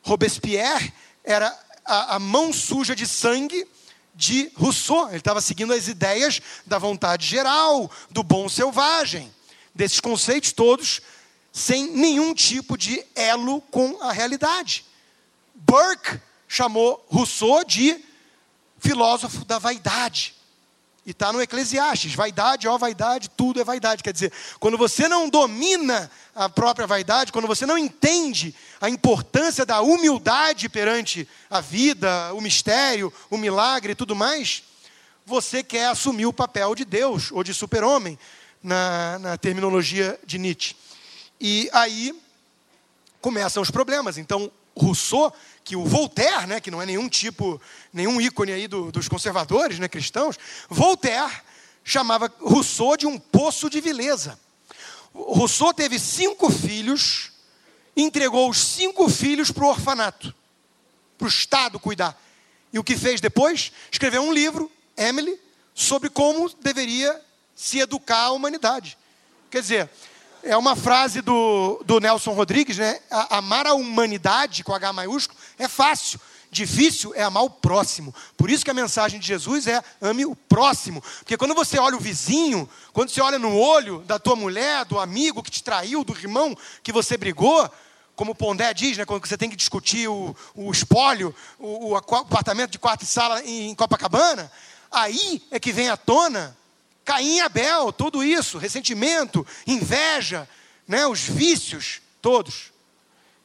Robespierre 0.03 0.93
era 1.25 1.57
a, 1.85 2.17
a 2.17 2.19
mão 2.19 2.53
suja 2.53 2.95
de 2.95 3.07
sangue 3.07 3.67
de 4.15 4.51
Rousseau. 4.57 5.09
Ele 5.09 5.19
estava 5.19 5.41
seguindo 5.41 5.73
as 5.73 5.87
ideias 5.89 6.41
da 6.67 6.79
vontade 6.79 7.27
geral, 7.27 7.91
do 8.11 8.23
bom 8.23 8.49
selvagem 8.49 9.33
desses 9.75 10.01
conceitos 10.01 10.53
todos 10.53 11.01
sem 11.53 11.91
nenhum 11.93 12.35
tipo 12.35 12.77
de 12.77 13.03
elo 13.15 13.63
com 13.71 14.03
a 14.03 14.13
realidade. 14.13 14.85
Burke 15.55 16.21
chamou 16.47 17.05
Rousseau 17.09 17.65
de 17.65 18.05
filósofo 18.79 19.45
da 19.45 19.59
vaidade. 19.59 20.35
E 21.07 21.13
está 21.13 21.33
no 21.33 21.41
Eclesiastes: 21.41 22.15
vaidade, 22.15 22.67
ó 22.67 22.77
vaidade, 22.77 23.31
tudo 23.31 23.61
é 23.61 23.65
vaidade. 23.65 24.03
Quer 24.03 24.13
dizer, 24.13 24.33
quando 24.59 24.77
você 24.77 25.09
não 25.09 25.29
domina 25.29 26.11
a 26.35 26.49
própria 26.49 26.87
vaidade, 26.87 27.31
quando 27.31 27.47
você 27.47 27.65
não 27.65 27.79
entende 27.79 28.55
a 28.81 28.91
importância 28.91 29.65
da 29.65 29.81
humildade 29.81 30.69
perante 30.69 31.29
a 31.49 31.61
vida, 31.61 32.35
o 32.35 32.41
mistério, 32.41 33.13
o 33.31 33.39
milagre 33.39 33.93
e 33.93 33.97
tudo 33.97 34.17
mais, 34.17 34.65
você 35.25 35.63
quer 35.63 35.87
assumir 35.87 36.27
o 36.27 36.33
papel 36.33 36.75
de 36.75 36.85
Deus 36.85 37.31
ou 37.31 37.45
de 37.45 37.55
super-homem 37.55 38.19
na, 38.63 39.19
na 39.21 39.39
terminologia 39.39 40.19
de 40.27 40.39
Nietzsche. 40.39 40.75
E 41.41 41.71
aí 41.73 42.13
começam 43.21 43.63
os 43.63 43.71
problemas. 43.71 44.19
Então, 44.19 44.51
Rousseau, 44.77 45.33
que 45.65 45.75
o 45.75 45.85
Voltaire, 45.85 46.47
né, 46.47 46.61
que 46.61 46.71
não 46.71 46.83
é 46.83 46.87
nenhum 46.87 47.09
tipo, 47.09 47.61
nenhum 47.93 48.21
ícone 48.21 48.53
aí 48.53 48.69
do, 48.69 48.93
dos 48.93 49.09
conservadores 49.09 49.79
né, 49.79 49.89
cristãos, 49.89 50.39
Voltaire 50.69 51.33
chamava 51.83 52.33
Rousseau 52.41 52.97
de 52.97 53.07
um 53.07 53.19
poço 53.19 53.71
de 53.71 53.81
vileza. 53.81 54.39
Rousseau 55.15 55.73
teve 55.73 55.99
cinco 55.99 56.51
filhos, 56.51 57.33
entregou 57.97 58.51
os 58.51 58.59
cinco 58.59 59.09
filhos 59.09 59.51
para 59.51 59.65
o 59.65 59.69
orfanato, 59.69 60.35
para 61.17 61.25
o 61.25 61.29
Estado 61.29 61.81
cuidar. 61.81 62.21
E 62.73 62.79
o 62.79 62.85
que 62.85 62.97
fez 62.97 63.21
depois? 63.21 63.73
Escreveu 63.91 64.23
um 64.23 64.33
livro, 64.33 64.71
Emily, 64.97 65.41
sobre 65.75 66.11
como 66.11 66.51
deveria 66.61 67.19
se 67.55 67.79
educar 67.79 68.25
a 68.25 68.31
humanidade. 68.33 68.99
Quer 69.51 69.63
dizer, 69.63 69.91
é 70.43 70.57
uma 70.57 70.77
frase 70.77 71.21
do, 71.21 71.83
do 71.85 72.01
Nelson 72.01 72.33
Rodrigues, 72.33 72.79
né? 72.79 73.01
amar 73.31 73.67
a 73.67 73.75
humanidade 73.75 74.63
com 74.65 74.75
H 74.75 74.93
maiúsculo 74.93 75.39
é 75.59 75.69
fácil. 75.69 76.21
de 76.51 76.65
vício 76.65 77.13
é 77.15 77.23
amar 77.23 77.45
o 77.45 77.51
próximo. 77.51 78.15
Por 78.37 78.51
isso 78.51 78.65
que 78.65 78.71
a 78.71 78.75
mensagem 78.75 79.21
de 79.21 79.27
Jesus 79.27 79.67
é 79.67 79.83
ame 80.01 80.25
o 80.25 80.35
próximo. 80.35 81.03
Porque 81.19 81.37
quando 81.37 81.55
você 81.55 81.79
olha 81.79 81.97
o 81.97 82.01
vizinho, 82.01 82.69
quando 82.93 83.11
você 83.11 83.21
olha 83.21 83.39
no 83.39 83.59
olho 83.59 84.01
da 84.07 84.19
tua 84.19 84.37
mulher, 84.37 84.85
do 84.85 84.99
amigo 84.99 85.43
que 85.43 85.51
te 85.51 85.63
traiu, 85.63 86.05
do 86.05 86.17
irmão 86.17 86.57
que 86.83 86.93
você 86.93 87.17
brigou, 87.17 87.69
como 88.15 88.33
o 88.33 88.35
Pondé 88.35 88.73
diz, 88.73 88.97
né, 88.97 89.05
quando 89.05 89.27
você 89.27 89.37
tem 89.37 89.51
que 89.51 89.57
discutir 89.57 90.09
o, 90.09 90.35
o 90.55 90.71
espólio, 90.71 91.35
o, 91.59 91.91
o 91.91 91.97
apartamento 91.97 92.71
de 92.71 92.79
quarto 92.79 93.03
e 93.03 93.07
sala 93.07 93.43
em 93.45 93.75
Copacabana, 93.75 94.51
aí 94.91 95.43
é 95.51 95.61
que 95.61 95.73
vem 95.73 95.91
à 95.91 95.97
tona 95.97 96.57
Caim 97.07 97.37
e 97.37 97.41
Abel, 97.41 97.93
tudo 97.93 98.25
isso, 98.25 98.59
ressentimento, 98.59 99.47
inveja, 99.65 100.47
né, 100.89 101.07
os 101.07 101.21
vícios 101.21 102.03
todos. 102.21 102.73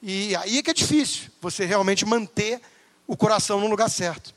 E 0.01 0.35
aí 0.35 0.57
é 0.57 0.63
que 0.63 0.71
é 0.71 0.73
difícil 0.73 1.29
você 1.39 1.63
realmente 1.63 2.03
manter 2.03 2.59
o 3.05 3.15
coração 3.15 3.59
no 3.59 3.67
lugar 3.67 3.87
certo. 3.87 4.33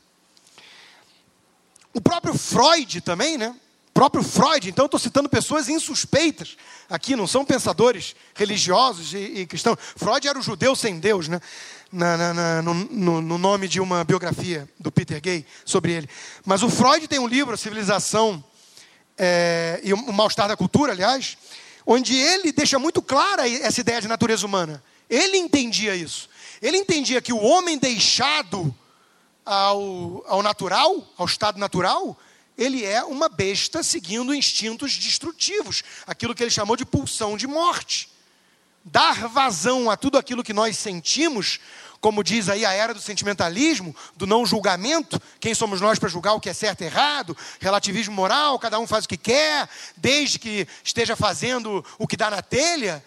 O 1.91 1.99
próprio 1.99 2.37
Freud 2.37 3.01
também, 3.01 3.35
né? 3.35 3.55
O 3.89 3.93
próprio 3.95 4.21
Freud, 4.21 4.69
então 4.69 4.85
estou 4.85 4.99
citando 4.99 5.27
pessoas 5.27 5.69
insuspeitas 5.69 6.55
aqui, 6.87 7.15
não 7.15 7.25
são 7.25 7.43
pensadores 7.43 8.15
religiosos 8.35 9.13
e, 9.13 9.17
e 9.17 9.45
cristãos. 9.47 9.79
Freud 9.95 10.27
era 10.27 10.37
o 10.37 10.43
judeu 10.43 10.75
sem 10.75 10.99
Deus, 10.99 11.27
né? 11.27 11.41
Na, 11.91 12.15
na, 12.15 12.33
na, 12.33 12.61
no, 12.61 12.73
no, 12.73 13.21
no, 13.21 13.37
nome 13.39 13.67
de 13.67 13.79
uma 13.79 14.03
biografia 14.03 14.69
do 14.77 14.91
Peter 14.91 15.19
Gay 15.19 15.45
sobre 15.63 15.93
ele. 15.93 16.09
Mas 16.45 16.61
o 16.61 16.69
Freud 16.69 17.07
tem 17.07 17.17
um 17.17 17.27
livro, 17.27 17.53
A 17.53 17.57
Civilização 17.57 18.43
é, 19.17 19.79
e 19.83 19.93
o 19.93 20.13
Mal-Estar 20.13 20.47
da 20.47 20.57
Cultura, 20.57 20.91
aliás, 20.91 21.37
onde 21.85 22.15
ele 22.15 22.51
deixa 22.51 22.79
muito 22.79 23.01
clara 23.01 23.47
essa 23.49 23.81
ideia 23.81 24.01
de 24.01 24.07
natureza 24.07 24.45
humana. 24.45 24.83
Ele 25.09 25.37
entendia 25.37 25.95
isso. 25.95 26.29
Ele 26.61 26.77
entendia 26.77 27.21
que 27.21 27.33
o 27.33 27.41
homem 27.41 27.77
deixado 27.77 28.73
ao, 29.45 30.23
ao 30.27 30.41
natural, 30.41 31.07
ao 31.17 31.25
estado 31.25 31.59
natural, 31.59 32.17
ele 32.57 32.83
é 32.83 33.03
uma 33.03 33.29
besta 33.29 33.83
seguindo 33.83 34.33
instintos 34.33 34.97
destrutivos, 34.97 35.83
aquilo 36.07 36.33
que 36.33 36.41
ele 36.41 36.49
chamou 36.49 36.75
de 36.75 36.85
pulsão 36.85 37.37
de 37.37 37.45
morte. 37.45 38.09
Dar 38.83 39.27
vazão 39.27 39.89
a 39.89 39.97
tudo 39.97 40.17
aquilo 40.17 40.43
que 40.43 40.53
nós 40.53 40.77
sentimos, 40.77 41.59
como 42.05 42.23
diz 42.23 42.49
aí 42.49 42.63
a 42.63 42.71
era 42.71 42.93
do 42.93 43.01
sentimentalismo, 43.01 43.95
do 44.15 44.27
não 44.27 44.45
julgamento, 44.45 45.19
quem 45.39 45.55
somos 45.55 45.81
nós 45.81 45.97
para 45.97 46.07
julgar 46.07 46.35
o 46.35 46.39
que 46.39 46.47
é 46.47 46.53
certo 46.53 46.81
e 46.81 46.85
errado, 46.85 47.35
relativismo 47.59 48.13
moral, 48.13 48.59
cada 48.59 48.77
um 48.77 48.85
faz 48.85 49.05
o 49.05 49.07
que 49.07 49.17
quer, 49.17 49.67
desde 49.97 50.37
que 50.37 50.67
esteja 50.83 51.15
fazendo 51.15 51.83
o 51.97 52.05
que 52.05 52.15
dá 52.15 52.29
na 52.29 52.43
telha. 52.43 53.03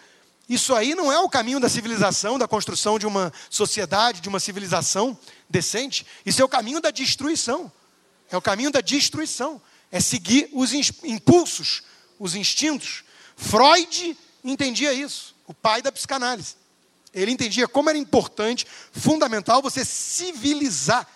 Isso 0.49 0.75
aí 0.75 0.95
não 0.95 1.09
é 1.09 1.17
o 1.17 1.29
caminho 1.29 1.61
da 1.61 1.69
civilização, 1.69 2.37
da 2.37 2.45
construção 2.45 2.99
de 2.99 3.07
uma 3.07 3.31
sociedade, 3.49 4.19
de 4.19 4.27
uma 4.27 4.37
civilização 4.37 5.17
decente. 5.49 6.05
Isso 6.25 6.41
é 6.41 6.43
o 6.43 6.49
caminho 6.49 6.81
da 6.81 6.91
destruição. 6.91 7.71
É 8.29 8.35
o 8.35 8.41
caminho 8.41 8.69
da 8.69 8.81
destruição. 8.81 9.61
É 9.89 10.01
seguir 10.01 10.49
os 10.51 10.73
impulsos, 10.73 11.83
os 12.19 12.35
instintos. 12.35 13.05
Freud 13.37 14.17
entendia 14.43 14.91
isso, 14.91 15.33
o 15.47 15.53
pai 15.53 15.81
da 15.81 15.89
psicanálise. 15.89 16.59
Ele 17.13 17.31
entendia 17.31 17.67
como 17.67 17.89
era 17.89 17.97
importante, 17.97 18.65
fundamental, 18.91 19.61
você 19.61 19.83
civilizar 19.83 21.07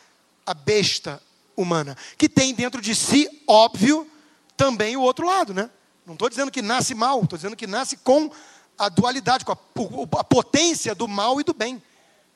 a 0.46 0.54
besta 0.54 1.22
humana, 1.56 1.96
que 2.18 2.28
tem 2.28 2.54
dentro 2.54 2.82
de 2.82 2.96
si, 2.96 3.30
óbvio, 3.48 4.10
também 4.58 4.98
o 4.98 5.02
outro 5.02 5.26
lado, 5.26 5.54
né? 5.54 5.70
Não 6.06 6.14
estou 6.14 6.30
dizendo 6.30 6.52
que 6.52 6.62
nasce 6.62 6.94
mal, 6.94 7.22
estou 7.22 7.38
dizendo 7.38 7.56
que 7.56 7.68
nasce 7.68 7.98
com 7.98 8.30
a 8.78 8.90
dualidade, 8.90 9.46
com 9.46 9.52
a, 9.52 10.20
a 10.20 10.24
potência 10.24 10.94
do 10.94 11.08
mal 11.08 11.40
e 11.40 11.44
do 11.44 11.54
bem. 11.54 11.82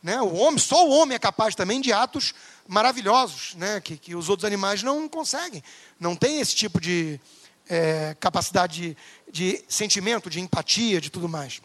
Né? 0.02 0.22
O 0.22 0.36
homem, 0.36 0.60
só 0.60 0.88
o 0.88 0.91
homem 0.91 1.15
é 1.15 1.20
capaz 1.20 1.56
também 1.56 1.82
de 1.82 1.91
atos 1.91 2.34
maravilhosos, 2.67 3.56
né? 3.56 3.82
que, 3.82 3.98
que 3.98 4.15
os 4.15 4.30
outros 4.30 4.46
animais 4.46 4.84
não 4.84 5.10
conseguem. 5.10 5.63
Não 6.00 6.15
tem 6.15 6.39
esse 6.39 6.56
tipo 6.56 6.80
de 6.80 7.20
é, 7.67 8.15
capacidade 8.20 8.96
de, 9.32 9.58
de 9.58 9.63
sentimento, 9.67 10.30
de 10.30 10.39
empatia, 10.39 11.02
de 11.02 11.10
tudo 11.10 11.28
mais. 11.28 11.62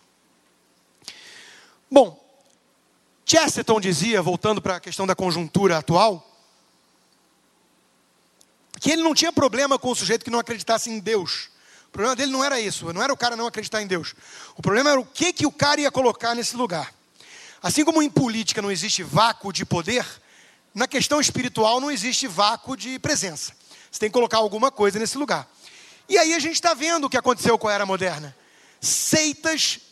Bom, 1.93 2.19
Chesterton 3.27 3.79
dizia, 3.79 4.23
voltando 4.23 4.63
para 4.63 4.77
a 4.77 4.81
questão 4.81 5.07
da 5.07 5.15
conjuntura 5.15 5.77
atual, 5.77 6.27
que 8.81 8.91
ele 8.91 9.03
não 9.03 9.15
tinha 9.15 9.31
problema 9.31 9.79
com 9.79 9.91
o 9.91 9.95
sujeito 9.95 10.25
que 10.25 10.31
não 10.31 10.39
acreditasse 10.39 10.89
em 10.89 10.99
Deus. 10.99 11.51
O 11.89 11.91
problema 11.93 12.17
dele 12.17 12.33
não 12.33 12.43
era 12.43 12.59
isso, 12.59 12.91
não 12.95 13.03
era 13.03 13.13
o 13.13 13.17
cara 13.17 13.37
não 13.37 13.47
acreditar 13.47 13.83
em 13.83 13.87
Deus. 13.87 14.15
O 14.57 14.63
problema 14.63 14.89
era 14.89 14.99
o 14.99 15.05
que, 15.05 15.35
que 15.35 15.45
o 15.45 15.53
cara 15.53 15.83
ia 15.83 15.91
colocar 15.91 16.35
nesse 16.35 16.57
lugar. 16.57 16.95
Assim 17.63 17.85
como 17.85 18.03
em 18.03 18.09
política 18.09 18.63
não 18.63 18.73
existe 18.73 19.03
vácuo 19.03 19.53
de 19.53 19.67
poder, 19.67 20.07
na 20.75 20.89
questão 20.89 21.21
espiritual 21.21 21.79
não 21.79 21.91
existe 21.91 22.27
vácuo 22.27 22.75
de 22.75 22.99
presença. 22.99 23.53
Você 23.91 24.01
tem 24.01 24.09
que 24.09 24.15
colocar 24.15 24.39
alguma 24.39 24.71
coisa 24.71 24.99
nesse 24.99 25.19
lugar. 25.19 25.47
E 26.09 26.17
aí 26.17 26.33
a 26.33 26.39
gente 26.39 26.55
está 26.55 26.73
vendo 26.73 27.05
o 27.05 27.11
que 27.11 27.19
aconteceu 27.19 27.59
com 27.59 27.69
a 27.69 27.73
era 27.75 27.85
moderna. 27.85 28.35
Seitas 28.81 29.92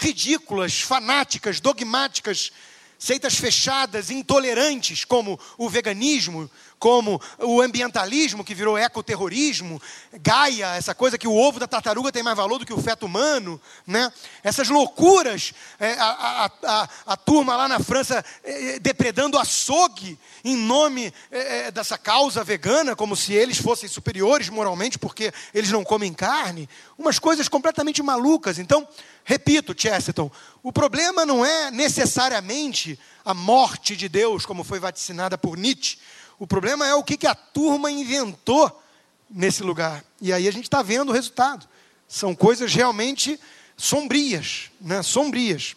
ridículas, 0.00 0.80
fanáticas, 0.80 1.60
dogmáticas, 1.60 2.50
seitas 2.98 3.34
fechadas, 3.34 4.10
intolerantes, 4.10 5.04
como 5.04 5.38
o 5.56 5.68
veganismo, 5.68 6.50
como 6.80 7.20
o 7.38 7.60
ambientalismo, 7.60 8.42
que 8.42 8.54
virou 8.54 8.78
ecoterrorismo, 8.78 9.80
Gaia, 10.22 10.74
essa 10.76 10.94
coisa 10.94 11.18
que 11.18 11.28
o 11.28 11.36
ovo 11.36 11.60
da 11.60 11.66
tartaruga 11.66 12.10
tem 12.10 12.22
mais 12.22 12.36
valor 12.36 12.58
do 12.58 12.64
que 12.64 12.72
o 12.72 12.80
feto 12.80 13.04
humano, 13.04 13.60
né? 13.86 14.10
essas 14.42 14.70
loucuras, 14.70 15.52
é, 15.78 15.92
a, 15.92 16.04
a, 16.04 16.50
a, 16.64 16.88
a, 17.08 17.16
turma 17.18 17.54
lá 17.54 17.68
na 17.68 17.78
França 17.78 18.24
é, 18.42 18.78
depredando 18.78 19.38
açougue 19.38 20.18
em 20.42 20.56
nome 20.56 21.12
é, 21.30 21.66
é, 21.66 21.70
dessa 21.70 21.98
causa 21.98 22.42
vegana, 22.42 22.96
como 22.96 23.14
se 23.14 23.34
eles 23.34 23.58
fossem 23.58 23.86
superiores 23.86 24.48
moralmente 24.48 24.98
porque 24.98 25.34
eles 25.52 25.70
não 25.70 25.84
comem 25.84 26.14
carne, 26.14 26.66
umas 26.96 27.18
coisas 27.18 27.46
completamente 27.46 28.02
malucas. 28.02 28.58
Então, 28.58 28.88
repito, 29.22 29.74
Chesterton, 29.76 30.30
o 30.62 30.72
problema 30.72 31.26
não 31.26 31.44
é 31.44 31.70
necessariamente 31.70 32.98
a 33.22 33.34
morte 33.34 33.94
de 33.94 34.08
Deus, 34.08 34.46
como 34.46 34.64
foi 34.64 34.80
vaticinada 34.80 35.36
por 35.36 35.58
Nietzsche. 35.58 35.98
O 36.40 36.46
problema 36.46 36.86
é 36.86 36.94
o 36.94 37.04
que, 37.04 37.18
que 37.18 37.26
a 37.26 37.34
turma 37.34 37.90
inventou 37.90 38.82
nesse 39.28 39.62
lugar. 39.62 40.02
E 40.22 40.32
aí 40.32 40.48
a 40.48 40.50
gente 40.50 40.64
está 40.64 40.80
vendo 40.80 41.10
o 41.10 41.12
resultado. 41.12 41.68
São 42.08 42.34
coisas 42.34 42.72
realmente 42.72 43.38
sombrias, 43.76 44.70
né? 44.80 45.02
sombrias. 45.02 45.76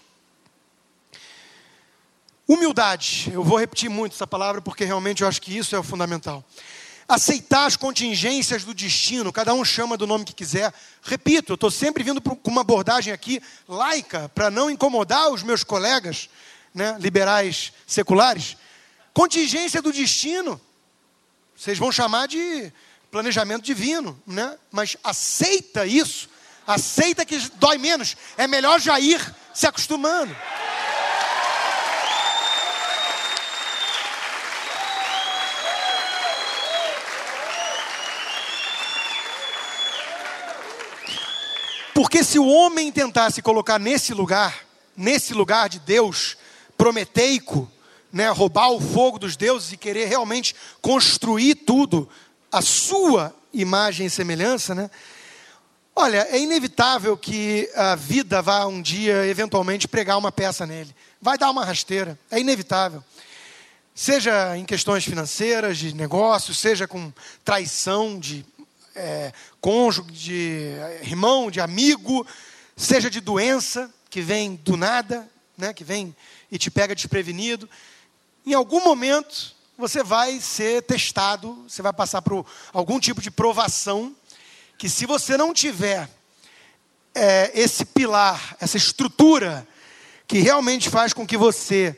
Humildade, 2.47 3.30
eu 3.34 3.43
vou 3.43 3.60
repetir 3.60 3.89
muito 3.89 4.13
essa 4.13 4.26
palavra 4.26 4.62
porque 4.62 4.86
realmente 4.86 5.21
eu 5.21 5.28
acho 5.28 5.41
que 5.41 5.56
isso 5.58 5.76
é 5.76 5.80
o 5.80 5.84
fundamental. 5.84 6.41
Aceitar 7.10 7.65
as 7.65 7.76
contingências 7.76 8.63
do 8.63 8.73
destino, 8.73 9.34
cada 9.34 9.54
um 9.54 9.65
chama 9.65 9.97
do 9.97 10.08
nome 10.08 10.23
que 10.23 10.34
quiser. 10.34 10.73
Repito, 11.02 11.52
eu 11.52 11.56
estou 11.56 11.71
sempre 11.71 12.06
vindo 12.06 12.21
com 12.21 12.49
uma 12.49 12.62
abordagem 12.62 13.12
aqui 13.12 13.41
laica, 13.67 14.30
para 14.30 14.49
não 14.49 14.71
incomodar 14.71 15.30
os 15.30 15.43
meus 15.43 15.62
colegas 15.62 16.30
né, 16.73 16.95
liberais 17.02 17.73
seculares. 17.86 18.56
Contingência 19.13 19.82
do 19.82 19.93
destino, 19.93 20.60
vocês 21.56 21.78
vão 21.78 21.91
chamar 21.91 22.28
de 22.28 22.73
planejamento 23.12 23.63
divino, 23.63 24.19
né? 24.26 24.58
mas 24.71 24.97
aceita 25.04 25.86
isso, 25.86 26.28
aceita 26.65 27.23
que 27.23 27.38
dói 27.56 27.78
menos, 27.78 28.17
é 28.36 28.47
melhor 28.47 28.82
já 28.82 28.99
ir 28.99 29.21
se 29.54 29.67
acostumando. 29.67 30.36
Porque 41.93 42.23
se 42.23 42.39
o 42.39 42.47
homem 42.47 42.91
tentasse 42.91 43.43
colocar 43.43 43.80
nesse 43.80 44.12
lugar, 44.12 44.65
nesse 44.97 45.36
lugar 45.36 45.69
de 45.69 45.80
Deus 45.80 46.36
prometeico, 46.76 47.71
né, 48.13 48.30
roubar 48.30 48.69
o 48.69 48.80
fogo 48.80 49.17
dos 49.17 49.36
deuses 49.36 49.73
e 49.73 49.78
querer 49.78 50.06
realmente 50.06 50.56
construir 50.80 51.56
tudo 51.56 52.08
a 52.52 52.62
sua 52.62 53.36
imagem 53.52 54.06
e 54.06 54.10
semelhança, 54.10 54.76
né? 54.76 54.89
Olha, 55.95 56.28
é 56.30 56.39
inevitável 56.39 57.17
que 57.17 57.69
a 57.76 57.95
vida 57.95 58.41
vá 58.41 58.65
um 58.65 58.82
dia, 58.82 59.26
eventualmente, 59.26 59.88
pregar 59.88 60.17
uma 60.17 60.32
peça 60.32 60.65
nele. 60.65 60.95
Vai 61.19 61.38
dar 61.38 61.49
uma 61.49 61.65
rasteira, 61.65 62.17
é 62.32 62.39
inevitável. 62.39 63.04
Seja 63.95 64.58
em 64.58 64.65
questões 64.65 65.04
financeiras, 65.04 65.78
de 65.78 65.93
negócios, 65.93 66.58
seja 66.58 66.88
com 66.88 67.12
traição 67.43 68.19
de 68.19 68.45
é, 68.95 69.32
cônjuge, 69.62 70.12
de 70.12 70.76
irmão, 71.04 71.49
de 71.49 71.60
amigo, 71.60 72.26
seja 72.76 73.10
de 73.10 73.21
doença 73.21 73.91
que 74.10 74.21
vem 74.21 74.56
do 74.56 74.76
nada, 74.78 75.28
né, 75.58 75.73
que 75.73 75.84
vem 75.84 76.15
e 76.52 76.58
te 76.58 76.69
pega 76.71 76.95
desprevenido. 76.95 77.69
Em 78.45 78.53
algum 78.53 78.84
momento 78.84 79.53
você 79.77 80.03
vai 80.03 80.39
ser 80.39 80.84
testado, 80.84 81.63
você 81.67 81.82
vai 81.82 81.93
passar 81.93 82.21
por 82.21 82.45
algum 82.73 82.99
tipo 82.99 83.21
de 83.21 83.32
provação, 83.32 84.13
que 84.77 84.89
se 84.89 85.06
você 85.06 85.38
não 85.38 85.53
tiver 85.53 86.10
é, 87.15 87.51
esse 87.53 87.86
pilar, 87.86 88.56
essa 88.60 88.75
estrutura, 88.75 89.67
que 90.27 90.39
realmente 90.39 90.89
faz 90.89 91.13
com 91.13 91.25
que 91.25 91.38
você 91.38 91.97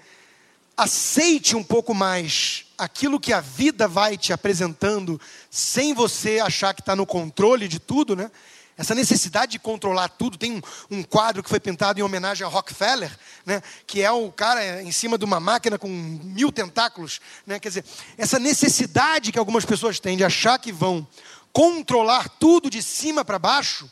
aceite 0.78 1.56
um 1.56 1.64
pouco 1.64 1.94
mais 1.94 2.66
aquilo 2.78 3.20
que 3.20 3.34
a 3.34 3.42
vida 3.42 3.88
vai 3.88 4.18
te 4.18 4.34
apresentando, 4.34 5.20
sem 5.50 5.94
você 5.94 6.40
achar 6.40 6.74
que 6.74 6.82
está 6.82 6.96
no 6.96 7.06
controle 7.06 7.68
de 7.68 7.80
tudo, 7.80 8.16
né? 8.16 8.30
Essa 8.78 8.94
necessidade 8.94 9.54
de 9.54 9.60
controlar 9.60 10.10
tudo. 10.10 10.38
Tem 10.38 10.52
um, 10.52 10.62
um, 10.98 11.04
quadro 11.04 11.42
que 11.42 11.50
foi 11.50 11.60
pintado 11.60 12.00
em 12.00 12.04
homenagem 12.04 12.46
a 12.46 12.50
Rockefeller, 12.50 13.18
né, 13.46 13.62
que 13.88 14.02
é 14.02 14.12
o 14.12 14.32
cara 14.32 14.82
em 14.82 14.92
cima 14.92 15.18
de 15.18 15.24
uma 15.24 15.40
máquina 15.40 15.78
com 15.78 15.88
mil 15.88 16.52
tentáculos. 16.52 17.22
Né, 17.46 17.60
quer 17.60 17.70
dizer, 17.70 17.86
essa 18.18 18.38
necessidade 18.38 19.32
que 19.32 19.40
algumas 19.40 19.64
pessoas 19.64 20.00
têm 20.00 20.18
de 20.18 20.24
achar 20.24 20.60
que 20.60 20.74
vão 20.74 21.08
controlar 21.54 22.28
tudo 22.28 22.70
de 22.70 22.82
cima 22.82 23.24
para 23.24 23.40
baixo, 23.40 23.90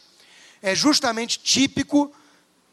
é 0.62 0.76
justamente 0.76 1.40
típico, 1.40 2.14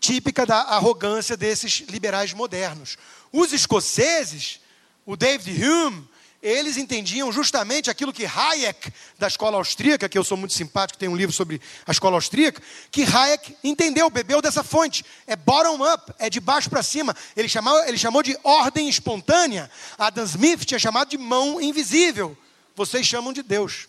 típica 0.01 0.45
da 0.45 0.63
arrogância 0.63 1.37
desses 1.37 1.85
liberais 1.89 2.33
modernos. 2.33 2.97
Os 3.33 3.53
escoceses, 3.53 4.61
o 5.07 5.17
David 5.17 5.65
Hume, 5.65 6.10
eles 6.43 6.79
entendiam 6.79 7.31
justamente 7.31 7.91
aquilo 7.91 8.13
que 8.13 8.25
Hayek, 8.25 8.91
da 9.19 9.27
escola 9.27 9.59
austríaca, 9.59 10.09
que 10.09 10.17
eu 10.17 10.25
sou 10.25 10.39
muito 10.39 10.55
simpático, 10.55 10.99
tem 10.99 11.09
um 11.09 11.17
livro 11.17 11.35
sobre 11.35 11.61
a 11.87 11.91
escola 11.91 12.17
austríaca, 12.17 12.63
que 12.91 13.03
Hayek 13.03 13.57
entendeu, 13.63 14.09
bebeu 14.09 14.41
dessa 14.41 14.63
fonte. 14.63 15.05
É 15.27 15.37
bottom-up, 15.37 16.15
é 16.19 16.31
de 16.31 16.41
baixo 16.41 16.71
para 16.71 16.83
cima. 16.83 17.15
Ele 17.37 17.49
chamou, 17.49 17.85
ele 17.85 17.99
chamou 17.99 18.23
de 18.23 18.39
ordem 18.43 18.89
espontânea. 18.89 19.71
Adam 19.99 20.25
Smith 20.25 20.65
tinha 20.65 20.79
chamado 20.79 21.11
de 21.11 21.19
mão 21.19 21.61
invisível. 21.61 22.37
Vocês 22.75 23.07
chamam 23.07 23.35
de 23.35 23.43
Deus. 23.43 23.87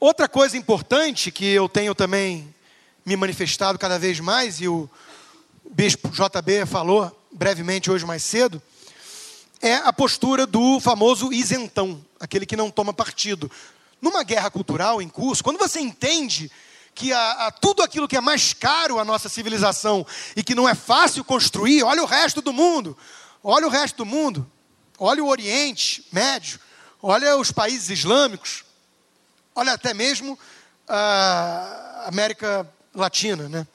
Outra 0.00 0.28
coisa 0.28 0.56
importante 0.56 1.30
que 1.30 1.46
eu 1.46 1.68
tenho 1.68 1.94
também 1.94 2.52
me 3.06 3.14
manifestado 3.14 3.78
cada 3.78 4.00
vez 4.00 4.18
mais, 4.18 4.60
e 4.60 4.66
o 4.66 4.90
bispo 5.70 6.08
JB 6.08 6.66
falou 6.66 7.10
brevemente 7.30 7.90
hoje 7.90 8.04
mais 8.04 8.22
cedo, 8.22 8.60
é 9.60 9.76
a 9.76 9.92
postura 9.92 10.46
do 10.46 10.80
famoso 10.80 11.32
isentão, 11.32 12.04
aquele 12.18 12.44
que 12.44 12.56
não 12.56 12.70
toma 12.70 12.92
partido. 12.92 13.50
Numa 14.00 14.24
guerra 14.24 14.50
cultural 14.50 15.00
em 15.00 15.08
curso, 15.08 15.42
quando 15.44 15.58
você 15.58 15.80
entende 15.80 16.50
que 16.94 17.12
a, 17.12 17.46
a, 17.46 17.50
tudo 17.50 17.82
aquilo 17.82 18.08
que 18.08 18.16
é 18.16 18.20
mais 18.20 18.52
caro 18.52 18.98
à 18.98 19.04
nossa 19.04 19.28
civilização 19.28 20.04
e 20.36 20.42
que 20.42 20.54
não 20.54 20.68
é 20.68 20.74
fácil 20.74 21.24
construir, 21.24 21.82
olha 21.84 22.02
o 22.02 22.06
resto 22.06 22.42
do 22.42 22.52
mundo, 22.52 22.96
olha 23.42 23.66
o 23.66 23.70
resto 23.70 23.98
do 23.98 24.06
mundo, 24.06 24.50
olha 24.98 25.22
o 25.22 25.28
Oriente 25.28 26.04
Médio, 26.12 26.58
olha 27.00 27.36
os 27.36 27.52
países 27.52 27.88
islâmicos, 27.88 28.64
olha 29.54 29.72
até 29.72 29.94
mesmo 29.94 30.38
a 30.88 32.04
América 32.08 32.68
Latina, 32.94 33.48
né? 33.48 33.66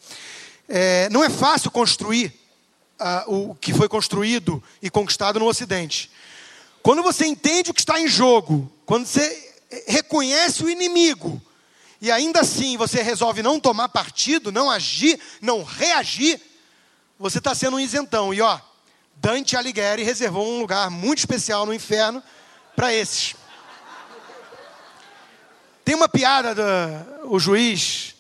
É, 0.68 1.08
não 1.10 1.24
é 1.24 1.30
fácil 1.30 1.72
construir 1.72 2.34
uh, 3.00 3.52
o 3.52 3.56
que 3.56 3.74
foi 3.74 3.88
construído 3.88 4.62
e 4.82 4.90
conquistado 4.90 5.40
no 5.40 5.48
Ocidente. 5.48 6.12
Quando 6.82 7.04
você 7.04 7.26
entende 7.26 7.72
o 7.72 7.74
que 7.74 7.82
está 7.82 8.00
em 8.00 8.08
jogo, 8.08 8.72
quando 8.86 9.06
você 9.06 9.54
reconhece 9.88 10.64
o 10.64 10.70
inimigo, 10.70 11.42
e 12.02 12.12
ainda 12.12 12.42
assim 12.42 12.78
você 12.78 13.02
resolve 13.02 13.42
não 13.42 13.60
tomar 13.60 13.90
partido, 13.90 14.52
não 14.52 14.70
agir, 14.70 15.20
não 15.42 15.64
reagir, 15.64 16.40
você 17.18 17.40
está 17.40 17.56
sendo 17.56 17.78
um 17.78 17.80
isentão. 17.80 18.34
E 18.34 18.42
ó, 18.42 18.60
Dante 19.16 19.58
Alighieri 19.58 20.04
reservou 20.04 20.48
um 20.48 20.60
lugar 20.60 20.90
muito 20.90 21.20
especial 21.20 21.66
no 21.66 21.74
inferno 21.74 22.22
para 22.76 22.94
esses. 22.94 23.36
Tem 25.84 25.96
uma 25.96 26.10
piada 26.10 26.54
do 26.54 27.34
o 27.34 27.40
juiz 27.40 28.17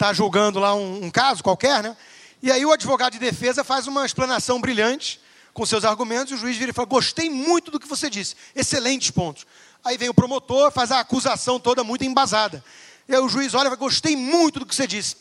está 0.00 0.14
julgando 0.14 0.58
lá 0.58 0.74
um, 0.74 1.04
um 1.04 1.10
caso 1.10 1.44
qualquer, 1.44 1.82
né? 1.82 1.94
E 2.42 2.50
aí 2.50 2.64
o 2.64 2.72
advogado 2.72 3.12
de 3.12 3.18
defesa 3.18 3.62
faz 3.62 3.86
uma 3.86 4.06
explanação 4.06 4.58
brilhante 4.58 5.20
com 5.52 5.66
seus 5.66 5.84
argumentos 5.84 6.32
e 6.32 6.34
o 6.34 6.38
juiz 6.38 6.56
vira 6.56 6.70
e 6.70 6.74
fala: 6.74 6.88
Gostei 6.88 7.28
muito 7.28 7.70
do 7.70 7.78
que 7.78 7.86
você 7.86 8.08
disse, 8.08 8.34
excelentes 8.56 9.10
pontos. 9.10 9.46
Aí 9.84 9.98
vem 9.98 10.08
o 10.08 10.14
promotor, 10.14 10.72
faz 10.72 10.90
a 10.90 11.00
acusação 11.00 11.60
toda 11.60 11.84
muito 11.84 12.02
embasada. 12.02 12.64
E 13.06 13.14
aí 13.14 13.20
o 13.20 13.28
juiz 13.28 13.52
olha 13.52 13.64
e 13.64 13.64
fala: 13.64 13.76
Gostei 13.76 14.16
muito 14.16 14.60
do 14.60 14.64
que 14.64 14.74
você 14.74 14.86
disse, 14.86 15.16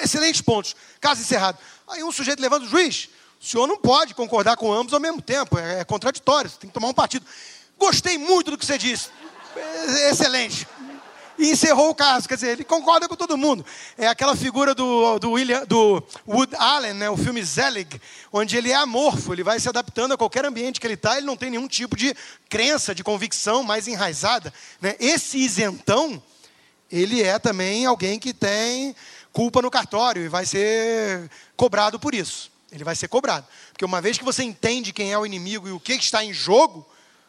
excelentes 0.00 0.40
pontos, 0.40 0.74
caso 1.02 1.20
encerrado. 1.20 1.58
Aí 1.86 2.02
um 2.02 2.10
sujeito 2.10 2.40
levanta 2.40 2.64
o 2.64 2.68
juiz: 2.68 3.10
O 3.38 3.44
senhor 3.44 3.66
não 3.66 3.76
pode 3.76 4.14
concordar 4.14 4.56
com 4.56 4.72
ambos 4.72 4.94
ao 4.94 5.00
mesmo 5.00 5.20
tempo, 5.20 5.58
é, 5.58 5.80
é 5.80 5.84
contraditório, 5.84 6.48
você 6.48 6.56
tem 6.56 6.70
que 6.70 6.74
tomar 6.74 6.88
um 6.88 6.94
partido. 6.94 7.26
Gostei 7.78 8.16
muito 8.16 8.52
do 8.52 8.56
que 8.56 8.64
você 8.64 8.78
disse, 8.78 9.10
excelente 10.08 10.66
e 11.38 11.50
encerrou 11.50 11.90
o 11.90 11.94
caso. 11.94 12.28
Quer 12.28 12.34
dizer, 12.34 12.50
ele 12.50 12.64
concorda 12.64 13.08
com 13.08 13.16
todo 13.16 13.36
mundo. 13.36 13.64
É 13.96 14.06
aquela 14.06 14.36
figura 14.36 14.74
do, 14.74 15.18
do, 15.18 15.32
William, 15.32 15.64
do 15.66 16.02
Wood 16.26 16.54
Allen, 16.56 16.94
né, 16.94 17.10
o 17.10 17.16
filme 17.16 17.42
Zelig, 17.42 18.00
onde 18.32 18.56
ele 18.56 18.70
é 18.70 18.74
amorfo, 18.74 19.32
ele 19.32 19.42
vai 19.42 19.58
se 19.58 19.68
adaptando 19.68 20.14
a 20.14 20.18
qualquer 20.18 20.44
ambiente 20.44 20.80
que 20.80 20.86
ele 20.86 20.94
está, 20.94 21.16
ele 21.16 21.26
não 21.26 21.36
tem 21.36 21.50
nenhum 21.50 21.68
tipo 21.68 21.96
de 21.96 22.14
crença, 22.48 22.94
de 22.94 23.04
convicção 23.04 23.62
mais 23.62 23.88
enraizada. 23.88 24.52
Né? 24.80 24.96
Esse 24.98 25.38
isentão, 25.38 26.22
ele 26.90 27.22
é 27.22 27.38
também 27.38 27.86
alguém 27.86 28.18
que 28.18 28.32
tem 28.32 28.94
culpa 29.32 29.60
no 29.60 29.70
cartório 29.70 30.24
e 30.24 30.28
vai 30.28 30.46
ser 30.46 31.28
cobrado 31.56 31.98
por 31.98 32.14
isso. 32.14 32.52
Ele 32.70 32.84
vai 32.84 32.96
ser 32.96 33.08
cobrado. 33.08 33.46
Porque 33.72 33.84
uma 33.84 34.00
vez 34.00 34.18
que 34.18 34.24
você 34.24 34.42
entende 34.42 34.92
quem 34.92 35.12
é 35.12 35.18
o 35.18 35.26
inimigo 35.26 35.68
e 35.68 35.72
o 35.72 35.80
que 35.80 35.92
está 35.92 36.24
em 36.24 36.32
jogo, 36.32 36.86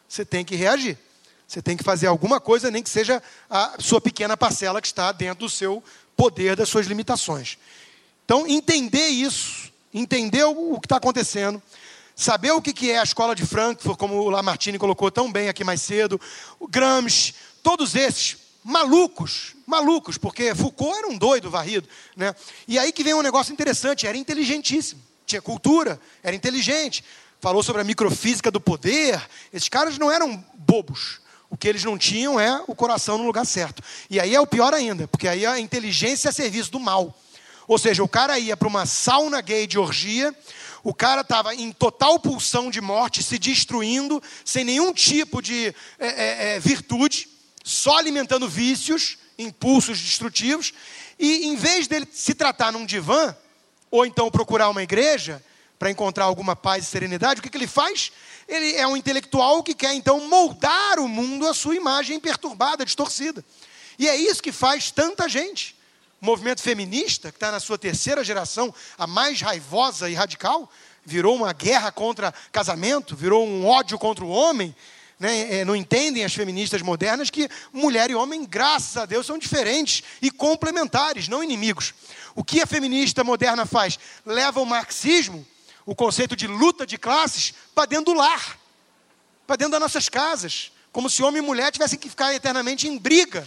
você 0.08 0.24
tem 0.24 0.44
que 0.44 0.56
reagir. 0.56 0.98
Você 1.46 1.62
tem 1.62 1.76
que 1.76 1.84
fazer 1.84 2.06
alguma 2.06 2.40
coisa, 2.40 2.70
nem 2.70 2.82
que 2.82 2.90
seja 2.90 3.22
a 3.48 3.76
sua 3.78 4.00
pequena 4.00 4.36
parcela 4.36 4.80
que 4.80 4.86
está 4.86 5.12
dentro 5.12 5.46
do 5.46 5.50
seu 5.50 5.82
poder, 6.16 6.56
das 6.56 6.68
suas 6.68 6.86
limitações. 6.86 7.56
Então, 8.24 8.46
entender 8.46 9.08
isso, 9.08 9.72
entender 9.94 10.44
o 10.44 10.80
que 10.80 10.86
está 10.86 10.96
acontecendo, 10.96 11.62
saber 12.16 12.50
o 12.50 12.60
que 12.60 12.90
é 12.90 12.98
a 12.98 13.04
escola 13.04 13.34
de 13.34 13.46
Frankfurt, 13.46 13.96
como 13.96 14.16
o 14.16 14.30
Lamartine 14.30 14.78
colocou 14.78 15.10
tão 15.10 15.30
bem 15.30 15.48
aqui 15.48 15.62
mais 15.62 15.82
cedo, 15.82 16.20
o 16.58 16.66
Gramsci, 16.66 17.34
todos 17.62 17.94
esses 17.94 18.38
malucos, 18.64 19.54
malucos, 19.64 20.18
porque 20.18 20.52
Foucault 20.52 20.98
era 20.98 21.06
um 21.06 21.16
doido 21.16 21.48
varrido, 21.48 21.88
né? 22.16 22.34
E 22.66 22.80
aí 22.80 22.90
que 22.90 23.04
vem 23.04 23.14
um 23.14 23.22
negócio 23.22 23.52
interessante, 23.52 24.08
era 24.08 24.18
inteligentíssimo, 24.18 25.00
tinha 25.24 25.40
cultura, 25.40 26.00
era 26.20 26.34
inteligente, 26.34 27.04
falou 27.40 27.62
sobre 27.62 27.82
a 27.82 27.84
microfísica 27.84 28.50
do 28.50 28.60
poder. 28.60 29.20
Esses 29.52 29.68
caras 29.68 29.98
não 29.98 30.10
eram 30.10 30.44
bobos. 30.54 31.20
O 31.48 31.56
que 31.56 31.68
eles 31.68 31.84
não 31.84 31.96
tinham 31.96 32.40
é 32.40 32.62
o 32.66 32.74
coração 32.74 33.18
no 33.18 33.24
lugar 33.24 33.46
certo. 33.46 33.82
E 34.10 34.18
aí 34.18 34.34
é 34.34 34.40
o 34.40 34.46
pior 34.46 34.74
ainda, 34.74 35.06
porque 35.06 35.28
aí 35.28 35.46
a 35.46 35.58
inteligência 35.58 36.28
é 36.28 36.32
serviço 36.32 36.70
do 36.70 36.80
mal. 36.80 37.16
Ou 37.68 37.78
seja, 37.78 38.02
o 38.02 38.08
cara 38.08 38.38
ia 38.38 38.56
para 38.56 38.68
uma 38.68 38.86
sauna 38.86 39.40
gay 39.40 39.66
de 39.66 39.78
orgia, 39.78 40.34
o 40.82 40.94
cara 40.94 41.22
estava 41.22 41.54
em 41.54 41.72
total 41.72 42.18
pulsão 42.18 42.70
de 42.70 42.80
morte, 42.80 43.22
se 43.22 43.38
destruindo, 43.38 44.22
sem 44.44 44.64
nenhum 44.64 44.92
tipo 44.92 45.42
de 45.42 45.74
é, 45.98 46.06
é, 46.06 46.56
é, 46.56 46.60
virtude, 46.60 47.28
só 47.64 47.98
alimentando 47.98 48.48
vícios, 48.48 49.18
impulsos 49.36 50.00
destrutivos, 50.00 50.72
e 51.18 51.46
em 51.46 51.56
vez 51.56 51.88
dele 51.88 52.06
se 52.12 52.34
tratar 52.34 52.70
num 52.70 52.86
divã, 52.86 53.36
ou 53.90 54.06
então 54.06 54.30
procurar 54.30 54.68
uma 54.68 54.82
igreja 54.82 55.42
para 55.78 55.90
encontrar 55.90 56.24
alguma 56.24 56.56
paz 56.56 56.84
e 56.84 56.86
serenidade, 56.86 57.40
o 57.40 57.42
que, 57.42 57.50
que 57.50 57.56
ele 57.56 57.66
faz? 57.66 58.10
Ele 58.48 58.74
é 58.76 58.86
um 58.86 58.96
intelectual 58.96 59.62
que 59.62 59.74
quer 59.74 59.92
então 59.92 60.26
moldar 60.28 60.98
o 60.98 61.08
mundo 61.08 61.46
à 61.46 61.54
sua 61.54 61.74
imagem 61.74 62.18
perturbada, 62.18 62.84
distorcida. 62.84 63.44
E 63.98 64.08
é 64.08 64.16
isso 64.16 64.42
que 64.42 64.52
faz 64.52 64.90
tanta 64.90 65.28
gente. 65.28 65.76
O 66.20 66.26
movimento 66.26 66.62
feminista, 66.62 67.30
que 67.30 67.36
está 67.36 67.50
na 67.50 67.60
sua 67.60 67.76
terceira 67.76 68.24
geração, 68.24 68.74
a 68.96 69.06
mais 69.06 69.40
raivosa 69.40 70.08
e 70.08 70.14
radical, 70.14 70.70
virou 71.04 71.36
uma 71.36 71.52
guerra 71.52 71.92
contra 71.92 72.32
casamento, 72.50 73.14
virou 73.14 73.46
um 73.46 73.66
ódio 73.66 73.98
contra 73.98 74.24
o 74.24 74.28
homem. 74.28 74.74
Né? 75.18 75.60
É, 75.60 75.64
não 75.64 75.76
entendem 75.76 76.24
as 76.24 76.34
feministas 76.34 76.82
modernas 76.82 77.30
que 77.30 77.48
mulher 77.72 78.10
e 78.10 78.14
homem, 78.14 78.44
graças 78.44 78.96
a 78.96 79.06
Deus, 79.06 79.26
são 79.26 79.38
diferentes 79.38 80.02
e 80.20 80.30
complementares, 80.30 81.28
não 81.28 81.42
inimigos. 81.42 81.94
O 82.34 82.44
que 82.44 82.60
a 82.60 82.66
feminista 82.66 83.24
moderna 83.24 83.64
faz? 83.64 83.98
Leva 84.24 84.60
o 84.60 84.66
marxismo 84.66 85.46
o 85.86 85.94
conceito 85.94 86.34
de 86.34 86.48
luta 86.48 86.84
de 86.84 86.98
classes 86.98 87.54
para 87.72 87.86
dentro 87.86 88.06
do 88.06 88.14
lar, 88.14 88.58
para 89.46 89.54
dentro 89.54 89.70
das 89.70 89.80
nossas 89.80 90.08
casas, 90.08 90.72
como 90.90 91.08
se 91.08 91.22
homem 91.22 91.40
e 91.40 91.46
mulher 91.46 91.70
tivessem 91.70 91.96
que 91.96 92.08
ficar 92.08 92.34
eternamente 92.34 92.88
em 92.88 92.98
briga. 92.98 93.46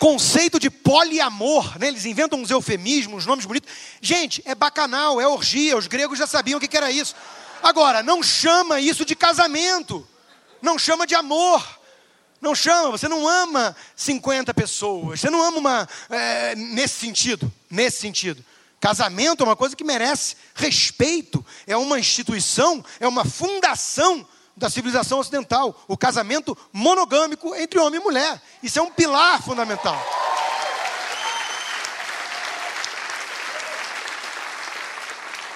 Conceito 0.00 0.58
de 0.58 0.70
poliamor, 0.70 1.78
né? 1.78 1.88
eles 1.88 2.06
inventam 2.06 2.40
uns 2.40 2.50
eufemismos, 2.50 3.18
uns 3.18 3.26
nomes 3.26 3.44
bonitos. 3.44 3.70
Gente, 4.00 4.42
é 4.46 4.54
bacanal, 4.54 5.20
é 5.20 5.28
orgia, 5.28 5.76
os 5.76 5.86
gregos 5.86 6.18
já 6.18 6.26
sabiam 6.26 6.56
o 6.56 6.60
que 6.60 6.76
era 6.76 6.90
isso. 6.90 7.14
Agora, 7.62 8.02
não 8.02 8.22
chama 8.22 8.80
isso 8.80 9.04
de 9.04 9.14
casamento, 9.14 10.08
não 10.62 10.78
chama 10.78 11.06
de 11.06 11.14
amor. 11.14 11.79
Não 12.40 12.54
chama, 12.54 12.90
você 12.90 13.06
não 13.06 13.28
ama 13.28 13.76
50 13.94 14.54
pessoas, 14.54 15.20
você 15.20 15.28
não 15.28 15.42
ama 15.42 15.58
uma. 15.58 15.88
É, 16.08 16.54
nesse 16.54 16.94
sentido, 16.94 17.52
nesse 17.70 17.98
sentido. 17.98 18.44
Casamento 18.80 19.42
é 19.42 19.46
uma 19.46 19.56
coisa 19.56 19.76
que 19.76 19.84
merece 19.84 20.36
respeito, 20.54 21.44
é 21.66 21.76
uma 21.76 21.98
instituição, 21.98 22.82
é 22.98 23.06
uma 23.06 23.26
fundação 23.26 24.26
da 24.56 24.70
civilização 24.70 25.18
ocidental, 25.18 25.84
o 25.86 25.98
casamento 25.98 26.56
monogâmico 26.72 27.54
entre 27.54 27.78
homem 27.78 28.00
e 28.00 28.02
mulher. 28.02 28.40
Isso 28.62 28.78
é 28.78 28.82
um 28.82 28.90
pilar 28.90 29.42
fundamental. 29.42 29.98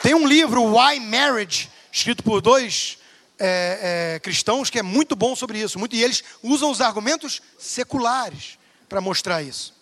Tem 0.03 0.15
um 0.15 0.27
livro, 0.27 0.77
Why 0.77 1.01
Marriage, 1.01 1.71
escrito 1.91 2.23
por 2.23 2.43
dois 2.43 2.99
é, 3.39 4.15
é, 4.15 4.21
cristãos, 4.21 4.71
que 4.71 4.79
é 4.79 4.83
muito 4.83 5.17
bom 5.17 5.35
sobre 5.35 5.61
isso. 5.61 5.79
Muito, 5.79 5.97
e 5.97 6.03
eles 6.03 6.23
usam 6.43 6.71
os 6.71 6.81
argumentos 6.81 7.43
seculares 7.59 8.59
para 8.89 9.01
mostrar 9.01 9.43
isso. 9.43 9.75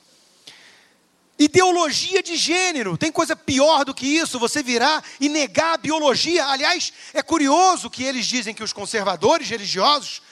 Ideologia 1.38 2.22
de 2.22 2.36
gênero, 2.36 2.96
tem 2.96 3.10
coisa 3.10 3.34
pior 3.34 3.84
do 3.84 3.94
que 3.94 4.06
isso, 4.06 4.38
você 4.38 4.62
virar 4.62 5.02
e 5.18 5.28
negar 5.28 5.74
a 5.74 5.78
biologia. 5.78 6.46
Aliás, 6.46 6.92
é 7.12 7.22
curioso 7.22 7.90
que 7.90 8.04
eles 8.04 8.26
dizem 8.26 8.54
que 8.54 8.62
os 8.62 8.72
conservadores 8.72 9.48
religiosos 9.48 10.22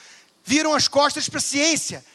viram 0.43 0.73
as 0.73 0.87
costas 0.87 1.27
para 1.27 1.39
a 1.39 1.41
ciência. 1.41 2.05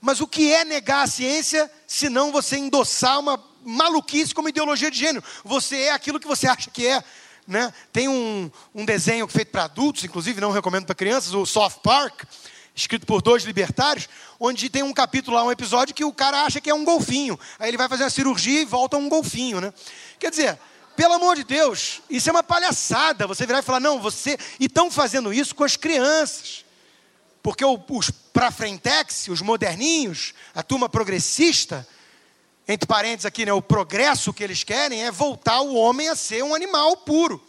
Mas 0.00 0.20
o 0.20 0.26
que 0.26 0.52
é 0.52 0.64
negar 0.64 1.04
a 1.04 1.06
ciência 1.06 1.70
se 1.86 2.10
não 2.10 2.30
você 2.30 2.58
endossar 2.58 3.18
uma 3.18 3.42
maluquice 3.64 4.34
como 4.34 4.50
ideologia 4.50 4.90
de 4.90 4.98
gênero? 4.98 5.24
Você 5.42 5.76
é 5.76 5.92
aquilo 5.92 6.20
que 6.20 6.26
você 6.26 6.46
acha 6.46 6.70
que 6.70 6.86
é. 6.86 7.02
Né? 7.46 7.72
Tem 7.92 8.08
um, 8.08 8.50
um 8.74 8.84
desenho 8.84 9.28
feito 9.28 9.50
para 9.50 9.64
adultos, 9.64 10.04
inclusive 10.04 10.40
não 10.40 10.50
recomendo 10.50 10.86
para 10.86 10.94
crianças, 10.94 11.34
o 11.34 11.44
Soft 11.44 11.80
Park, 11.82 12.22
escrito 12.74 13.06
por 13.06 13.20
dois 13.22 13.44
libertários, 13.44 14.08
onde 14.40 14.68
tem 14.68 14.82
um 14.82 14.92
capítulo 14.92 15.36
lá, 15.36 15.44
um 15.44 15.52
episódio 15.52 15.94
que 15.94 16.04
o 16.04 16.12
cara 16.12 16.42
acha 16.42 16.60
que 16.60 16.70
é 16.70 16.74
um 16.74 16.84
golfinho. 16.84 17.38
Aí 17.58 17.68
ele 17.68 17.76
vai 17.76 17.88
fazer 17.88 18.04
a 18.04 18.10
cirurgia 18.10 18.62
e 18.62 18.64
volta 18.64 18.96
um 18.96 19.08
golfinho, 19.08 19.60
né? 19.60 19.72
Quer 20.18 20.30
dizer, 20.30 20.58
pelo 20.96 21.14
amor 21.14 21.36
de 21.36 21.44
Deus, 21.44 22.02
isso 22.08 22.28
é 22.28 22.32
uma 22.32 22.42
palhaçada. 22.42 23.26
Você 23.26 23.46
virar 23.46 23.60
e 23.60 23.62
falar, 23.62 23.80
não, 23.80 24.00
você. 24.00 24.38
E 24.58 24.66
estão 24.66 24.90
fazendo 24.90 25.32
isso 25.32 25.54
com 25.54 25.64
as 25.64 25.76
crianças. 25.76 26.64
Porque 27.42 27.64
os 27.64 28.10
pra 28.32 28.50
frentex, 28.50 29.28
os 29.28 29.42
moderninhos, 29.42 30.32
a 30.54 30.62
turma 30.62 30.88
progressista, 30.88 31.86
entre 32.66 32.86
parênteses 32.86 33.26
aqui, 33.26 33.44
né, 33.44 33.52
o 33.52 33.60
progresso 33.60 34.32
que 34.32 34.42
eles 34.42 34.64
querem 34.64 35.04
é 35.04 35.10
voltar 35.10 35.60
o 35.60 35.74
homem 35.74 36.08
a 36.08 36.16
ser 36.16 36.42
um 36.42 36.54
animal 36.54 36.96
puro. 36.96 37.42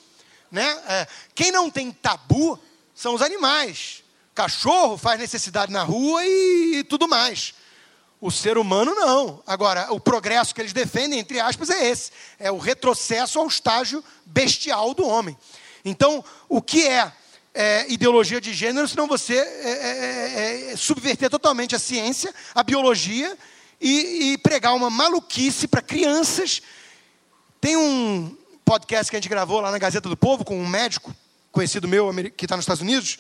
Né? 0.52 0.78
É, 0.88 1.08
quem 1.34 1.52
não 1.52 1.70
tem 1.70 1.92
tabu 1.92 2.60
são 2.94 3.14
os 3.14 3.22
animais. 3.22 4.04
Cachorro 4.34 4.98
faz 4.98 5.20
necessidade 5.20 5.72
na 5.72 5.84
rua 5.84 6.26
e, 6.26 6.78
e 6.80 6.84
tudo 6.84 7.08
mais. 7.08 7.54
O 8.20 8.30
ser 8.30 8.58
humano 8.58 8.94
não. 8.94 9.42
Agora, 9.48 9.88
o 9.92 10.00
progresso 10.00 10.54
que 10.54 10.62
eles 10.62 10.74
defendem, 10.74 11.20
entre 11.20 11.40
aspas, 11.40 11.70
é 11.70 11.90
esse: 11.90 12.12
é 12.40 12.52
o 12.52 12.58
retrocesso 12.58 13.40
ao 13.40 13.48
estágio 13.48 14.04
bestial 14.26 14.94
do 14.94 15.06
homem. 15.08 15.38
Então, 15.84 16.24
o 16.50 16.62
que 16.62 16.88
é, 16.88 17.12
é 17.54 17.86
ideologia 17.88 18.42
de 18.42 18.54
gênero, 18.54 18.88
senão 18.88 19.08
você 19.08 19.38
é, 19.38 19.40
é, 19.40 20.70
é, 20.70 20.72
é 20.72 20.76
subverter 20.76 21.30
totalmente 21.30 21.76
a 21.76 21.80
ciência, 21.80 22.34
a 22.54 22.64
biologia 22.64 23.38
e, 23.80 24.34
e 24.34 24.38
pregar 24.38 24.74
uma 24.76 24.90
maluquice 24.90 25.68
para 25.68 25.82
crianças? 25.82 26.62
Tem 27.60 27.76
um 27.76 28.36
podcast 28.64 29.10
que 29.10 29.16
a 29.16 29.20
gente 29.20 29.30
gravou 29.30 29.62
lá 29.62 29.72
na 29.72 29.78
Gazeta 29.78 30.10
do 30.10 30.18
Povo 30.18 30.44
com 30.44 30.58
um 30.60 30.68
médico 30.68 31.16
conhecido 31.52 31.88
meu 31.88 32.12
que 32.36 32.46
está 32.46 32.56
nos 32.56 32.64
Estados 32.64 32.82
Unidos 32.82 33.20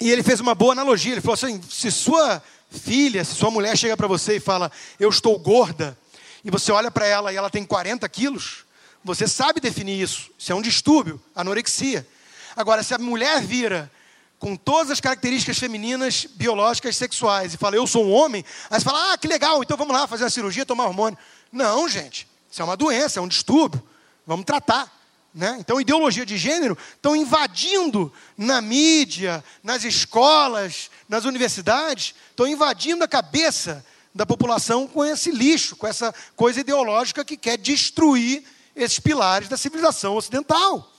e 0.00 0.10
ele 0.10 0.22
fez 0.22 0.40
uma 0.40 0.54
boa 0.54 0.72
analogia. 0.72 1.12
Ele 1.12 1.20
falou 1.20 1.34
assim: 1.34 1.60
se 1.68 1.90
sua 1.90 2.42
filha, 2.70 3.24
se 3.24 3.34
sua 3.34 3.50
mulher 3.50 3.76
chega 3.76 3.96
para 3.96 4.06
você 4.06 4.36
e 4.36 4.40
fala, 4.40 4.70
eu 4.98 5.08
estou 5.08 5.38
gorda, 5.38 5.98
e 6.44 6.50
você 6.50 6.70
olha 6.70 6.90
para 6.90 7.06
ela 7.06 7.32
e 7.32 7.36
ela 7.36 7.50
tem 7.50 7.64
40 7.64 8.08
quilos, 8.08 8.64
você 9.02 9.26
sabe 9.26 9.60
definir 9.60 10.00
isso. 10.00 10.30
Isso 10.38 10.52
é 10.52 10.54
um 10.54 10.62
distúrbio, 10.62 11.20
anorexia. 11.34 12.06
Agora, 12.54 12.82
se 12.82 12.94
a 12.94 12.98
mulher 12.98 13.40
vira 13.42 13.90
com 14.38 14.56
todas 14.56 14.90
as 14.90 15.00
características 15.00 15.58
femininas, 15.58 16.26
biológicas, 16.34 16.96
sexuais, 16.96 17.54
e 17.54 17.56
fala, 17.56 17.76
eu 17.76 17.86
sou 17.86 18.04
um 18.04 18.12
homem, 18.12 18.44
aí 18.70 18.78
você 18.78 18.84
fala, 18.84 19.12
ah, 19.12 19.18
que 19.18 19.26
legal, 19.26 19.62
então 19.62 19.76
vamos 19.76 19.94
lá 19.94 20.06
fazer 20.06 20.24
uma 20.24 20.30
cirurgia, 20.30 20.64
tomar 20.64 20.86
hormônio. 20.86 21.18
Não, 21.50 21.88
gente, 21.88 22.28
isso 22.50 22.62
é 22.62 22.64
uma 22.64 22.76
doença, 22.76 23.18
é 23.18 23.22
um 23.22 23.28
distúrbio. 23.28 23.82
Vamos 24.26 24.44
tratar. 24.44 24.96
Né? 25.34 25.56
Então, 25.60 25.80
ideologia 25.80 26.24
de 26.24 26.36
gênero 26.36 26.76
estão 26.94 27.14
invadindo 27.14 28.12
na 28.36 28.60
mídia, 28.60 29.44
nas 29.62 29.84
escolas, 29.84 30.90
nas 31.08 31.24
universidades, 31.24 32.14
estão 32.30 32.46
invadindo 32.46 33.04
a 33.04 33.08
cabeça 33.08 33.84
da 34.14 34.24
população 34.26 34.86
com 34.86 35.04
esse 35.04 35.30
lixo, 35.30 35.76
com 35.76 35.86
essa 35.86 36.14
coisa 36.34 36.60
ideológica 36.60 37.24
que 37.24 37.36
quer 37.36 37.56
destruir 37.56 38.42
esses 38.74 38.98
pilares 38.98 39.48
da 39.48 39.56
civilização 39.56 40.16
ocidental. 40.16 40.90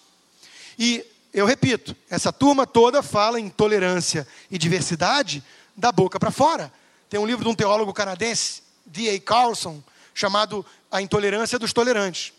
E 0.78 1.06
eu 1.34 1.46
repito, 1.46 1.96
essa 2.10 2.34
turma 2.34 2.66
toda 2.66 3.04
fala 3.04 3.40
em 3.40 3.50
tolerância 3.50 4.28
e 4.50 4.58
diversidade 4.58 5.44
da 5.76 5.92
boca 5.92 6.20
para 6.20 6.32
fora. 6.32 6.72
Tem 7.10 7.20
um 7.20 7.26
livro 7.26 7.44
de 7.44 7.50
um 7.50 7.56
teólogo 7.56 7.94
canadense, 7.94 8.64
D.A. 8.86 9.20
Carlson, 9.20 9.82
chamado 10.14 10.66
A 10.92 11.02
Intolerância 11.02 11.60
dos 11.60 11.72
Tolerantes. 11.72 12.34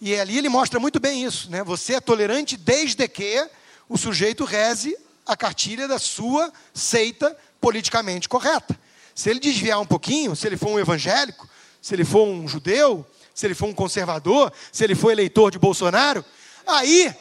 E 0.00 0.14
ali 0.18 0.38
ele 0.38 0.48
mostra 0.48 0.80
muito 0.80 0.98
bem 0.98 1.24
isso. 1.24 1.50
Né? 1.50 1.62
Você 1.62 1.94
é 1.94 2.00
tolerante 2.00 2.56
desde 2.56 3.06
que 3.06 3.46
o 3.88 3.98
sujeito 3.98 4.44
reze 4.44 4.96
a 5.26 5.36
cartilha 5.36 5.86
da 5.86 5.98
sua 5.98 6.50
seita 6.72 7.36
politicamente 7.60 8.28
correta. 8.28 8.78
Se 9.14 9.28
ele 9.28 9.38
desviar 9.38 9.78
um 9.78 9.86
pouquinho, 9.86 10.34
se 10.34 10.46
ele 10.46 10.56
for 10.56 10.70
um 10.70 10.78
evangélico, 10.78 11.48
se 11.82 11.94
ele 11.94 12.04
for 12.04 12.26
um 12.26 12.48
judeu, 12.48 13.06
se 13.34 13.46
ele 13.46 13.54
for 13.54 13.66
um 13.66 13.74
conservador, 13.74 14.52
se 14.72 14.82
ele 14.82 14.94
for 14.94 15.10
eleitor 15.10 15.50
de 15.50 15.58
Bolsonaro, 15.58 16.24
aí 16.66 17.14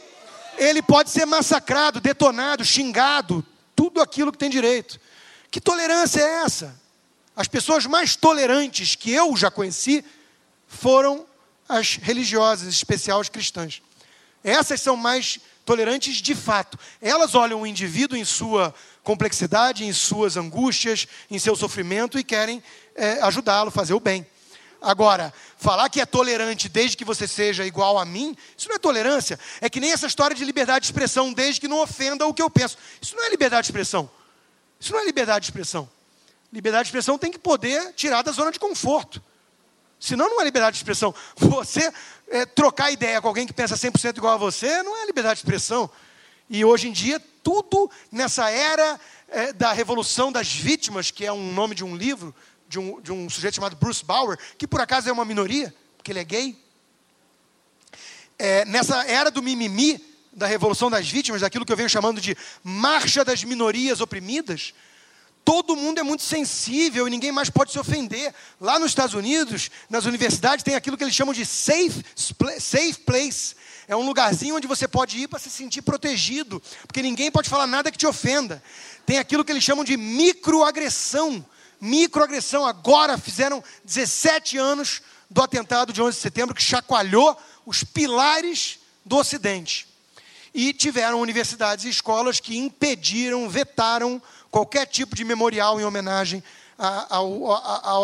ele 0.60 0.82
pode 0.82 1.10
ser 1.10 1.26
massacrado, 1.26 2.02
detonado, 2.02 2.66
xingado, 2.66 3.46
tudo 3.76 4.02
aquilo 4.02 4.32
que 4.32 4.38
tem 4.38 4.50
direito. 4.50 5.00
Que 5.50 5.62
tolerância 5.62 6.22
é 6.22 6.44
essa? 6.44 6.80
As 7.36 7.48
pessoas 7.48 7.86
mais 7.86 8.16
tolerantes 8.16 8.96
que 8.96 9.12
eu 9.12 9.36
já 9.38 9.50
conheci 9.50 10.04
foram 10.68 11.26
as 11.68 11.96
religiosas, 11.96 12.68
em 12.68 12.72
especial 12.72 13.22
as 13.22 13.30
cristãs. 13.30 13.82
Essas 14.44 14.82
são 14.82 14.98
mais 14.98 15.40
tolerantes 15.66 16.16
de 16.18 16.36
fato. 16.36 16.78
Elas 17.02 17.36
olham 17.36 17.62
o 17.62 17.68
indivíduo 17.68 18.18
em 18.18 18.26
sua 18.26 18.76
complexidade, 19.04 19.86
em 19.86 19.94
suas 19.94 20.36
angústias, 20.36 21.08
em 21.32 21.40
seu 21.40 21.56
sofrimento 21.56 22.20
e 22.20 22.24
querem 22.24 22.62
é, 22.96 23.22
ajudá-lo, 23.22 23.72
fazer 23.72 23.94
o 23.94 24.00
bem. 24.00 24.28
Agora, 24.82 25.34
falar 25.58 25.90
que 25.90 26.00
é 26.00 26.06
tolerante 26.06 26.70
desde 26.70 26.96
que 26.96 27.04
você 27.04 27.28
seja 27.28 27.66
igual 27.66 27.98
a 27.98 28.06
mim, 28.06 28.36
isso 28.58 28.70
não 28.70 28.76
é 28.76 28.80
tolerância. 28.80 29.38
É 29.60 29.70
que 29.70 29.80
nem 29.80 29.92
essa 29.92 30.08
história 30.08 30.36
de 30.36 30.46
liberdade 30.46 30.82
de 30.82 30.88
expressão, 30.88 31.34
desde 31.34 31.60
que 31.60 31.68
não 31.68 31.82
ofenda 31.82 32.26
o 32.26 32.34
que 32.34 32.42
eu 32.42 32.50
penso. 32.50 32.78
Isso 33.02 33.16
não 33.16 33.26
é 33.26 33.30
liberdade 33.30 33.66
de 33.66 33.72
expressão. 33.72 34.10
Isso 34.80 34.94
não 34.94 35.00
é 35.00 35.06
liberdade 35.06 35.44
de 35.44 35.52
expressão. 35.52 35.90
Liberdade 36.52 36.84
de 36.84 36.90
expressão 36.90 37.18
tem 37.18 37.32
que 37.32 37.38
poder 37.38 37.94
tirar 37.94 38.22
da 38.22 38.32
zona 38.32 38.52
de 38.52 38.60
conforto. 38.60 39.22
Senão 40.00 40.30
não 40.30 40.42
é 40.42 40.46
liberdade 40.46 40.76
de 40.76 40.80
expressão. 40.80 41.14
Você 41.36 41.92
é, 42.30 42.46
trocar 42.46 42.90
ideia 42.90 43.22
com 43.22 43.28
alguém 43.28 43.46
que 43.46 43.54
pensa 43.54 43.76
100% 43.76 44.18
igual 44.18 44.36
a 44.36 44.38
você 44.38 44.82
não 44.82 44.96
é 44.96 45.06
liberdade 45.06 45.42
de 45.42 45.46
expressão. 45.46 45.90
E 46.50 46.64
hoje 46.64 46.88
em 46.88 46.92
dia, 46.92 47.22
tudo 47.44 47.92
nessa 48.12 48.50
era 48.50 49.00
é, 49.28 49.54
da 49.54 49.74
revolução 49.74 50.32
das 50.32 50.52
vítimas, 50.52 51.12
que 51.12 51.26
é 51.26 51.32
um 51.32 51.52
nome 51.54 51.76
de 51.76 51.84
um 51.84 51.96
livro, 51.96 52.34
de 52.70 52.78
um, 52.78 53.02
de 53.02 53.12
um 53.12 53.28
sujeito 53.30 53.56
chamado 53.56 53.76
Bruce 53.76 54.06
Bauer, 54.06 54.38
que 54.58 54.68
por 54.68 54.80
acaso 54.80 55.10
é 55.10 55.12
uma 55.12 55.26
minoria, 55.26 55.74
porque 55.98 56.12
ele 56.12 56.20
é 56.20 56.24
gay. 56.24 56.56
É, 58.38 58.64
nessa 58.66 59.04
era 59.06 59.32
do 59.32 59.42
mimimi, 59.42 60.00
da 60.32 60.46
revolução 60.46 60.90
das 60.90 61.10
vítimas, 61.10 61.42
daquilo 61.42 61.66
que 61.66 61.74
eu 61.74 61.76
venho 61.76 61.90
chamando 61.90 62.22
de 62.22 62.38
marcha 62.64 63.26
das 63.26 63.44
minorias 63.44 64.00
oprimidas, 64.00 64.74
todo 65.44 65.76
mundo 65.76 66.00
é 66.00 66.04
muito 66.04 66.22
sensível 66.22 67.08
e 67.08 67.10
ninguém 67.10 67.32
mais 67.32 67.50
pode 67.50 67.72
se 67.72 67.80
ofender. 67.80 68.34
Lá 68.62 68.78
nos 68.78 68.92
Estados 68.92 69.16
Unidos, 69.16 69.72
nas 69.90 70.06
universidades, 70.06 70.64
tem 70.64 70.76
aquilo 70.76 70.96
que 70.96 71.04
eles 71.04 71.16
chamam 71.16 71.34
de 71.34 71.46
safe, 71.48 72.06
safe 72.60 73.00
place. 73.00 73.56
É 73.88 73.96
um 73.96 74.06
lugarzinho 74.06 74.56
onde 74.56 74.68
você 74.68 74.88
pode 74.88 75.18
ir 75.18 75.28
para 75.28 75.40
se 75.40 75.50
sentir 75.50 75.82
protegido, 75.82 76.62
porque 76.86 77.02
ninguém 77.02 77.32
pode 77.32 77.50
falar 77.50 77.66
nada 77.66 77.92
que 77.92 77.98
te 77.98 78.06
ofenda. 78.06 78.62
Tem 79.08 79.18
aquilo 79.18 79.44
que 79.44 79.52
eles 79.52 79.64
chamam 79.64 79.84
de 79.84 79.98
microagressão. 79.98 81.44
Microagressão. 81.80 82.66
Agora 82.66 83.18
fizeram 83.18 83.64
17 83.84 84.58
anos 84.58 85.02
do 85.30 85.42
atentado 85.42 85.94
de 85.94 86.02
11 86.02 86.16
de 86.18 86.22
setembro 86.22 86.56
que 86.56 86.62
chacoalhou 86.62 87.38
os 87.66 87.84
pilares 87.84 88.80
do 89.06 89.18
Ocidente. 89.18 89.88
E 90.54 90.74
tiveram 90.74 91.22
universidades 91.22 91.86
e 91.86 91.90
escolas 91.90 92.40
que 92.40 92.58
impediram, 92.58 93.48
vetaram 93.48 94.22
qualquer 94.50 94.88
tipo 94.88 95.16
de 95.16 95.24
memorial 95.24 95.80
em 95.80 95.84
homenagem 95.84 96.44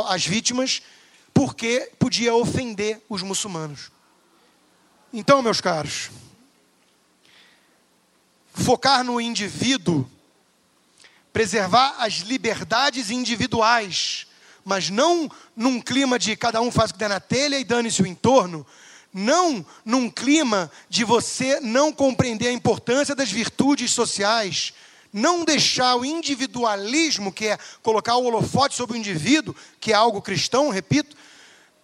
às 0.07 0.25
vítimas, 0.25 0.81
porque 1.33 1.91
podia 1.97 2.35
ofender 2.35 3.01
os 3.09 3.21
muçulmanos. 3.23 3.91
Então, 5.11 5.41
meus 5.41 5.59
caros, 5.59 6.11
focar 8.53 9.03
no 9.03 9.19
indivíduo, 9.19 10.09
preservar 11.35 11.97
as 11.99 12.19
liberdades 12.19 13.11
individuais, 13.11 14.25
mas 14.63 14.89
não 14.89 15.29
num 15.53 15.81
clima 15.81 16.17
de 16.17 16.33
cada 16.33 16.61
um 16.61 16.71
faz 16.71 16.91
o 16.91 16.93
que 16.93 16.99
der 16.99 17.09
na 17.09 17.19
telha 17.19 17.59
e 17.59 17.63
dane-se 17.65 18.01
o 18.01 18.07
entorno, 18.07 18.65
não 19.13 19.65
num 19.83 20.09
clima 20.09 20.71
de 20.87 21.03
você 21.03 21.59
não 21.59 21.91
compreender 21.91 22.47
a 22.47 22.53
importância 22.53 23.13
das 23.13 23.29
virtudes 23.29 23.91
sociais, 23.91 24.71
não 25.11 25.43
deixar 25.43 25.97
o 25.97 26.05
individualismo, 26.05 27.33
que 27.33 27.47
é 27.47 27.59
colocar 27.83 28.15
o 28.15 28.23
holofote 28.23 28.73
sobre 28.73 28.95
o 28.95 28.97
indivíduo, 28.97 29.53
que 29.81 29.91
é 29.91 29.93
algo 29.93 30.21
cristão, 30.21 30.69
repito, 30.69 31.17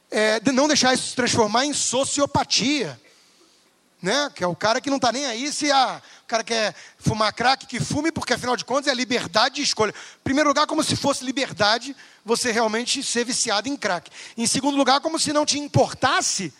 é, 0.10 0.40
não 0.54 0.70
deixar 0.70 0.94
isso 0.94 1.08
se 1.10 1.16
transformar 1.18 1.66
em 1.66 1.74
sociopatia. 1.74 2.98
Né? 4.02 4.32
Que 4.34 4.44
é 4.44 4.48
o 4.48 4.56
cara 4.56 4.82
que 4.82 4.90
não 4.90 4.98
está 4.98 5.12
nem 5.12 5.26
aí 5.26 5.52
se 5.52 5.72
a, 5.72 6.02
o 6.24 6.28
cara 6.28 6.44
quer 6.44 6.74
fumar 6.98 7.32
crack, 7.34 7.68
que 7.68 7.80
fume, 7.80 8.12
porque 8.12 8.34
afinal 8.34 8.58
de 8.58 8.66
contas 8.66 8.92
é 8.92 8.96
liberdade 8.96 9.56
de 9.56 9.62
escolha. 9.62 9.92
Em 9.92 10.24
primeiro 10.24 10.50
lugar, 10.50 10.66
como 10.66 10.84
se 10.84 10.96
fosse 10.96 11.24
liberdade 11.24 11.96
você 12.26 12.52
realmente 12.52 13.04
ser 13.04 13.26
viciado 13.26 13.70
em 13.70 13.78
crack. 13.78 14.10
Em 14.36 14.48
segundo 14.48 14.76
lugar, 14.76 15.02
como 15.02 15.20
se 15.20 15.32
não 15.32 15.46
te 15.46 15.60
importasse 15.60 16.52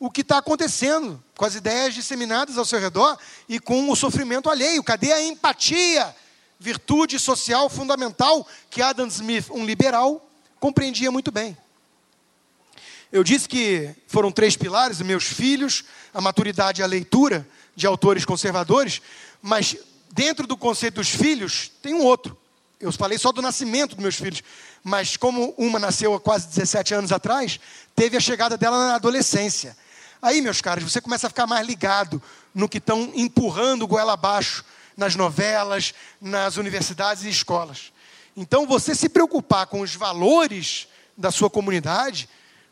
o 0.00 0.10
que 0.10 0.20
está 0.20 0.38
acontecendo 0.38 1.22
com 1.36 1.44
as 1.44 1.54
ideias 1.54 1.94
disseminadas 1.94 2.56
ao 2.56 2.64
seu 2.64 2.78
redor 2.78 3.18
e 3.48 3.58
com 3.58 3.90
o 3.90 3.96
sofrimento 3.96 4.48
alheio. 4.48 4.82
Cadê 4.82 5.12
a 5.12 5.22
empatia? 5.22 6.14
Virtude 6.60 7.18
social 7.20 7.68
fundamental 7.68 8.46
que 8.68 8.82
Adam 8.82 9.06
Smith, 9.06 9.48
um 9.50 9.64
liberal, 9.64 10.28
compreendia 10.58 11.10
muito 11.10 11.30
bem. 11.30 11.56
Eu 13.10 13.24
disse 13.24 13.48
que 13.48 13.90
foram 14.06 14.30
três 14.30 14.56
pilares: 14.56 15.00
meus 15.00 15.24
filhos, 15.24 15.84
a 16.12 16.20
maturidade 16.20 16.80
e 16.80 16.84
a 16.84 16.86
leitura 16.86 17.46
de 17.74 17.86
autores 17.86 18.24
conservadores, 18.24 19.00
mas 19.40 19.76
dentro 20.12 20.46
do 20.46 20.56
conceito 20.56 20.96
dos 20.96 21.08
filhos 21.08 21.70
tem 21.82 21.94
um 21.94 22.02
outro. 22.02 22.36
Eu 22.80 22.92
falei 22.92 23.18
só 23.18 23.32
do 23.32 23.42
nascimento 23.42 23.96
dos 23.96 24.02
meus 24.02 24.16
filhos, 24.16 24.42
mas 24.84 25.16
como 25.16 25.54
uma 25.56 25.78
nasceu 25.78 26.14
há 26.14 26.20
quase 26.20 26.46
17 26.48 26.94
anos 26.94 27.12
atrás, 27.12 27.58
teve 27.96 28.16
a 28.16 28.20
chegada 28.20 28.56
dela 28.56 28.78
na 28.78 28.94
adolescência. 28.94 29.76
Aí, 30.20 30.40
meus 30.40 30.60
caros, 30.60 30.84
você 30.84 31.00
começa 31.00 31.26
a 31.26 31.30
ficar 31.30 31.46
mais 31.46 31.66
ligado 31.66 32.22
no 32.54 32.68
que 32.68 32.78
estão 32.78 33.12
empurrando 33.14 33.86
goela 33.86 34.12
abaixo 34.12 34.64
nas 34.96 35.14
novelas, 35.14 35.94
nas 36.20 36.56
universidades 36.56 37.22
e 37.24 37.28
escolas. 37.28 37.92
Então, 38.36 38.66
você 38.66 38.94
se 38.94 39.08
preocupar 39.08 39.66
com 39.66 39.80
os 39.80 39.94
valores 39.94 40.88
da 41.16 41.30
sua 41.30 41.48
comunidade, 41.48 42.28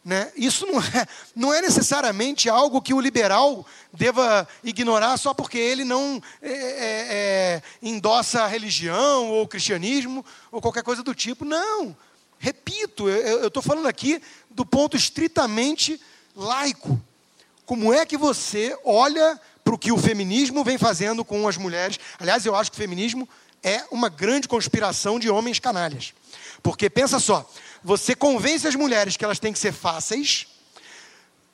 né, 0.07 0.31
isso 0.37 0.65
não 0.67 0.81
é, 0.81 1.07
não 1.35 1.53
é 1.53 1.61
necessariamente 1.61 2.49
algo 2.49 2.81
que 2.81 2.95
o 2.95 3.01
liberal 3.01 3.67
deva 3.93 4.47
ignorar 4.63 5.17
só 5.17 5.35
porque 5.35 5.59
ele 5.59 5.83
não 5.83 6.23
é, 6.41 6.53
é, 6.53 7.07
é 7.11 7.63
endossa 7.83 8.45
a 8.45 8.47
religião 8.47 9.29
ou 9.31 9.43
o 9.43 9.49
cristianismo 9.49 10.25
ou 10.53 10.63
qualquer 10.63 10.85
coisa 10.85 11.03
do 11.03 11.13
tipo. 11.13 11.45
Não. 11.45 11.97
Repito, 12.39 13.09
eu 13.09 13.49
estou 13.49 13.61
falando 13.61 13.89
aqui 13.89 14.23
do 14.49 14.65
ponto 14.65 14.97
estritamente 14.97 16.01
laico. 16.37 17.01
Como 17.65 17.93
é 17.93 18.07
que 18.07 18.17
você 18.17 18.79
olha 18.85 19.41
para 19.65 19.75
o 19.75 19.79
que 19.79 19.91
o 19.91 19.99
feminismo 19.99 20.63
vem 20.63 20.79
fazendo 20.79 21.25
com 21.25 21.49
as 21.49 21.57
mulheres? 21.57 21.99
Aliás, 22.21 22.47
eu 22.47 22.55
acho 22.55 22.71
que 22.71 22.77
o 22.77 22.81
feminismo 22.81 23.29
é 23.61 23.83
uma 23.91 24.09
grande 24.09 24.47
conspiração 24.47 25.19
de 25.19 25.29
homens 25.29 25.59
canalhas. 25.59 26.15
Porque 26.63 26.89
pensa 26.89 27.19
só, 27.19 27.49
você 27.87 28.15
convence 28.17 28.67
as 28.67 28.75
mulheres 28.75 29.17
que 29.17 29.25
elas 29.25 29.39
têm 29.39 29.53
que 29.53 29.61
ser 29.61 29.73
fáceis, 29.73 30.49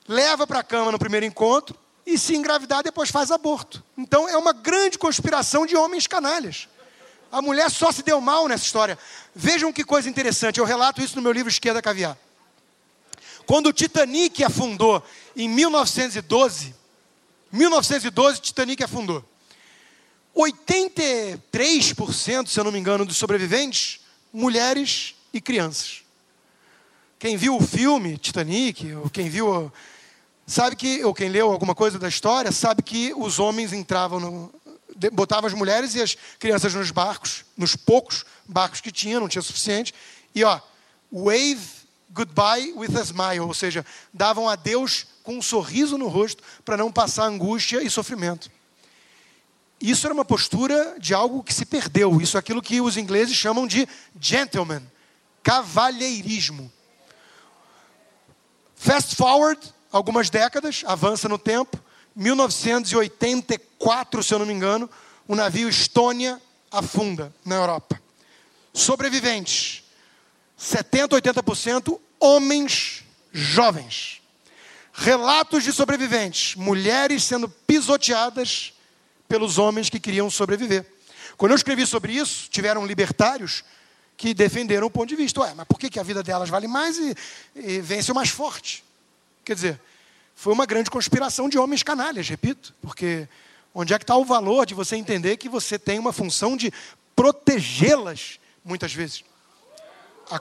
leva 0.07 0.47
para 0.47 0.61
a 0.61 0.63
cama 0.63 0.91
no 0.91 0.97
primeiro 0.97 1.27
encontro 1.27 1.77
e 2.07 2.17
se 2.17 2.35
engravidar 2.35 2.81
depois 2.81 3.11
faz 3.11 3.29
aborto. 3.29 3.83
Então 3.95 4.27
é 4.27 4.35
uma 4.35 4.51
grande 4.51 4.97
conspiração 4.97 5.67
de 5.67 5.75
homens 5.75 6.07
canalhas. 6.07 6.67
A 7.31 7.39
mulher 7.39 7.69
só 7.69 7.91
se 7.91 8.01
deu 8.01 8.19
mal 8.19 8.47
nessa 8.47 8.65
história. 8.65 8.97
Vejam 9.35 9.71
que 9.71 9.83
coisa 9.83 10.09
interessante, 10.09 10.59
eu 10.59 10.65
relato 10.65 11.03
isso 11.03 11.15
no 11.15 11.21
meu 11.21 11.31
livro 11.31 11.51
Esquerda 11.51 11.83
Caviar. 11.83 12.17
Quando 13.45 13.67
o 13.67 13.73
Titanic 13.73 14.43
afundou 14.43 15.03
em 15.35 15.47
1912, 15.47 16.73
1912 17.51 18.41
Titanic 18.41 18.83
afundou. 18.83 19.23
83%, 20.35 22.47
se 22.47 22.59
eu 22.59 22.63
não 22.63 22.71
me 22.71 22.79
engano, 22.79 23.05
dos 23.05 23.17
sobreviventes, 23.17 23.99
mulheres 24.33 25.13
e 25.31 25.39
crianças. 25.39 26.02
Quem 27.23 27.37
viu 27.37 27.55
o 27.55 27.65
filme 27.65 28.17
Titanic, 28.17 28.93
ou 28.95 29.09
quem 29.09 29.29
viu, 29.29 29.71
sabe 30.45 30.75
que, 30.75 31.05
ou 31.05 31.13
quem 31.13 31.29
leu 31.29 31.49
alguma 31.49 31.73
coisa 31.73 31.97
da 31.97 32.09
história, 32.09 32.51
sabe 32.51 32.83
que 32.83 33.13
os 33.15 33.39
homens 33.39 33.71
entravam 33.71 34.19
no, 34.19 34.53
botavam 35.13 35.47
as 35.47 35.53
mulheres 35.53 35.95
e 35.95 36.01
as 36.01 36.17
crianças 36.37 36.73
nos 36.73 36.91
barcos, 36.91 37.45
nos 37.55 37.77
poucos 37.77 38.25
barcos 38.45 38.81
que 38.81 38.91
tinha, 38.91 39.21
não 39.21 39.29
tinha 39.29 39.41
suficiente, 39.41 39.93
e 40.35 40.43
ó, 40.43 40.59
wave 41.09 41.61
goodbye 42.11 42.73
with 42.73 42.93
a 42.97 43.05
smile, 43.05 43.39
ou 43.39 43.53
seja, 43.53 43.85
davam 44.13 44.49
adeus 44.49 45.07
com 45.23 45.37
um 45.37 45.41
sorriso 45.41 45.97
no 45.97 46.09
rosto 46.09 46.43
para 46.65 46.75
não 46.75 46.91
passar 46.91 47.27
angústia 47.27 47.81
e 47.81 47.89
sofrimento. 47.89 48.51
Isso 49.79 50.05
era 50.05 50.13
uma 50.13 50.25
postura 50.25 50.97
de 50.99 51.13
algo 51.13 51.41
que 51.41 51.53
se 51.53 51.63
perdeu. 51.65 52.19
Isso 52.19 52.35
é 52.35 52.41
aquilo 52.41 52.61
que 52.61 52.81
os 52.81 52.97
ingleses 52.97 53.33
chamam 53.33 53.65
de 53.65 53.87
gentleman, 54.19 54.83
cavalheirismo. 55.41 56.69
Fast 58.83 59.15
forward 59.15 59.59
algumas 59.93 60.29
décadas, 60.29 60.83
avança 60.85 61.29
no 61.29 61.37
tempo, 61.37 61.79
1984, 62.13 64.21
se 64.21 64.33
eu 64.33 64.39
não 64.39 64.45
me 64.45 64.51
engano, 64.51 64.89
o 65.25 65.37
navio 65.37 65.69
Estônia 65.69 66.37
afunda 66.69 67.33
na 67.45 67.55
Europa. 67.55 67.97
Sobreviventes, 68.73 69.85
70, 70.57 71.15
80% 71.15 71.97
homens 72.19 73.05
jovens. 73.31 74.21
Relatos 74.91 75.63
de 75.63 75.71
sobreviventes, 75.71 76.55
mulheres 76.55 77.23
sendo 77.23 77.47
pisoteadas 77.47 78.73
pelos 79.29 79.57
homens 79.57 79.89
que 79.89 79.97
queriam 79.97 80.29
sobreviver. 80.29 80.85
Quando 81.37 81.53
eu 81.53 81.55
escrevi 81.55 81.87
sobre 81.87 82.11
isso, 82.11 82.49
tiveram 82.49 82.85
libertários 82.85 83.63
que 84.17 84.33
defenderam 84.33 84.87
o 84.87 84.91
ponto 84.91 85.09
de 85.09 85.15
vista. 85.15 85.41
Ué, 85.41 85.53
mas 85.55 85.67
por 85.67 85.79
que, 85.79 85.89
que 85.89 85.99
a 85.99 86.03
vida 86.03 86.23
delas 86.23 86.49
vale 86.49 86.67
mais 86.67 86.97
e, 86.97 87.15
e 87.55 87.81
vence 87.81 88.11
o 88.11 88.15
mais 88.15 88.29
forte? 88.29 88.83
Quer 89.43 89.55
dizer, 89.55 89.81
foi 90.35 90.53
uma 90.53 90.65
grande 90.65 90.89
conspiração 90.89 91.49
de 91.49 91.57
homens 91.57 91.83
canalhas, 91.83 92.27
repito, 92.27 92.73
porque 92.81 93.27
onde 93.73 93.93
é 93.93 93.97
que 93.97 94.03
está 94.03 94.15
o 94.15 94.25
valor 94.25 94.65
de 94.65 94.73
você 94.73 94.95
entender 94.95 95.37
que 95.37 95.49
você 95.49 95.79
tem 95.79 95.99
uma 95.99 96.13
função 96.13 96.55
de 96.55 96.71
protegê-las, 97.15 98.39
muitas 98.63 98.93
vezes? 98.93 99.23
A... 100.29 100.39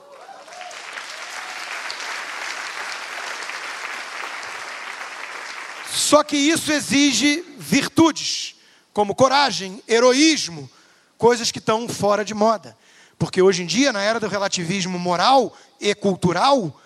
Só 5.93 6.23
que 6.23 6.37
isso 6.37 6.73
exige 6.73 7.45
virtudes, 7.59 8.57
como 8.93 9.15
coragem, 9.15 9.83
heroísmo, 9.89 10.71
coisas 11.17 11.51
que 11.51 11.59
estão 11.59 11.89
fora 11.89 12.25
de 12.25 12.35
moda. 12.35 12.77
Porque 13.23 13.41
hoje 13.41 13.63
em 13.63 13.67
dia, 13.67 13.93
na 13.93 14.03
era 14.03 14.19
do 14.19 14.27
relativismo 14.27 14.99
moral 14.99 15.57
e 15.81 15.95
cultural, 15.95 16.77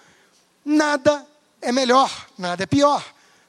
nada 0.62 1.26
é 1.62 1.72
melhor, 1.72 2.26
nada 2.37 2.62
é 2.62 2.66
pior. 2.66 3.03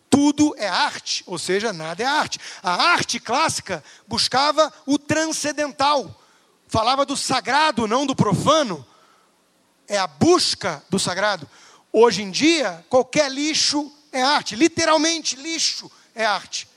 Tudo 0.10 0.56
é 0.58 0.70
arte, 0.70 1.22
ou 1.28 1.38
seja, 1.38 1.74
nada 1.74 2.02
é 2.02 2.06
arte. 2.06 2.40
A 2.64 2.92
arte 2.92 3.20
clássica 3.20 3.84
buscava 4.08 4.72
o 4.86 4.98
transcendental, 4.98 6.18
falava 6.70 7.06
do 7.06 7.18
sagrado, 7.18 7.88
não 7.88 8.06
do 8.06 8.16
profano. 8.16 8.88
É 9.86 9.98
a 9.98 10.08
busca 10.08 10.82
do 10.90 10.98
sagrado. 10.98 11.46
Hoje 11.92 12.22
em 12.22 12.32
dia, 12.32 12.86
qualquer 12.88 13.30
lixo 13.30 13.92
é 14.14 14.22
arte, 14.22 14.56
literalmente 14.56 15.36
lixo 15.36 15.92
é 16.16 16.26
arte. 16.26 16.70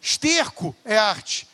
Esterco 0.00 0.74
é 0.84 0.98
arte. 0.98 1.46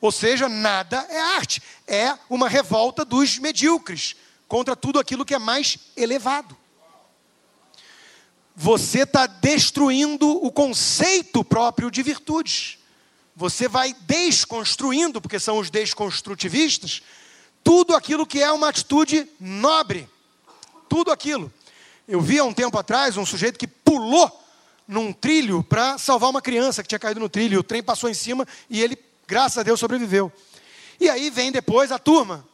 Ou 0.00 0.12
seja, 0.12 0.48
nada 0.48 1.06
é 1.08 1.18
arte. 1.18 1.62
É 1.86 2.16
uma 2.28 2.48
revolta 2.48 3.04
dos 3.04 3.38
medíocres 3.38 4.16
contra 4.46 4.76
tudo 4.76 4.98
aquilo 4.98 5.24
que 5.24 5.34
é 5.34 5.38
mais 5.38 5.78
elevado 5.96 6.56
você 8.58 9.02
está 9.02 9.26
destruindo 9.26 10.26
o 10.42 10.50
conceito 10.50 11.44
próprio 11.44 11.90
de 11.90 12.02
virtudes. 12.02 12.78
Você 13.36 13.68
vai 13.68 13.92
desconstruindo, 13.92 15.20
porque 15.20 15.38
são 15.38 15.58
os 15.58 15.68
desconstrutivistas, 15.68 17.02
tudo 17.62 17.94
aquilo 17.94 18.26
que 18.26 18.42
é 18.42 18.50
uma 18.50 18.70
atitude 18.70 19.28
nobre. 19.38 20.08
Tudo 20.88 21.12
aquilo. 21.12 21.52
Eu 22.08 22.22
vi 22.22 22.38
há 22.38 22.44
um 22.44 22.54
tempo 22.54 22.78
atrás 22.78 23.18
um 23.18 23.26
sujeito 23.26 23.58
que 23.58 23.66
pulou 23.66 24.42
num 24.88 25.12
trilho 25.12 25.62
para 25.62 25.98
salvar 25.98 26.30
uma 26.30 26.40
criança 26.40 26.82
que 26.82 26.88
tinha 26.88 26.98
caído 26.98 27.20
no 27.20 27.28
trilho. 27.28 27.60
O 27.60 27.64
trem 27.64 27.82
passou 27.82 28.08
em 28.08 28.14
cima 28.14 28.48
e 28.70 28.80
ele, 28.80 28.96
graças 29.26 29.58
a 29.58 29.62
Deus, 29.62 29.80
sobreviveu. 29.80 30.32
E 31.00 31.08
aí 31.10 31.30
vem 31.30 31.52
depois 31.52 31.92
a 31.92 31.98
turma 31.98 32.46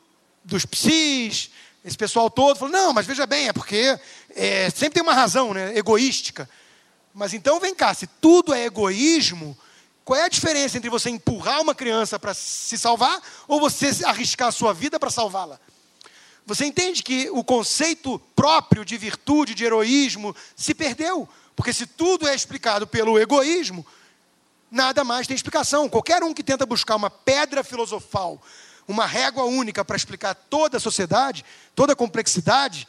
dos 0.45 0.65
psis, 0.65 1.51
esse 1.85 1.97
pessoal 1.97 2.31
todo 2.31 2.59
falou: 2.59 2.73
não, 2.73 2.93
mas 2.93 3.07
veja 3.07 3.27
bem, 3.27 3.49
é 3.49 3.53
porque 3.53 3.99
é, 4.31 4.71
sempre 4.71 4.95
tem 4.95 5.03
uma 5.03 5.15
razão 5.15 5.53
né, 5.53 5.77
egoística. 5.77 6.49
Mas 7.15 7.35
então 7.35 7.61
vem 7.61 7.75
cá, 7.75 7.93
se 7.93 8.07
tudo 8.07 8.55
é 8.55 8.65
egoísmo, 8.65 9.57
qual 10.05 10.19
é 10.19 10.25
a 10.25 10.29
diferença 10.29 10.79
entre 10.79 10.89
você 10.89 11.11
empurrar 11.11 11.61
uma 11.61 11.75
criança 11.75 12.19
para 12.19 12.35
se 12.35 12.79
salvar 12.79 13.21
ou 13.47 13.61
você 13.61 13.91
arriscar 14.05 14.49
a 14.49 14.53
sua 14.53 14.73
vida 14.73 14.99
para 14.99 15.11
salvá-la? 15.11 15.61
Você 16.45 16.65
entende 16.65 17.03
que 17.03 17.31
o 17.31 17.45
conceito 17.45 18.19
próprio 18.35 18.85
de 18.85 18.97
virtude, 18.97 19.55
de 19.55 19.65
heroísmo, 19.65 20.35
se 20.57 20.75
perdeu, 20.75 21.29
Porque 21.55 21.73
se 21.73 21.87
tudo 21.87 22.27
é 22.27 22.35
explicado 22.35 22.87
pelo 22.87 23.19
egoísmo, 23.19 23.87
nada 24.73 25.05
mais 25.05 25.27
tem 25.27 25.37
explicação. 25.37 25.89
Qualquer 25.89 26.23
um 26.23 26.33
que 26.33 26.43
tenta 26.43 26.65
buscar 26.65 26.97
uma 26.97 27.11
pedra 27.11 27.63
filosofal, 27.63 28.43
uma 28.89 29.07
régua 29.07 29.45
única 29.45 29.85
para 29.85 29.97
explicar 29.97 30.35
toda 30.35 30.79
a 30.79 30.81
sociedade, 30.81 31.45
toda 31.75 31.93
a 31.93 31.97
complexidade 31.97 32.89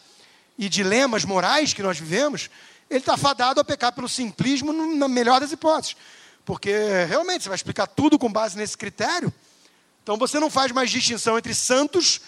e 0.57 0.69
dilemas 0.69 1.25
morais 1.25 1.73
que 1.73 1.83
nós 1.83 1.99
vivemos, 1.99 2.49
ele 2.89 2.99
está 2.99 3.17
fadado 3.17 3.59
a 3.59 3.63
pecar 3.63 3.91
pelo 3.91 4.07
simplismo 4.07 4.71
na 4.71 5.07
melhor 5.07 5.41
das 5.41 5.51
hipóteses. 5.51 5.97
Porque 6.45 6.71
realmente 7.07 7.43
você 7.43 7.49
vai 7.49 7.55
explicar 7.55 7.87
tudo 7.87 8.17
com 8.17 8.31
base 8.31 8.57
nesse 8.57 8.77
critério, 8.77 9.31
então 10.01 10.17
você 10.17 10.39
não 10.39 10.49
faz 10.49 10.71
mais 10.71 10.89
distinção 10.89 11.37
entre 11.37 11.53
santos 11.53 12.21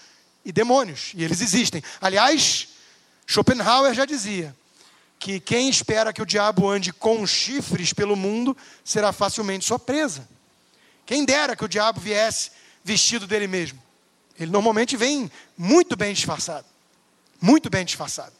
e 0.43 0.51
demônios, 0.51 1.11
e 1.15 1.23
eles 1.23 1.41
existem. 1.41 1.83
Aliás, 1.99 2.69
Schopenhauer 3.25 3.93
já 3.93 4.05
dizia 4.05 4.55
que 5.25 5.39
quem 5.39 5.67
espera 5.67 6.13
que 6.13 6.21
o 6.21 6.25
diabo 6.25 6.69
ande 6.69 6.93
com 6.93 7.25
chifres 7.25 7.91
pelo 7.91 8.15
mundo 8.15 8.55
será 8.83 9.11
facilmente 9.11 9.65
sua 9.65 9.79
presa. 9.79 10.29
Quem 11.03 11.25
dera 11.25 11.55
que 11.55 11.65
o 11.65 11.67
diabo 11.67 11.99
viesse 11.99 12.51
vestido 12.83 13.25
dele 13.25 13.47
mesmo. 13.47 13.81
Ele 14.39 14.51
normalmente 14.51 14.95
vem 14.95 15.31
muito 15.57 15.95
bem 15.95 16.13
disfarçado. 16.13 16.67
Muito 17.41 17.71
bem 17.71 17.83
disfarçado. 17.83 18.33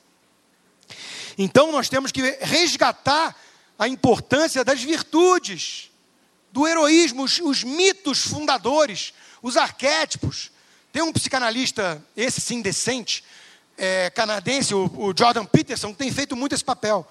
Então 1.39 1.71
nós 1.71 1.89
temos 1.89 2.11
que 2.11 2.21
resgatar 2.41 3.35
a 3.79 3.87
importância 3.87 4.63
das 4.63 4.83
virtudes, 4.83 5.89
do 6.51 6.67
heroísmo, 6.67 7.23
os, 7.23 7.39
os 7.39 7.63
mitos 7.63 8.19
fundadores, 8.27 9.11
os 9.41 9.57
arquétipos. 9.57 10.51
Tem 10.93 11.01
um 11.01 11.11
psicanalista, 11.11 12.05
esse 12.15 12.39
sim 12.39 12.61
decente, 12.61 13.23
é, 13.77 14.09
canadense, 14.09 14.73
o, 14.73 14.85
o 14.97 15.13
Jordan 15.17 15.45
Peterson, 15.45 15.93
tem 15.93 16.11
feito 16.11 16.35
muito 16.35 16.53
esse 16.53 16.63
papel. 16.63 17.07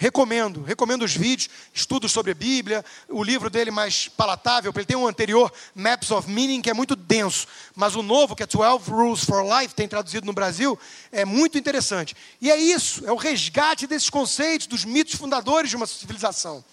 Recomendo, 0.00 0.62
recomendo 0.62 1.04
os 1.04 1.12
vídeos, 1.16 1.50
estudos 1.74 2.12
sobre 2.12 2.30
a 2.30 2.34
Bíblia, 2.34 2.84
o 3.08 3.20
livro 3.20 3.50
dele 3.50 3.72
mais 3.72 4.06
palatável, 4.06 4.72
ele 4.72 4.84
tem 4.84 4.96
um 4.96 5.08
anterior, 5.08 5.52
Maps 5.74 6.12
of 6.12 6.30
Meaning, 6.30 6.62
que 6.62 6.70
é 6.70 6.72
muito 6.72 6.94
denso, 6.94 7.48
mas 7.74 7.96
o 7.96 8.02
novo, 8.02 8.36
que 8.36 8.44
é 8.44 8.46
12 8.46 8.88
Rules 8.88 9.24
for 9.24 9.44
Life, 9.44 9.74
tem 9.74 9.88
traduzido 9.88 10.24
no 10.24 10.32
Brasil, 10.32 10.78
é 11.10 11.24
muito 11.24 11.58
interessante. 11.58 12.14
E 12.40 12.48
é 12.48 12.56
isso, 12.56 13.04
é 13.06 13.10
o 13.10 13.16
resgate 13.16 13.88
desses 13.88 14.08
conceitos, 14.08 14.68
dos 14.68 14.84
mitos 14.84 15.16
fundadores 15.16 15.68
de 15.68 15.74
uma 15.74 15.86
civilização. 15.86 16.64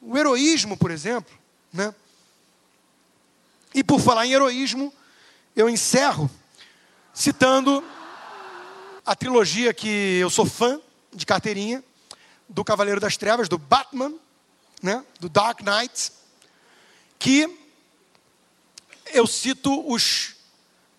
O 0.00 0.16
heroísmo, 0.16 0.74
por 0.74 0.90
exemplo, 0.90 1.36
né? 1.70 1.94
E 3.74 3.84
por 3.84 4.00
falar 4.00 4.24
em 4.24 4.32
heroísmo, 4.32 4.90
eu 5.54 5.68
encerro 5.68 6.30
citando 7.12 7.84
a 9.08 9.16
trilogia 9.16 9.72
que 9.72 10.18
eu 10.18 10.28
sou 10.28 10.44
fã 10.44 10.78
de 11.14 11.24
carteirinha, 11.24 11.82
do 12.46 12.62
Cavaleiro 12.62 13.00
das 13.00 13.16
Trevas, 13.16 13.48
do 13.48 13.56
Batman, 13.56 14.12
né, 14.82 15.02
do 15.18 15.30
Dark 15.30 15.62
Knight, 15.62 16.12
que 17.18 17.58
eu 19.06 19.26
cito 19.26 19.90
os 19.90 20.34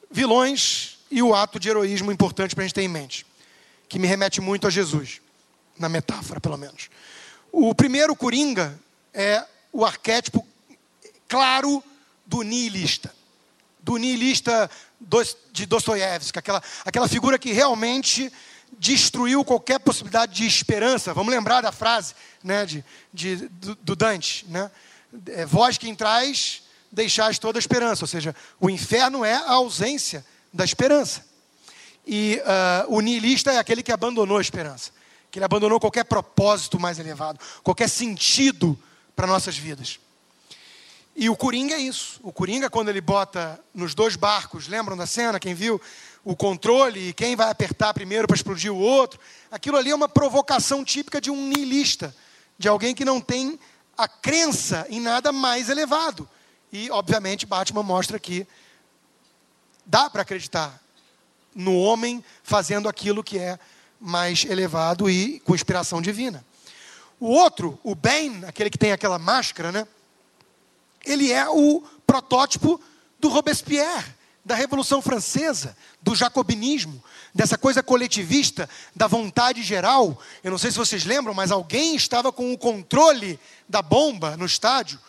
vilões 0.09 0.97
e 1.11 1.21
o 1.21 1.35
ato 1.35 1.59
de 1.59 1.69
heroísmo 1.69 2.11
importante 2.11 2.55
para 2.55 2.63
a 2.63 2.67
gente 2.67 2.73
ter 2.73 2.81
em 2.81 2.87
mente, 2.87 3.27
que 3.87 3.99
me 3.99 4.07
remete 4.07 4.41
muito 4.41 4.65
a 4.65 4.71
Jesus, 4.71 5.21
na 5.77 5.87
metáfora, 5.87 6.39
pelo 6.39 6.57
menos. 6.57 6.89
O 7.51 7.75
primeiro 7.75 8.15
Coringa 8.15 8.79
é 9.13 9.45
o 9.71 9.85
arquétipo 9.85 10.47
claro 11.27 11.83
do 12.25 12.41
nihilista. 12.41 13.13
Do 13.81 13.97
nihilista 13.97 14.67
de 15.51 15.65
Dostoiévski, 15.65 16.37
aquela, 16.39 16.61
aquela 16.85 17.07
figura 17.07 17.39
que 17.39 17.51
realmente 17.51 18.31
destruiu 18.77 19.43
qualquer 19.43 19.79
possibilidade 19.79 20.33
de 20.33 20.45
esperança. 20.45 21.13
Vamos 21.13 21.33
lembrar 21.33 21.61
da 21.61 21.71
frase 21.71 22.13
né, 22.43 22.65
de, 22.65 22.83
de 23.13 23.35
do, 23.47 23.75
do, 23.75 23.95
Dante. 23.95 24.45
Né? 24.47 24.69
É, 25.27 25.45
Vós 25.45 25.77
quem 25.77 25.95
traz, 25.95 26.63
deixais 26.91 27.39
toda 27.39 27.57
a 27.57 27.61
esperança. 27.61 28.03
Ou 28.03 28.07
seja, 28.07 28.35
o 28.59 28.69
inferno 28.69 29.25
é 29.25 29.33
a 29.33 29.53
ausência 29.53 30.25
da 30.53 30.63
esperança. 30.63 31.25
E 32.05 32.41
uh, 32.87 32.95
o 32.95 33.01
niilista 33.01 33.51
é 33.51 33.57
aquele 33.57 33.83
que 33.83 33.91
abandonou 33.91 34.37
a 34.37 34.41
esperança. 34.41 34.91
Que 35.31 35.39
ele 35.39 35.45
abandonou 35.45 35.79
qualquer 35.79 36.05
propósito 36.05 36.79
mais 36.79 36.97
elevado, 36.97 37.39
qualquer 37.63 37.87
sentido 37.87 38.77
para 39.15 39.27
nossas 39.27 39.57
vidas. 39.57 39.99
E 41.19 41.29
o 41.29 41.35
Coringa 41.35 41.75
é 41.75 41.79
isso. 41.79 42.19
O 42.23 42.31
Coringa, 42.31 42.69
quando 42.69 42.87
ele 42.87 43.01
bota 43.01 43.59
nos 43.73 43.93
dois 43.93 44.15
barcos, 44.15 44.67
lembram 44.67 44.95
da 44.95 45.05
cena? 45.05 45.39
Quem 45.39 45.53
viu? 45.53 45.79
o 46.23 46.35
controle 46.35 47.09
e 47.09 47.13
quem 47.13 47.35
vai 47.35 47.49
apertar 47.49 47.93
primeiro 47.93 48.27
para 48.27 48.35
explodir 48.35 48.71
o 48.71 48.77
outro. 48.77 49.19
Aquilo 49.51 49.77
ali 49.77 49.89
é 49.89 49.95
uma 49.95 50.09
provocação 50.09 50.83
típica 50.83 51.19
de 51.19 51.31
um 51.31 51.47
niilista, 51.47 52.15
de 52.57 52.67
alguém 52.67 52.93
que 52.93 53.05
não 53.05 53.21
tem 53.21 53.59
a 53.97 54.07
crença 54.07 54.85
em 54.89 54.99
nada 54.99 55.31
mais 55.31 55.69
elevado. 55.69 56.29
E, 56.71 56.89
obviamente, 56.91 57.45
Batman 57.45 57.83
mostra 57.83 58.19
que 58.19 58.45
dá 59.85 60.09
para 60.09 60.21
acreditar 60.21 60.79
no 61.55 61.75
homem 61.77 62.23
fazendo 62.43 62.87
aquilo 62.87 63.23
que 63.23 63.39
é 63.39 63.57
mais 63.99 64.45
elevado 64.45 65.09
e 65.09 65.39
com 65.39 65.55
inspiração 65.55 66.01
divina. 66.01 66.45
O 67.19 67.27
outro, 67.29 67.79
o 67.83 67.95
Bane, 67.95 68.45
aquele 68.45 68.69
que 68.69 68.77
tem 68.77 68.91
aquela 68.91 69.17
máscara, 69.17 69.71
né? 69.71 69.87
Ele 71.05 71.31
é 71.31 71.47
o 71.49 71.81
protótipo 72.05 72.79
do 73.19 73.29
Robespierre 73.29 74.19
da 74.43 74.55
Revolução 74.55 74.99
Francesa, 74.99 75.77
do 76.01 76.15
jacobinismo, 76.15 77.03
dessa 77.35 77.55
coisa 77.55 77.83
coletivista, 77.83 78.67
da 78.95 79.05
vontade 79.05 79.61
geral. 79.61 80.19
Eu 80.43 80.49
não 80.49 80.57
sei 80.57 80.71
se 80.71 80.77
vocês 80.77 81.05
lembram, 81.05 81.35
mas 81.35 81.51
alguém 81.51 81.95
estava 81.95 82.31
com 82.31 82.51
o 82.51 82.57
controle 82.57 83.39
da 83.67 83.81
bomba 83.81 84.35
no 84.35 84.45
estádio 84.45 84.99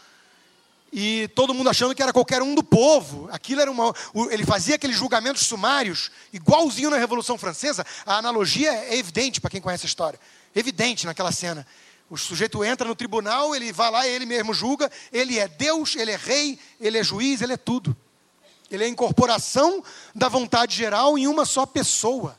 e 0.93 1.29
todo 1.35 1.55
mundo 1.55 1.71
achando 1.71 1.95
que 1.95 2.03
era 2.03 2.13
qualquer 2.13 2.43
um 2.43 2.55
do 2.55 2.63
povo. 2.63 3.29
Aquilo 3.33 3.61
era 3.61 3.71
uma. 3.71 3.95
Ele 4.31 4.45
fazia 4.45 4.75
aqueles 4.75 4.97
julgamentos 4.97 5.47
sumários, 5.47 6.11
igualzinho 6.33 6.91
na 6.91 6.99
Revolução 6.99 7.39
Francesa. 7.39 7.87
A 8.05 8.17
analogia 8.17 8.71
é 8.71 8.97
evidente 8.99 9.41
para 9.41 9.51
quem 9.51 9.61
conhece 9.61 9.87
a 9.87 9.89
história. 9.89 10.19
Evidente 10.55 11.07
naquela 11.07 11.31
cena. 11.31 11.67
O 12.11 12.17
sujeito 12.17 12.65
entra 12.65 12.87
no 12.89 12.97
tribunal, 12.97 13.55
ele 13.55 13.73
vai 13.73 13.91
lá, 13.91 14.07
ele 14.07 14.27
mesmo 14.27 14.53
julga, 14.53 14.91
ele 15.13 15.39
é 15.39 15.47
Deus, 15.47 15.95
ele 15.95 16.11
é 16.11 16.17
rei, 16.17 16.59
ele 16.81 16.99
é 16.99 17.05
juiz, 17.05 17.41
ele 17.41 17.53
é 17.53 17.57
tudo. 17.57 17.97
Ele 18.69 18.83
é 18.83 18.87
a 18.87 18.91
incorporação 18.91 19.83
da 20.13 20.29
vontade 20.29 20.77
geral 20.77 21.17
em 21.17 21.29
uma 21.29 21.45
só 21.45 21.65
pessoa. 21.65 22.37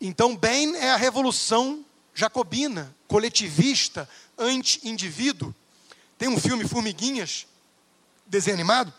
Então, 0.00 0.34
bem 0.34 0.74
é 0.76 0.90
a 0.90 0.96
revolução 0.96 1.84
jacobina, 2.14 2.94
coletivista, 3.06 4.08
anti-indivíduo. 4.38 5.54
Tem 6.16 6.28
um 6.28 6.40
filme 6.40 6.66
Formiguinhas, 6.66 7.46
desenho 8.26 8.56
animado, 8.56 8.92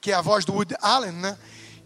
que 0.00 0.12
é 0.12 0.14
a 0.14 0.20
voz 0.20 0.44
do 0.44 0.52
Woody 0.52 0.76
Allen, 0.80 1.12
né? 1.12 1.38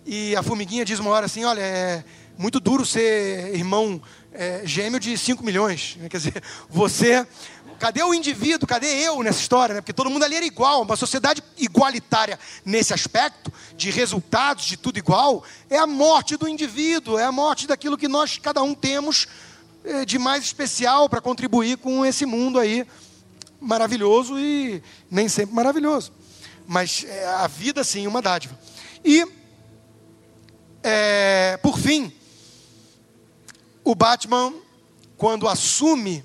E 0.06 0.36
a 0.36 0.42
formiguinha 0.42 0.84
diz 0.84 0.98
uma 0.98 1.10
hora 1.10 1.26
assim: 1.26 1.44
olha, 1.44 1.62
é 1.62 2.04
muito 2.36 2.60
duro 2.60 2.84
ser 2.84 3.54
irmão 3.54 4.02
é, 4.34 4.62
gêmeo 4.64 5.00
de 5.00 5.16
5 5.16 5.42
milhões. 5.42 5.96
Quer 6.10 6.16
dizer, 6.18 6.42
você 6.68 7.26
Cadê 7.78 8.02
o 8.02 8.14
indivíduo? 8.14 8.68
Cadê 8.68 8.86
eu 8.86 9.22
nessa 9.22 9.40
história? 9.40 9.74
Né? 9.74 9.80
Porque 9.80 9.92
todo 9.92 10.08
mundo 10.08 10.22
ali 10.22 10.36
era 10.36 10.44
igual. 10.44 10.82
Uma 10.82 10.96
sociedade 10.96 11.42
igualitária 11.58 12.38
nesse 12.64 12.94
aspecto, 12.94 13.52
de 13.76 13.90
resultados, 13.90 14.64
de 14.64 14.76
tudo 14.76 14.98
igual, 14.98 15.44
é 15.68 15.76
a 15.78 15.86
morte 15.86 16.36
do 16.36 16.48
indivíduo, 16.48 17.18
é 17.18 17.24
a 17.24 17.32
morte 17.32 17.66
daquilo 17.66 17.98
que 17.98 18.08
nós, 18.08 18.38
cada 18.38 18.62
um, 18.62 18.74
temos 18.74 19.26
eh, 19.84 20.04
de 20.04 20.18
mais 20.18 20.44
especial 20.44 21.08
para 21.08 21.20
contribuir 21.20 21.76
com 21.78 22.06
esse 22.06 22.24
mundo 22.24 22.58
aí 22.58 22.86
maravilhoso 23.60 24.38
e 24.38 24.82
nem 25.10 25.28
sempre 25.28 25.54
maravilhoso. 25.54 26.12
Mas 26.66 27.04
é, 27.04 27.26
a 27.26 27.46
vida, 27.46 27.82
sim, 27.84 28.06
uma 28.06 28.22
dádiva. 28.22 28.58
E, 29.04 29.26
é, 30.82 31.58
por 31.62 31.78
fim, 31.78 32.12
o 33.84 33.94
Batman, 33.94 34.52
quando 35.16 35.46
assume 35.46 36.24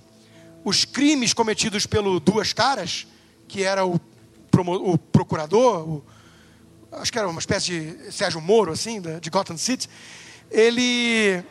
os 0.64 0.86
crimes 0.86 1.34
cometidos 1.34 1.86
pelo 1.86 2.20
Duas 2.20 2.53
Caras, 2.53 3.05
que 3.47 3.64
era 3.64 3.86
o, 3.86 3.99
o 4.55 4.97
procurador, 4.97 5.88
o, 5.88 6.03
acho 6.91 7.12
que 7.12 7.20
era 7.20 7.28
uma 7.28 7.39
espécie 7.39 7.80
de 7.80 8.12
Sérgio 8.12 8.39
Moro, 8.41 8.72
assim, 8.72 9.01
de 9.20 9.30
Gotham 9.30 9.57
City, 9.57 9.89
ele. 10.49 11.43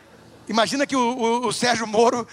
Imagina 0.47 0.87
que 0.87 0.95
o, 0.95 1.45
o, 1.45 1.53
Sérgio 1.53 1.85
Moro 1.85 2.27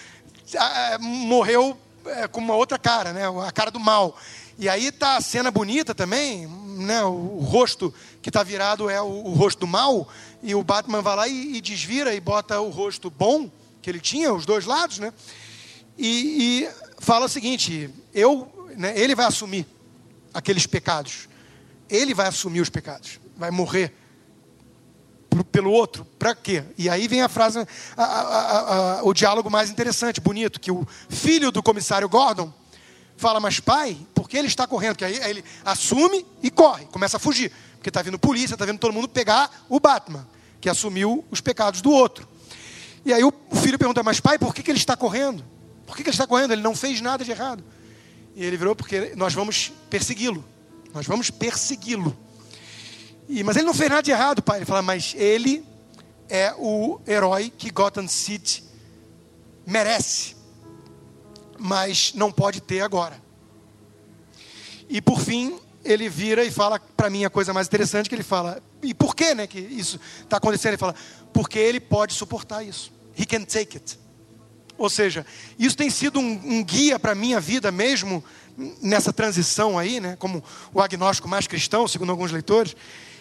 morreu 1.00 1.76
é, 2.06 2.26
com 2.26 2.40
uma 2.40 2.54
outra 2.54 2.78
cara, 2.78 3.12
né? 3.12 3.24
a 3.46 3.52
cara 3.52 3.70
do 3.70 3.78
mal. 3.78 4.16
E 4.58 4.70
aí 4.70 4.90
tá 4.90 5.16
a 5.16 5.20
cena 5.20 5.50
bonita 5.50 5.94
também, 5.94 6.46
né? 6.78 7.04
o, 7.04 7.10
o 7.10 7.40
rosto 7.40 7.92
que 8.22 8.30
está 8.30 8.42
virado 8.42 8.88
é 8.88 9.00
o, 9.02 9.04
o, 9.04 9.34
rosto 9.34 9.60
do 9.60 9.66
mal, 9.66 10.08
e 10.42 10.54
o 10.54 10.64
Batman 10.64 11.02
vai 11.02 11.16
lá 11.16 11.28
e, 11.28 11.56
e 11.56 11.60
desvira 11.60 12.14
e 12.14 12.20
bota 12.20 12.58
o 12.58 12.70
rosto 12.70 13.10
bom, 13.10 13.50
que 13.86 13.90
ele 13.90 14.00
tinha, 14.00 14.34
os 14.34 14.44
dois 14.44 14.64
lados, 14.64 14.98
né? 14.98 15.12
e, 15.96 16.64
e 16.64 16.68
fala 16.98 17.26
o 17.26 17.28
seguinte: 17.28 17.88
eu, 18.12 18.68
né, 18.76 18.98
ele 18.98 19.14
vai 19.14 19.26
assumir 19.26 19.64
aqueles 20.34 20.66
pecados, 20.66 21.28
ele 21.88 22.12
vai 22.12 22.26
assumir 22.26 22.60
os 22.60 22.68
pecados, 22.68 23.20
vai 23.36 23.52
morrer 23.52 23.94
pelo 25.52 25.70
outro? 25.70 26.04
Para 26.18 26.34
quê? 26.34 26.64
E 26.76 26.90
aí 26.90 27.06
vem 27.06 27.22
a 27.22 27.28
frase, 27.28 27.64
a, 27.96 28.02
a, 28.02 28.98
a, 28.98 29.04
o 29.04 29.14
diálogo 29.14 29.48
mais 29.48 29.70
interessante, 29.70 30.20
bonito, 30.20 30.58
que 30.58 30.72
o 30.72 30.84
filho 31.08 31.52
do 31.52 31.62
comissário 31.62 32.08
Gordon 32.08 32.52
fala, 33.16 33.38
mas 33.38 33.60
pai, 33.60 33.96
por 34.16 34.28
que 34.28 34.36
ele 34.36 34.48
está 34.48 34.66
correndo? 34.66 34.96
Que 34.96 35.04
aí, 35.04 35.22
aí 35.22 35.30
ele 35.30 35.44
assume 35.64 36.26
e 36.42 36.50
corre, 36.50 36.86
começa 36.86 37.18
a 37.18 37.20
fugir. 37.20 37.52
Porque 37.76 37.88
está 37.88 38.02
vindo 38.02 38.18
polícia, 38.18 38.56
está 38.56 38.64
vendo 38.64 38.80
todo 38.80 38.92
mundo 38.92 39.06
pegar 39.06 39.64
o 39.68 39.78
Batman, 39.78 40.26
que 40.60 40.68
assumiu 40.68 41.24
os 41.30 41.40
pecados 41.40 41.80
do 41.80 41.92
outro. 41.92 42.34
E 43.06 43.12
aí 43.12 43.22
o 43.22 43.32
filho 43.62 43.78
pergunta, 43.78 44.02
mas 44.02 44.18
pai, 44.18 44.36
por 44.36 44.52
que, 44.52 44.64
que 44.64 44.70
ele 44.72 44.80
está 44.80 44.96
correndo? 44.96 45.44
Por 45.86 45.96
que, 45.96 46.02
que 46.02 46.08
ele 46.08 46.14
está 46.14 46.26
correndo? 46.26 46.52
Ele 46.52 46.60
não 46.60 46.74
fez 46.74 47.00
nada 47.00 47.24
de 47.24 47.30
errado. 47.30 47.62
E 48.34 48.44
ele 48.44 48.56
virou, 48.56 48.74
porque 48.74 49.12
nós 49.14 49.32
vamos 49.32 49.72
persegui-lo. 49.88 50.44
Nós 50.92 51.06
vamos 51.06 51.30
persegui-lo. 51.30 52.16
E, 53.28 53.44
mas 53.44 53.54
ele 53.54 53.64
não 53.64 53.72
fez 53.72 53.88
nada 53.88 54.02
de 54.02 54.10
errado, 54.10 54.42
pai. 54.42 54.58
Ele 54.58 54.66
fala, 54.66 54.82
mas 54.82 55.14
ele 55.16 55.64
é 56.28 56.52
o 56.58 57.00
herói 57.06 57.52
que 57.56 57.70
Gotham 57.70 58.08
City 58.08 58.64
merece, 59.64 60.34
mas 61.60 62.12
não 62.12 62.32
pode 62.32 62.60
ter 62.60 62.80
agora. 62.80 63.22
E 64.88 65.00
por 65.00 65.20
fim, 65.20 65.60
ele 65.84 66.08
vira 66.08 66.44
e 66.44 66.50
fala 66.50 66.80
para 66.80 67.08
mim 67.08 67.24
a 67.24 67.30
coisa 67.30 67.52
mais 67.52 67.68
interessante 67.68 68.08
que 68.08 68.16
ele 68.16 68.24
fala. 68.24 68.60
E 68.82 68.92
por 68.92 69.14
que, 69.14 69.32
né, 69.32 69.46
que 69.46 69.60
isso 69.60 70.00
está 70.24 70.38
acontecendo? 70.38 70.72
Ele 70.72 70.78
fala, 70.78 70.94
porque 71.32 71.60
ele 71.60 71.78
pode 71.78 72.12
suportar 72.12 72.64
isso. 72.64 72.95
He 73.18 73.24
can 73.24 73.44
take 73.44 73.76
it. 73.76 73.98
Ou 74.78 74.90
seja, 74.90 75.24
isso 75.58 75.76
tem 75.76 75.88
sido 75.88 76.20
um, 76.20 76.40
um 76.44 76.64
guia 76.64 76.98
para 76.98 77.12
a 77.12 77.14
minha 77.14 77.40
vida 77.40 77.72
mesmo 77.72 78.22
nessa 78.82 79.12
transição 79.12 79.78
aí, 79.78 80.00
né, 80.00 80.16
como 80.18 80.42
o 80.72 80.80
agnóstico 80.80 81.28
mais 81.28 81.46
cristão, 81.46 81.88
segundo 81.88 82.10
alguns 82.10 82.30
leitores. 82.30 82.76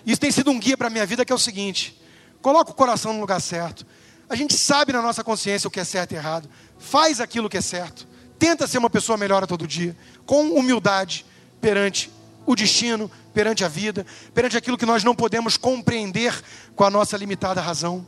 Isso 0.05 0.19
tem 0.19 0.31
sido 0.31 0.51
um 0.51 0.59
guia 0.59 0.77
para 0.77 0.87
a 0.87 0.89
minha 0.89 1.05
vida 1.05 1.23
que 1.23 1.31
é 1.31 1.35
o 1.35 1.39
seguinte: 1.39 1.99
coloca 2.41 2.71
o 2.71 2.73
coração 2.73 3.13
no 3.13 3.19
lugar 3.19 3.41
certo. 3.41 3.85
A 4.27 4.35
gente 4.35 4.55
sabe 4.55 4.91
na 4.91 5.01
nossa 5.01 5.23
consciência 5.23 5.67
o 5.67 5.71
que 5.71 5.79
é 5.79 5.83
certo 5.83 6.13
e 6.13 6.15
errado. 6.15 6.49
Faz 6.77 7.19
aquilo 7.19 7.49
que 7.49 7.57
é 7.57 7.61
certo. 7.61 8.07
Tenta 8.37 8.67
ser 8.67 8.77
uma 8.77 8.89
pessoa 8.89 9.17
melhor 9.17 9.43
a 9.43 9.47
todo 9.47 9.67
dia, 9.67 9.95
com 10.25 10.49
humildade 10.49 11.25
perante 11.61 12.11
o 12.45 12.55
destino, 12.55 13.09
perante 13.33 13.63
a 13.63 13.67
vida, 13.67 14.05
perante 14.33 14.57
aquilo 14.57 14.77
que 14.77 14.85
nós 14.85 15.03
não 15.03 15.15
podemos 15.15 15.57
compreender 15.57 16.33
com 16.75 16.83
a 16.83 16.89
nossa 16.89 17.15
limitada 17.17 17.61
razão. 17.61 18.05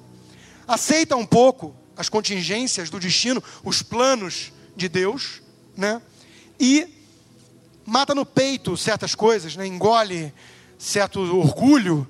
Aceita 0.67 1.15
um 1.15 1.25
pouco 1.25 1.75
as 1.95 2.09
contingências 2.09 2.89
do 2.89 2.99
destino, 2.99 3.43
os 3.63 3.81
planos 3.81 4.51
de 4.75 4.89
Deus, 4.89 5.41
né? 5.75 6.01
E 6.59 6.87
mata 7.85 8.13
no 8.13 8.25
peito 8.25 8.75
certas 8.75 9.15
coisas, 9.15 9.55
né? 9.55 9.65
engole 9.65 10.33
certo 10.77 11.19
orgulho, 11.21 12.07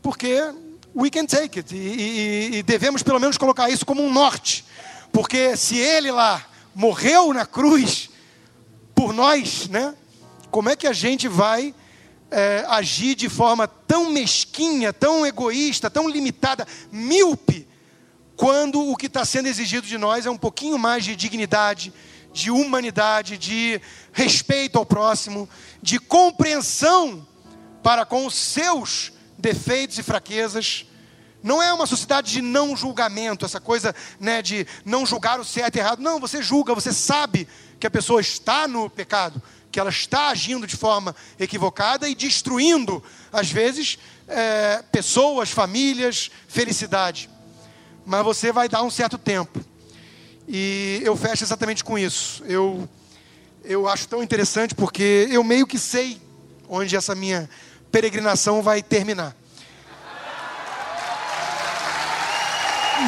porque 0.00 0.40
we 0.94 1.10
can 1.10 1.26
take 1.26 1.58
it. 1.58 1.74
E, 1.74 1.78
e, 1.78 2.56
e, 2.58 2.62
devemos 2.62 3.02
pelo 3.02 3.18
menos 3.18 3.36
colocar 3.36 3.68
isso 3.68 3.84
como 3.84 4.02
um 4.02 4.12
norte. 4.12 4.64
Porque 5.12 5.56
se 5.56 5.76
ele 5.76 6.10
lá 6.10 6.46
morreu 6.74 7.32
na 7.32 7.44
cruz 7.44 8.08
por 8.94 9.12
nós, 9.12 9.68
né? 9.68 9.94
Como 10.50 10.68
é 10.68 10.76
que 10.76 10.86
a 10.86 10.92
gente 10.92 11.28
vai 11.28 11.74
é, 12.30 12.64
agir 12.68 13.14
de 13.14 13.28
forma 13.28 13.66
tão 13.66 14.10
mesquinha, 14.10 14.92
tão 14.92 15.26
egoísta, 15.26 15.90
tão 15.90 16.08
limitada, 16.08 16.66
míope, 16.90 17.68
quando 18.40 18.80
o 18.88 18.96
que 18.96 19.04
está 19.04 19.22
sendo 19.22 19.48
exigido 19.48 19.86
de 19.86 19.98
nós 19.98 20.24
é 20.24 20.30
um 20.30 20.38
pouquinho 20.38 20.78
mais 20.78 21.04
de 21.04 21.14
dignidade, 21.14 21.92
de 22.32 22.50
humanidade, 22.50 23.36
de 23.36 23.78
respeito 24.14 24.78
ao 24.78 24.86
próximo, 24.86 25.46
de 25.82 25.98
compreensão 25.98 27.28
para 27.82 28.06
com 28.06 28.24
os 28.24 28.34
seus 28.34 29.12
defeitos 29.36 29.98
e 29.98 30.02
fraquezas. 30.02 30.86
Não 31.42 31.62
é 31.62 31.70
uma 31.70 31.84
sociedade 31.84 32.32
de 32.32 32.40
não 32.40 32.74
julgamento, 32.74 33.44
essa 33.44 33.60
coisa 33.60 33.94
né, 34.18 34.40
de 34.40 34.66
não 34.86 35.04
julgar 35.04 35.38
o 35.38 35.44
certo 35.44 35.76
e 35.76 35.80
errado. 35.80 36.00
Não, 36.00 36.18
você 36.18 36.42
julga, 36.42 36.74
você 36.74 36.94
sabe 36.94 37.46
que 37.78 37.86
a 37.86 37.90
pessoa 37.90 38.22
está 38.22 38.66
no 38.66 38.88
pecado, 38.88 39.42
que 39.70 39.78
ela 39.78 39.90
está 39.90 40.28
agindo 40.28 40.66
de 40.66 40.78
forma 40.78 41.14
equivocada 41.38 42.08
e 42.08 42.14
destruindo, 42.14 43.02
às 43.30 43.50
vezes, 43.50 43.98
é, 44.26 44.82
pessoas, 44.90 45.50
famílias, 45.50 46.30
felicidade. 46.48 47.28
Mas 48.04 48.24
você 48.24 48.52
vai 48.52 48.68
dar 48.68 48.82
um 48.82 48.90
certo 48.90 49.16
tempo. 49.18 49.60
E 50.48 51.00
eu 51.04 51.16
fecho 51.16 51.44
exatamente 51.44 51.84
com 51.84 51.98
isso. 51.98 52.42
Eu, 52.44 52.88
eu 53.64 53.88
acho 53.88 54.08
tão 54.08 54.22
interessante 54.22 54.74
porque 54.74 55.28
eu 55.30 55.44
meio 55.44 55.66
que 55.66 55.78
sei 55.78 56.20
onde 56.68 56.96
essa 56.96 57.14
minha 57.14 57.48
peregrinação 57.90 58.62
vai 58.62 58.82
terminar. 58.82 59.36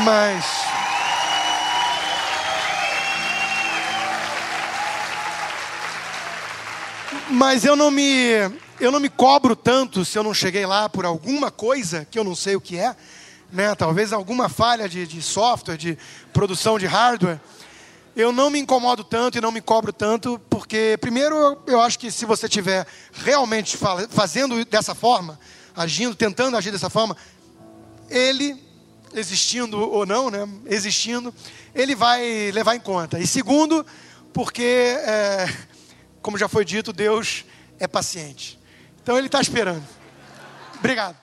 Mas. 0.04 0.44
Mas 7.28 7.64
eu 7.64 7.76
não 7.76 7.90
me 7.90 8.32
eu 8.80 8.90
não 8.90 8.98
me 8.98 9.08
cobro 9.08 9.54
tanto 9.54 10.04
se 10.04 10.18
eu 10.18 10.24
não 10.24 10.34
cheguei 10.34 10.66
lá 10.66 10.88
por 10.88 11.04
alguma 11.04 11.50
coisa 11.50 12.06
que 12.10 12.18
eu 12.18 12.24
não 12.24 12.34
sei 12.34 12.56
o 12.56 12.60
que 12.60 12.76
é, 12.76 12.96
né? 13.52 13.74
Talvez 13.74 14.12
alguma 14.12 14.48
falha 14.48 14.88
de, 14.88 15.06
de 15.06 15.20
software, 15.20 15.76
de 15.76 15.98
produção 16.32 16.78
de 16.78 16.86
hardware. 16.86 17.38
Eu 18.16 18.32
não 18.32 18.50
me 18.50 18.58
incomodo 18.58 19.04
tanto 19.04 19.38
e 19.38 19.40
não 19.40 19.52
me 19.52 19.60
cobro 19.60 19.92
tanto, 19.92 20.40
porque, 20.50 20.98
primeiro, 21.00 21.62
eu, 21.66 21.80
acho 21.80 21.98
que 21.98 22.10
se 22.10 22.24
você 22.24 22.46
estiver 22.46 22.86
realmente 23.12 23.78
fazendo 24.10 24.64
dessa 24.64 24.94
forma, 24.94 25.38
agindo, 25.74 26.14
tentando 26.14 26.56
agir 26.56 26.70
dessa 26.70 26.90
forma, 26.90 27.16
ele, 28.10 28.62
existindo 29.14 29.78
ou 29.78 30.04
não, 30.04 30.30
né, 30.30 30.46
existindo, 30.66 31.32
ele 31.74 31.94
vai 31.94 32.50
levar 32.52 32.74
em 32.74 32.80
conta. 32.80 33.18
E 33.18 33.26
segundo, 33.26 33.84
porque, 34.32 34.62
é, 34.62 35.46
como 36.20 36.36
já 36.36 36.48
foi 36.48 36.66
dito, 36.66 36.92
Deus 36.92 37.46
é 37.78 37.88
paciente. 37.88 38.58
Então 39.02 39.16
ele 39.16 39.28
está 39.28 39.40
esperando. 39.40 39.82
Obrigado. 40.78 41.16